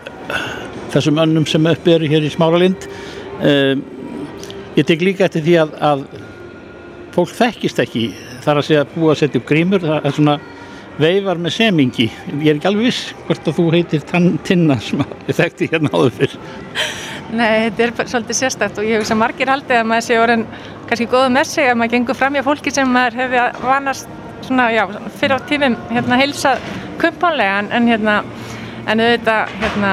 þessum 0.93 1.21
önnum 1.23 1.49
sem 1.49 1.69
upp 1.71 1.89
eru 1.89 2.09
hér 2.13 2.27
í 2.27 2.33
Smáralind 2.33 2.89
um, 3.41 3.85
Ég 4.73 4.89
tek 4.89 5.05
líka 5.05 5.27
eftir 5.29 5.45
því 5.45 5.59
að, 5.61 5.73
að 5.85 6.05
fólk 7.13 7.33
þekkist 7.37 7.81
ekki 7.83 8.07
þar 8.43 8.61
að 8.61 8.69
segja 8.69 8.85
að 8.87 8.95
búa 8.97 9.13
að 9.13 9.21
setja 9.21 9.41
upp 9.41 9.49
grímur 9.51 9.85
það 9.85 10.09
er 10.09 10.17
svona 10.17 10.39
veifar 11.01 11.41
með 11.41 11.57
semingi. 11.57 12.09
Ég 12.43 12.51
er 12.53 12.59
ekki 12.59 12.69
alveg 12.71 12.91
viss 12.91 13.13
hvort 13.27 13.49
að 13.49 13.59
þú 13.59 13.67
heitir 13.77 14.05
Tinna 14.45 14.79
sem 14.83 15.05
ég 15.29 15.39
þekkti 15.39 15.71
hérna 15.73 15.93
áður 15.95 16.17
fyrr. 16.19 16.37
Nei, 17.33 17.71
þetta 17.71 17.85
er 17.87 18.11
svolítið 18.13 18.39
sérstækt 18.43 18.81
og 18.81 18.85
ég 18.89 18.99
hef 18.99 19.07
þess 19.07 19.15
að 19.15 19.23
margir 19.23 19.53
haldið 19.53 19.79
að 19.79 19.87
maður 19.89 20.07
sé 20.09 20.19
orðin 20.21 20.47
kannski 20.91 21.09
góð 21.09 21.29
með 21.33 21.47
sig 21.49 21.71
að 21.71 21.79
maður 21.81 21.95
gengur 21.95 22.19
fram 22.19 22.37
hjá 22.37 22.45
fólki 22.45 22.73
sem 22.75 22.93
maður 22.93 23.21
hefði 23.23 23.45
vanast 23.65 24.11
svona, 24.45 24.69
já, 24.75 24.83
fyrir 25.17 25.41
á 25.41 25.47
tímum 25.49 25.77
hérna 25.89 26.19
heilsað 26.21 26.65
kumpanlega 27.01 27.61
en, 27.63 27.71
en 27.73 27.89
hérna 27.89 28.17
en 28.91 29.01
auðvitað 29.01 29.55
hérna 29.63 29.93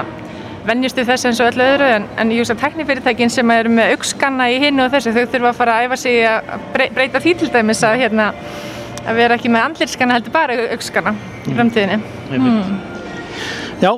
vennjustu 0.68 1.06
þess 1.08 1.30
eins 1.30 1.40
og 1.40 1.54
öllu 1.54 1.66
öðru 1.66 1.88
en, 1.96 2.08
en 2.20 2.34
ég 2.34 2.44
veist 2.44 2.54
að 2.54 2.64
teknifyrirtækin 2.66 3.32
sem 3.32 3.54
eru 3.54 3.72
með 3.74 3.94
aukskanna 3.96 4.50
í 4.52 4.60
hinnu 4.66 4.86
og 4.86 4.94
þessu 4.94 5.14
þau 5.16 5.24
þurfa 5.32 5.54
að 5.54 5.60
fara 5.62 5.78
að 5.78 5.88
æfa 5.88 6.00
sig 6.04 6.20
að 6.28 6.68
breyta 6.98 7.24
því 7.24 7.36
til 7.40 7.52
dæmis 7.54 7.84
að, 7.88 8.02
hérna, 8.04 8.28
að 9.06 9.20
vera 9.20 9.38
ekki 9.40 9.52
með 9.52 9.66
andlirskanna 9.70 10.18
heldur 10.18 10.36
bara 10.36 10.56
aukskanna 10.76 11.16
í 11.48 11.56
framtíðinni. 11.56 12.00
Mm. 12.36 12.80
Já, 13.80 13.92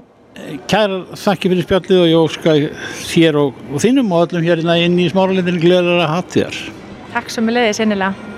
kæra 0.72 1.00
þakki 1.18 1.52
fyrir 1.54 1.68
spjallið 1.68 2.02
og 2.02 2.10
ég 2.12 2.26
óska 2.26 2.58
þér 3.06 3.40
og, 3.42 3.64
og 3.72 3.84
þínum 3.84 4.12
og 4.16 4.28
öllum 4.28 4.46
hérna 4.46 4.78
inn 4.82 5.00
í 5.02 5.08
smáralindin 5.12 5.62
glöðar 5.62 6.04
að 6.06 6.14
hatt 6.16 6.36
þér. 6.36 6.60
Takk 7.16 7.34
svo 7.34 7.46
mjög 7.46 7.58
leiðis 7.58 7.82
einnilega. 7.84 8.30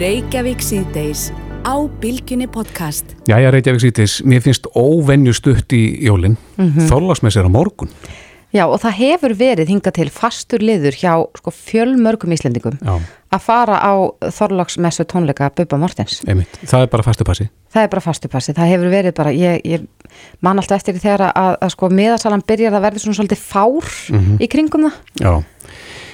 Reykjavík 0.00 0.62
síðdeis 0.64 1.30
á 1.68 1.74
Bilginni 2.02 2.48
podcast. 2.50 3.16
Jæja, 3.28 3.52
Reykjavík 3.54 3.82
sýtis, 3.84 4.18
mér 4.26 4.44
finnst 4.44 4.68
óvenju 4.74 5.34
stutt 5.36 5.72
í 5.76 5.82
jólinn, 6.06 6.36
mm 6.56 6.68
-hmm. 6.68 6.88
þorlasmessir 6.90 7.46
á 7.46 7.50
morgun. 7.50 7.90
Já, 8.52 8.66
og 8.66 8.76
það 8.82 8.98
hefur 8.98 9.32
verið 9.38 9.70
hingað 9.72 9.94
til 9.96 10.08
fastur 10.12 10.60
liður 10.64 10.96
hjá 11.00 11.12
sko, 11.38 11.52
fjölmörgum 11.56 12.34
íslendingum 12.36 12.74
Já. 12.84 12.98
að 13.32 13.44
fara 13.46 13.78
á 13.80 13.92
þorlagsmessu 14.28 15.06
tónleika 15.08 15.48
Bubba 15.56 15.78
Mortens. 15.80 16.20
Einmitt, 16.28 16.58
það 16.60 16.84
er 16.84 16.90
bara 16.92 17.06
fastupassi. 17.06 17.48
Það 17.72 17.86
er 17.86 17.92
bara 17.94 18.04
fastupassi, 18.04 18.52
það 18.58 18.74
hefur 18.74 18.92
verið 18.92 19.16
bara, 19.16 19.32
ég, 19.32 19.64
ég 19.64 20.12
man 20.44 20.60
alltaf 20.60 20.82
eftir 20.82 21.00
þegar 21.00 21.30
að, 21.30 21.32
að, 21.40 21.56
að 21.64 21.72
sko 21.76 21.90
miðarsalan 21.96 22.44
byrjar 22.52 22.76
að 22.76 22.84
verði 22.90 23.04
svona 23.06 23.20
svolítið 23.22 23.46
fár 23.46 23.88
mm 24.12 24.20
-hmm. 24.20 24.36
í 24.44 24.50
kringum 24.52 24.84
það. 24.88 25.00
Já. 25.24 25.32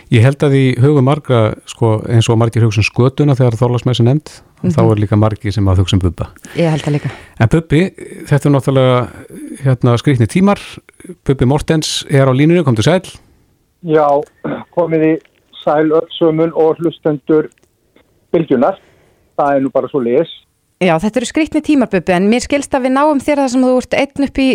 Ég 0.08 0.24
held 0.24 0.44
að 0.46 0.54
í 0.56 0.66
hugum 0.80 1.04
marga, 1.04 1.40
sko, 1.68 1.98
eins 2.08 2.30
og 2.32 2.38
margir 2.40 2.64
hugsun 2.64 2.86
skötuna 2.86 3.34
þegar 3.36 3.58
þorlagsmessi 3.60 4.06
nefnd, 4.06 4.30
-hmm. 4.60 4.74
þá 4.74 4.82
er 4.84 5.00
líka 5.02 5.16
margi 5.16 5.52
sem 5.52 5.68
að 5.68 5.82
hugsa 5.82 5.96
um 5.96 6.02
Bubba. 6.02 6.30
Ég 6.56 6.70
held 6.70 6.86
að 6.86 6.96
líka. 6.96 7.10
En 7.38 7.48
Bubbi, 7.48 7.82
þetta 8.26 8.48
er 8.48 8.54
náttúrulega 8.54 8.98
hérna, 9.64 9.96
skrikni 9.98 10.26
tímar. 10.26 10.58
Bubbi 11.24 11.46
Mortens 11.46 12.04
er 12.10 12.26
á 12.26 12.32
línunni, 12.32 12.64
kom 12.64 12.74
til 12.74 12.84
sæl. 12.84 13.06
Já, 13.82 14.08
komið 14.74 15.06
í 15.06 15.14
sæl 15.64 15.90
öllsömun 15.90 16.52
og 16.54 16.76
hlustendur 16.78 17.48
bylgjunar. 18.32 18.78
Það 19.38 19.54
er 19.54 19.60
nú 19.62 19.70
bara 19.70 19.88
svo 19.88 20.00
les. 20.02 20.28
Já, 20.78 20.92
þetta 21.02 21.18
eru 21.18 21.26
skriktni 21.26 21.60
tímarböbu 21.66 22.12
en 22.14 22.28
mér 22.30 22.44
skilst 22.44 22.74
að 22.76 22.84
við 22.86 22.92
náum 22.94 23.18
þér 23.18 23.40
það 23.42 23.48
sem 23.50 23.64
þú 23.66 23.70
ert 23.80 23.94
einn 23.98 24.26
upp 24.28 24.36
í, 24.38 24.46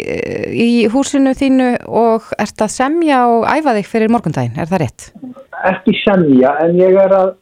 í 0.55 0.67
húsinu 0.93 1.33
þínu 1.35 1.65
og 1.91 2.29
ert 2.39 2.63
að 2.63 2.71
semja 2.71 3.17
og 3.27 3.43
æfa 3.43 3.73
þig 3.75 3.89
fyrir 3.91 4.13
morgundaginn, 4.13 4.55
er 4.55 4.69
það 4.71 4.85
rétt? 4.85 5.09
Ekki 5.67 5.97
semja 5.99 6.53
en 6.63 6.79
ég 6.79 6.95
er 6.95 7.15
að, 7.17 7.33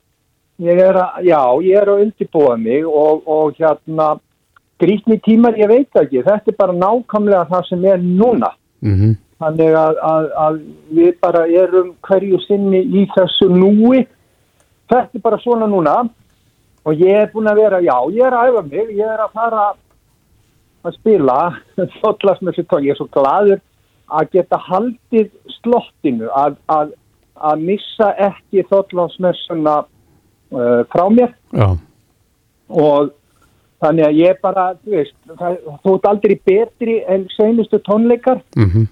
ég 0.61 0.81
er 0.81 0.99
að 1.01 1.25
já, 1.25 1.41
ég 1.65 1.81
er 1.81 1.89
að 1.89 2.03
undirbúa 2.05 2.57
mig 2.61 2.85
og, 2.85 3.23
og 3.25 3.57
hérna 3.57 4.13
skriktni 4.75 5.19
tímar 5.25 5.57
ég 5.59 5.69
veit 5.69 5.99
ekki, 6.01 6.23
þetta 6.25 6.51
er 6.51 6.57
bara 6.57 6.77
nákvæmlega 6.77 7.49
það 7.49 7.67
sem 7.69 7.85
er 7.85 8.01
núna. 8.01 8.53
Mm 8.81 8.95
-hmm. 8.97 9.13
Þannig 9.41 9.75
að, 9.75 9.95
að, 10.13 10.25
að 10.45 10.59
við 10.97 11.13
bara 11.21 11.47
erum 11.47 11.93
hverju 12.01 12.39
sinni 12.45 12.81
í 12.81 13.07
þessu 13.15 13.49
núi, 13.49 14.05
þetta 14.89 15.17
er 15.17 15.21
bara 15.21 15.39
svona 15.41 15.67
núna. 15.67 16.09
Og 16.85 16.93
ég 16.97 17.13
er 17.13 17.29
búin 17.33 17.47
að 17.47 17.61
vera, 17.61 17.81
já, 17.81 17.97
ég 18.09 18.25
er 18.25 18.33
að 18.33 18.47
æfa 18.49 18.61
mig, 18.61 18.87
ég 18.97 19.05
er 19.05 19.21
að 19.21 19.33
fara 19.33 19.73
að 20.83 20.93
spila 20.93 21.53
ég 21.77 22.91
er 22.91 22.97
svo 22.97 23.07
gladur 23.11 23.59
að 24.11 24.31
geta 24.31 24.57
haldið 24.57 25.29
slottinu 25.61 26.29
að, 26.35 26.57
að, 26.67 26.91
að 27.35 27.59
missa 27.59 28.11
ekki 28.17 28.65
þóttlasmessuna 28.69 29.83
uh, 30.51 30.81
frá 30.91 31.05
mér. 31.13 31.33
Já, 31.55 31.69
og 32.71 33.11
þannig 33.83 34.07
að 34.07 34.19
ég 34.21 34.41
bara, 34.43 34.65
þú 34.83 34.95
veist, 34.95 35.15
það, 35.39 35.59
þú 35.83 35.93
ert 35.97 36.09
aldrei 36.11 36.35
betri 36.47 36.97
en 37.11 37.27
seinustu 37.35 37.81
tónleikar. 37.87 38.41
Mhm, 38.55 38.89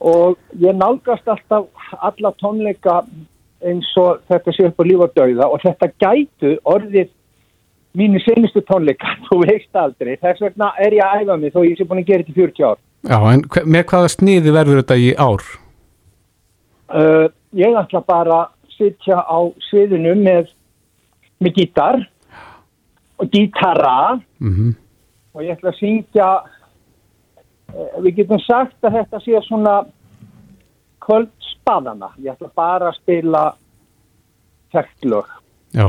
og 0.00 0.38
ég 0.62 0.76
nálgast 0.76 1.28
alltaf 1.28 1.66
alla 2.00 2.32
tónleika 2.40 3.02
eins 3.60 3.88
og 4.00 4.22
þetta 4.30 4.52
sé 4.56 4.68
upp 4.70 4.80
á 4.80 4.84
líf 4.88 5.02
og 5.04 5.16
dauða. 5.16 5.48
Og 5.50 5.60
þetta 5.60 5.90
gætu 6.00 6.54
orðið 6.64 7.10
mínu 7.98 8.22
seinustu 8.24 8.62
tónleika, 8.64 9.16
þú 9.28 9.42
veist 9.44 9.76
aldrei. 9.76 10.14
Þess 10.22 10.46
vegna 10.46 10.70
er 10.78 10.96
ég 10.96 11.04
að 11.04 11.24
æfa 11.26 11.40
mig 11.40 11.52
þó 11.52 11.64
ég 11.66 11.76
sé 11.76 11.84
búin 11.88 12.00
að 12.04 12.12
gera 12.12 12.24
þetta 12.24 12.32
í 12.32 12.40
40 12.40 12.70
ár. 12.70 12.78
Já, 13.00 13.18
en 13.32 13.42
með 13.64 13.84
hvaða 13.90 14.08
sniði 14.12 14.52
verður 14.52 14.82
þetta 14.82 14.96
í 15.00 15.10
ár? 15.16 15.44
uh, 16.94 17.26
ég 17.56 17.76
ætla 17.78 18.02
bara 18.06 18.40
að 18.44 18.74
sitja 18.76 19.20
á 19.20 19.38
sviðinu 19.68 20.14
með, 20.18 20.50
með 21.40 21.56
gítar 21.56 22.02
og 23.20 23.30
gítara. 23.32 24.20
Mhm, 24.40 24.74
og 25.34 25.42
ég 25.44 25.56
ætla 25.56 25.70
að 25.70 25.80
syngja 25.80 26.28
uh, 26.40 27.96
við 28.04 28.22
getum 28.22 28.40
sagt 28.44 28.78
að 28.84 29.00
þetta 29.00 29.20
sé 29.24 29.42
svona 29.46 29.74
kvöldspaðana. 31.00 32.12
Ég 32.18 32.34
ætla 32.34 32.52
bara 32.54 32.90
að 32.90 33.00
spila 33.00 33.44
Já, 35.74 35.86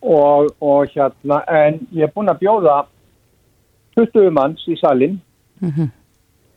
og, 0.00 0.50
og 0.60 0.88
hérna 0.92 1.42
en 1.48 1.80
ég 1.92 2.04
er 2.04 2.12
búinn 2.14 2.32
að 2.32 2.42
bjóða 2.42 2.76
20 3.96 4.30
manns 4.32 4.64
í 4.68 4.76
salin 4.80 5.18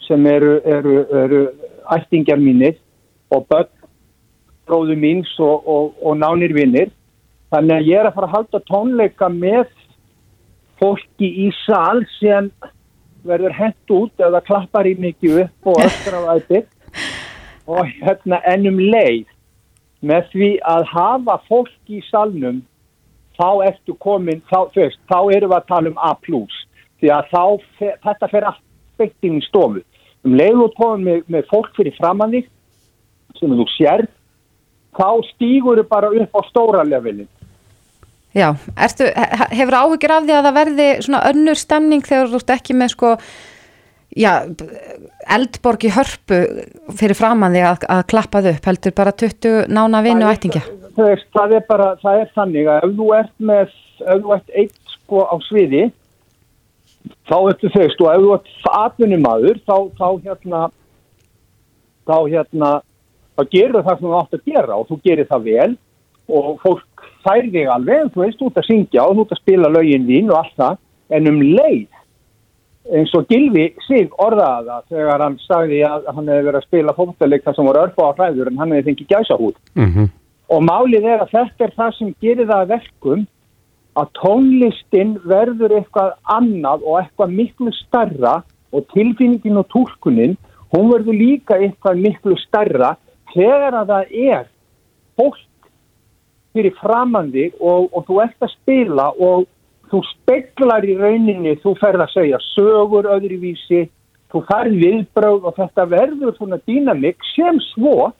sem 0.08 0.26
eru, 0.28 0.58
eru, 0.64 0.98
eru 1.12 1.42
ættingjar 1.92 2.40
mínir 2.40 2.78
og 3.32 3.48
börn 3.48 3.72
bróðu 4.68 4.96
míns 4.96 5.32
og, 5.40 5.68
og, 5.68 5.96
og 6.04 6.18
nánir 6.18 6.54
vinnir 6.56 6.92
þannig 7.54 7.76
að 7.76 7.90
ég 7.92 8.00
er 8.02 8.10
að 8.10 8.16
fara 8.18 8.30
að 8.30 8.36
halda 8.38 8.64
tónleika 8.70 9.30
með 9.30 9.68
fólki 10.82 11.30
í 11.46 11.52
sal 11.64 12.02
sem 12.18 12.50
verður 13.24 13.54
hent 13.56 13.94
út 13.94 14.26
eða 14.26 14.42
klappar 14.44 14.90
í 14.90 14.96
mikið 15.00 15.46
upp 15.46 15.72
og 15.72 15.84
öskar 15.86 16.18
á 16.18 16.24
ættir 16.34 16.66
og 17.78 17.88
hérna 18.02 18.42
ennum 18.50 18.82
leið 18.82 19.30
með 20.04 20.30
því 20.34 20.50
að 20.68 20.90
hafa 20.92 21.38
fólki 21.48 22.02
í 22.02 22.06
salnum 22.10 22.64
þá 23.38 23.50
ertu 23.70 23.96
komin, 24.02 24.42
þá, 24.50 24.70
veist, 24.76 25.00
þá 25.10 25.20
erum 25.34 25.54
við 25.54 25.58
að 25.58 25.70
tala 25.72 25.92
um 25.94 26.02
A+, 26.02 26.12
því 27.02 27.12
að 27.14 27.30
þá, 27.32 27.44
þetta 28.06 28.30
fer 28.32 28.50
allt 28.50 28.66
beitt 29.00 29.26
inn 29.28 29.40
í 29.40 29.46
stofu. 29.48 29.82
Um 30.24 30.36
leiðu 30.40 30.68
og 30.68 30.76
komin 30.78 31.08
með, 31.08 31.24
með 31.28 31.48
fólk 31.50 31.72
fyrir 31.78 31.96
framann 31.98 32.36
þig, 32.36 32.50
sem 33.40 33.56
þú 33.58 33.68
sér, 33.74 34.06
þá 34.94 35.10
stígur 35.32 35.82
þau 35.82 35.90
bara 35.90 36.12
upp 36.14 36.38
á 36.38 36.42
stóra 36.52 36.84
levelin. 36.86 37.30
Já, 38.34 38.48
ertu, 38.82 39.06
he- 39.14 39.50
hefur 39.60 39.76
áhugir 39.78 40.12
af 40.16 40.24
því 40.26 40.34
að 40.34 40.46
það 40.48 40.56
verði 40.58 40.86
svona 41.06 41.24
önnur 41.30 41.60
stemning 41.60 42.06
þegar 42.06 42.32
þú 42.32 42.40
ert 42.42 42.54
ekki 42.56 42.76
með 42.80 42.94
sko 42.96 43.12
já, 44.18 44.32
eldborg 45.36 45.86
í 45.86 45.92
hörpu 45.94 46.40
fyrir 46.98 47.18
framann 47.18 47.54
því 47.54 47.62
að, 47.70 47.86
að 47.94 48.02
klappað 48.10 48.50
upp? 48.54 48.70
Heldur 48.70 48.96
bara 48.98 49.14
20 49.24 49.68
nána 49.70 50.02
vinu 50.06 50.26
og 50.26 50.34
ættingja? 50.34 50.64
Þú 50.94 51.08
veist, 51.10 51.28
það 51.34 51.54
er 51.58 51.66
bara, 51.70 51.90
það 52.02 52.22
er 52.22 52.32
þannig 52.38 52.70
að 52.70 52.88
ef 52.88 52.96
þú 52.98 53.10
ert 53.18 53.36
með, 53.52 53.76
ef 54.02 54.24
þú 54.26 54.34
ert 54.36 54.58
eitt 54.62 54.96
sko 54.96 55.24
á 55.26 55.36
sviði, 55.48 55.84
þá 57.30 57.36
ertu 57.52 57.72
þú 57.74 57.84
veist, 57.84 58.02
og 58.02 58.10
ef 58.14 58.24
þú 58.26 58.34
ert 58.38 58.52
atvinnumadur, 58.82 59.62
þá, 59.66 59.76
þá 59.98 60.08
hérna, 60.26 60.64
þá 62.10 62.16
hérna, 62.34 62.72
þá 63.38 63.42
gerur 63.54 63.86
það 63.86 64.00
sem 64.00 64.10
þú 64.10 64.18
átt 64.20 64.38
að 64.38 64.50
gera 64.54 64.78
og 64.78 64.90
þú 64.90 65.00
gerir 65.06 65.30
það 65.30 65.48
vel 65.50 65.72
og 66.34 66.52
fólk 66.64 66.93
fær 67.26 67.50
þig 67.54 67.70
alveg, 67.72 68.14
þú 68.14 68.24
veist, 68.24 68.42
ert 68.42 68.62
að 68.62 68.70
syngja 68.70 69.04
og 69.08 69.24
ert 69.24 69.36
að 69.36 69.42
spila 69.42 69.72
lögin 69.74 70.08
þín 70.08 70.32
og 70.32 70.40
allt 70.40 70.56
það, 70.62 70.80
en 71.18 71.30
um 71.32 71.42
leið, 71.42 71.86
eins 72.94 73.14
og 73.16 73.30
Gilvi 73.32 73.70
sig 73.88 74.12
orðaði 74.20 74.68
það 74.70 74.90
þegar 74.96 75.24
hann 75.24 75.38
sagði 75.46 75.84
að 75.88 76.10
hann 76.10 76.32
hefði 76.32 76.48
verið 76.50 76.60
að 76.60 76.66
spila 76.68 76.96
fótaleik 76.98 77.46
þar 77.46 77.56
sem 77.56 77.70
voru 77.70 77.84
örfa 77.86 78.08
á 78.12 78.16
hræður 78.18 78.50
en 78.52 78.60
hann 78.60 78.74
hefði 78.76 78.88
fengið 78.90 79.14
gæsa 79.14 79.40
hút. 79.40 79.60
mhm, 79.80 80.10
Og 80.54 80.60
málið 80.62 81.06
er 81.08 81.22
að 81.24 81.32
þetta 81.32 81.66
er 81.66 81.72
það 81.78 81.94
sem 81.98 82.10
gerir 82.22 82.50
það 82.50 82.64
að 82.64 82.74
verkum 82.74 83.22
að 83.96 84.10
tónlistin 84.20 85.14
verður 85.24 85.76
eitthvað 85.78 86.12
annað 86.36 86.84
og 86.84 87.00
eitthvað 87.00 87.36
miklu 87.38 87.72
starra 87.78 88.34
og 88.74 88.86
tilfinningin 88.94 89.62
og 89.62 89.70
túlkunin, 89.72 90.36
hún 90.74 90.92
verður 90.92 91.18
líka 91.18 91.58
eitthvað 91.62 92.02
miklu 92.02 92.38
starra 92.42 92.96
þegar 93.34 93.80
að 93.80 93.94
það 93.94 94.16
er 94.34 94.48
fólk 95.18 95.40
fyrir 96.54 96.74
framandi 96.80 97.50
og, 97.60 97.90
og 97.94 98.06
þú 98.08 98.22
ert 98.24 98.46
að 98.46 98.54
spila 98.54 99.10
og 99.18 99.46
þú 99.92 100.02
speklar 100.10 100.86
í 100.90 100.96
rauninni, 100.98 101.56
þú 101.62 101.76
ferð 101.82 102.06
að 102.06 102.14
segja 102.16 102.40
sögur 102.54 103.10
öðruvísi, 103.14 103.84
þú 104.34 104.42
ferð 104.50 104.80
viðbröð 104.82 105.48
og 105.50 105.58
þetta 105.60 105.86
verður 105.92 106.36
svona 106.38 106.58
dýnamik 106.66 107.22
sem 107.36 107.60
svo 107.74 108.12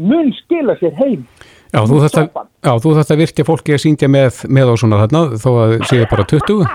mun 0.00 0.32
skila 0.40 0.74
sér 0.80 0.96
heim. 0.98 1.26
já, 1.70 1.80
þú 1.86 2.00
þarft 2.02 2.18
að, 2.18 3.14
að 3.14 3.20
virkja 3.20 3.46
fólki 3.46 3.76
að 3.76 3.82
syngja 3.84 4.08
með, 4.10 4.42
með 4.50 4.72
á 4.72 4.74
svona 4.80 5.00
þarna, 5.04 5.22
þó 5.38 5.50
að 5.66 5.76
séu 5.90 6.08
bara 6.10 6.26
20. 6.32 6.66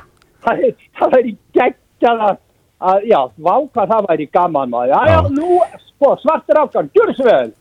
það, 0.46 0.64
er- 0.70 0.90
það 1.00 1.16
væri 1.18 1.36
geggjað 1.58 2.24
að, 2.30 2.38
að 2.92 3.08
já, 3.12 3.20
váka 3.50 3.88
það 3.92 4.10
væri 4.12 4.30
gaman 4.32 4.72
maður, 4.72 4.94
já, 4.94 5.00
já, 5.12 5.20
nú, 5.36 5.60
sko, 5.90 6.16
svartir 6.24 6.62
ákvæm, 6.64 6.92
gjör 6.96 7.16
svo 7.18 7.28
vel 7.32 7.54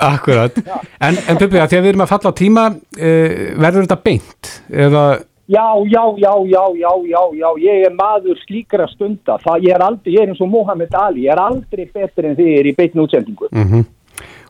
Akkurat, 0.00 0.56
en, 1.00 1.18
en 1.28 1.40
Puppi, 1.40 1.58
að 1.60 1.72
því 1.72 1.78
að 1.78 1.82
við 1.84 1.90
erum 1.92 2.04
að 2.06 2.12
falla 2.14 2.32
á 2.32 2.40
tíma, 2.40 2.64
uh, 2.76 3.34
verður 3.60 3.84
þetta 3.86 4.00
beint? 4.06 4.52
Eða, 4.70 5.04
já, 5.50 5.66
já, 5.90 6.02
já, 6.24 6.32
já, 6.48 6.62
já, 6.80 6.92
já, 7.10 7.22
já 7.42 7.48
ég 7.66 7.86
er 7.88 7.96
maður 7.98 8.42
slíkra 8.46 8.88
stunda. 8.94 9.38
Það, 9.44 9.68
ég 9.68 9.76
er 9.76 9.86
aldrei, 9.86 10.14
ég 10.16 10.24
er 10.24 10.32
eins 10.32 10.42
og 10.44 10.52
Mohamed 10.52 10.94
Ali 10.96 11.26
ég 11.26 11.34
er 11.34 11.42
aldrei 11.42 11.86
betur 11.90 12.30
en 12.30 12.38
þið 12.38 12.70
í 12.72 12.76
beitn 12.78 13.02
útsendingu. 13.04 13.50
Mhm, 13.52 13.86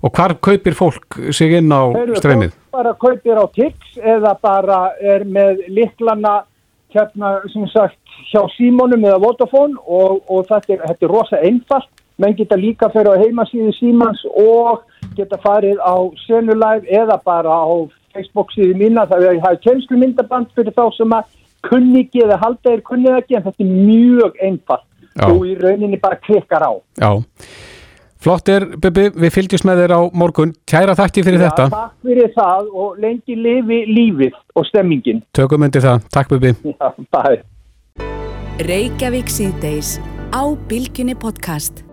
og 0.02 0.16
hvar 0.16 0.36
kaupir 0.42 0.76
fólk 0.76 1.20
sig 1.34 1.58
inn 1.58 1.72
á 1.72 1.90
streymið? 2.20 2.56
bara 2.72 2.94
kaupir 2.94 3.38
á 3.38 3.46
Tix 3.52 3.98
eða 3.98 4.36
bara 4.42 4.80
er 5.00 5.24
með 5.24 5.64
liklana 5.68 6.44
hérna 6.94 7.38
sem 7.52 7.66
sagt 7.70 7.98
hjá 8.30 8.42
Símonum 8.56 9.04
eða 9.06 9.20
Vodafone 9.22 9.78
og, 9.86 10.22
og 10.28 10.46
þetta, 10.48 10.74
er, 10.74 10.84
þetta 10.88 11.06
er 11.06 11.12
rosa 11.12 11.40
einfalt. 11.42 11.90
Menn 12.20 12.36
geta 12.36 12.58
líka 12.58 12.90
fyrir 12.92 13.16
á 13.16 13.22
heimasíðu 13.22 13.72
Símans 13.78 14.22
og 14.28 14.82
geta 15.20 15.40
farið 15.44 15.80
á 15.80 15.94
Senulive 16.26 16.88
eða 17.00 17.20
bara 17.24 17.62
á 17.62 17.72
Facebook 18.10 18.52
síðu 18.56 18.76
mína. 18.80 19.06
Það 19.06 19.26
er 19.26 19.34
að 19.36 19.42
hafa 19.46 19.64
kemslumyndaband 19.68 20.52
fyrir 20.56 20.74
þá 20.74 20.86
sem 20.98 21.16
að 21.16 21.34
kunni 21.68 22.04
ekki 22.04 22.24
eða 22.24 22.40
halda 22.40 22.72
er 22.74 22.86
kunnið 22.86 23.18
ekki 23.20 23.36
en 23.38 23.44
þetta 23.48 23.66
er 23.66 23.74
mjög 23.74 24.40
einfalt. 24.40 24.86
Já. 25.18 25.26
og 25.26 25.44
í 25.46 25.56
rauninni 25.58 25.98
bara 26.00 26.18
klikkar 26.22 26.64
á. 26.64 26.72
Já, 27.00 27.10
flott 28.22 28.48
er, 28.52 28.66
Puppi, 28.78 29.08
við 29.10 29.34
fylgjumst 29.34 29.66
með 29.68 29.84
þér 29.84 29.96
á 29.98 30.00
morgun, 30.22 30.54
kæra 30.70 30.96
þakki 30.98 31.26
fyrir 31.26 31.44
þetta, 31.44 31.68
Takk 31.74 32.06
fyrir 32.06 32.32
það 32.36 32.70
og 32.84 33.02
lengi 33.02 33.36
lifi 33.36 33.82
lífið 33.90 34.40
og 34.54 34.68
stemmingin. 34.70 35.24
Tökum 35.36 35.66
undir 35.66 35.84
það, 35.84 36.08
takk 36.14 36.32
Puppi. 36.32 36.54
Já, 36.74 36.92
bæ 37.10 37.42
Reykjavík 38.60 39.30
síðdeis 39.32 39.96
á 40.36 40.42
Bilginni 40.68 41.16
podcast. 41.16 41.89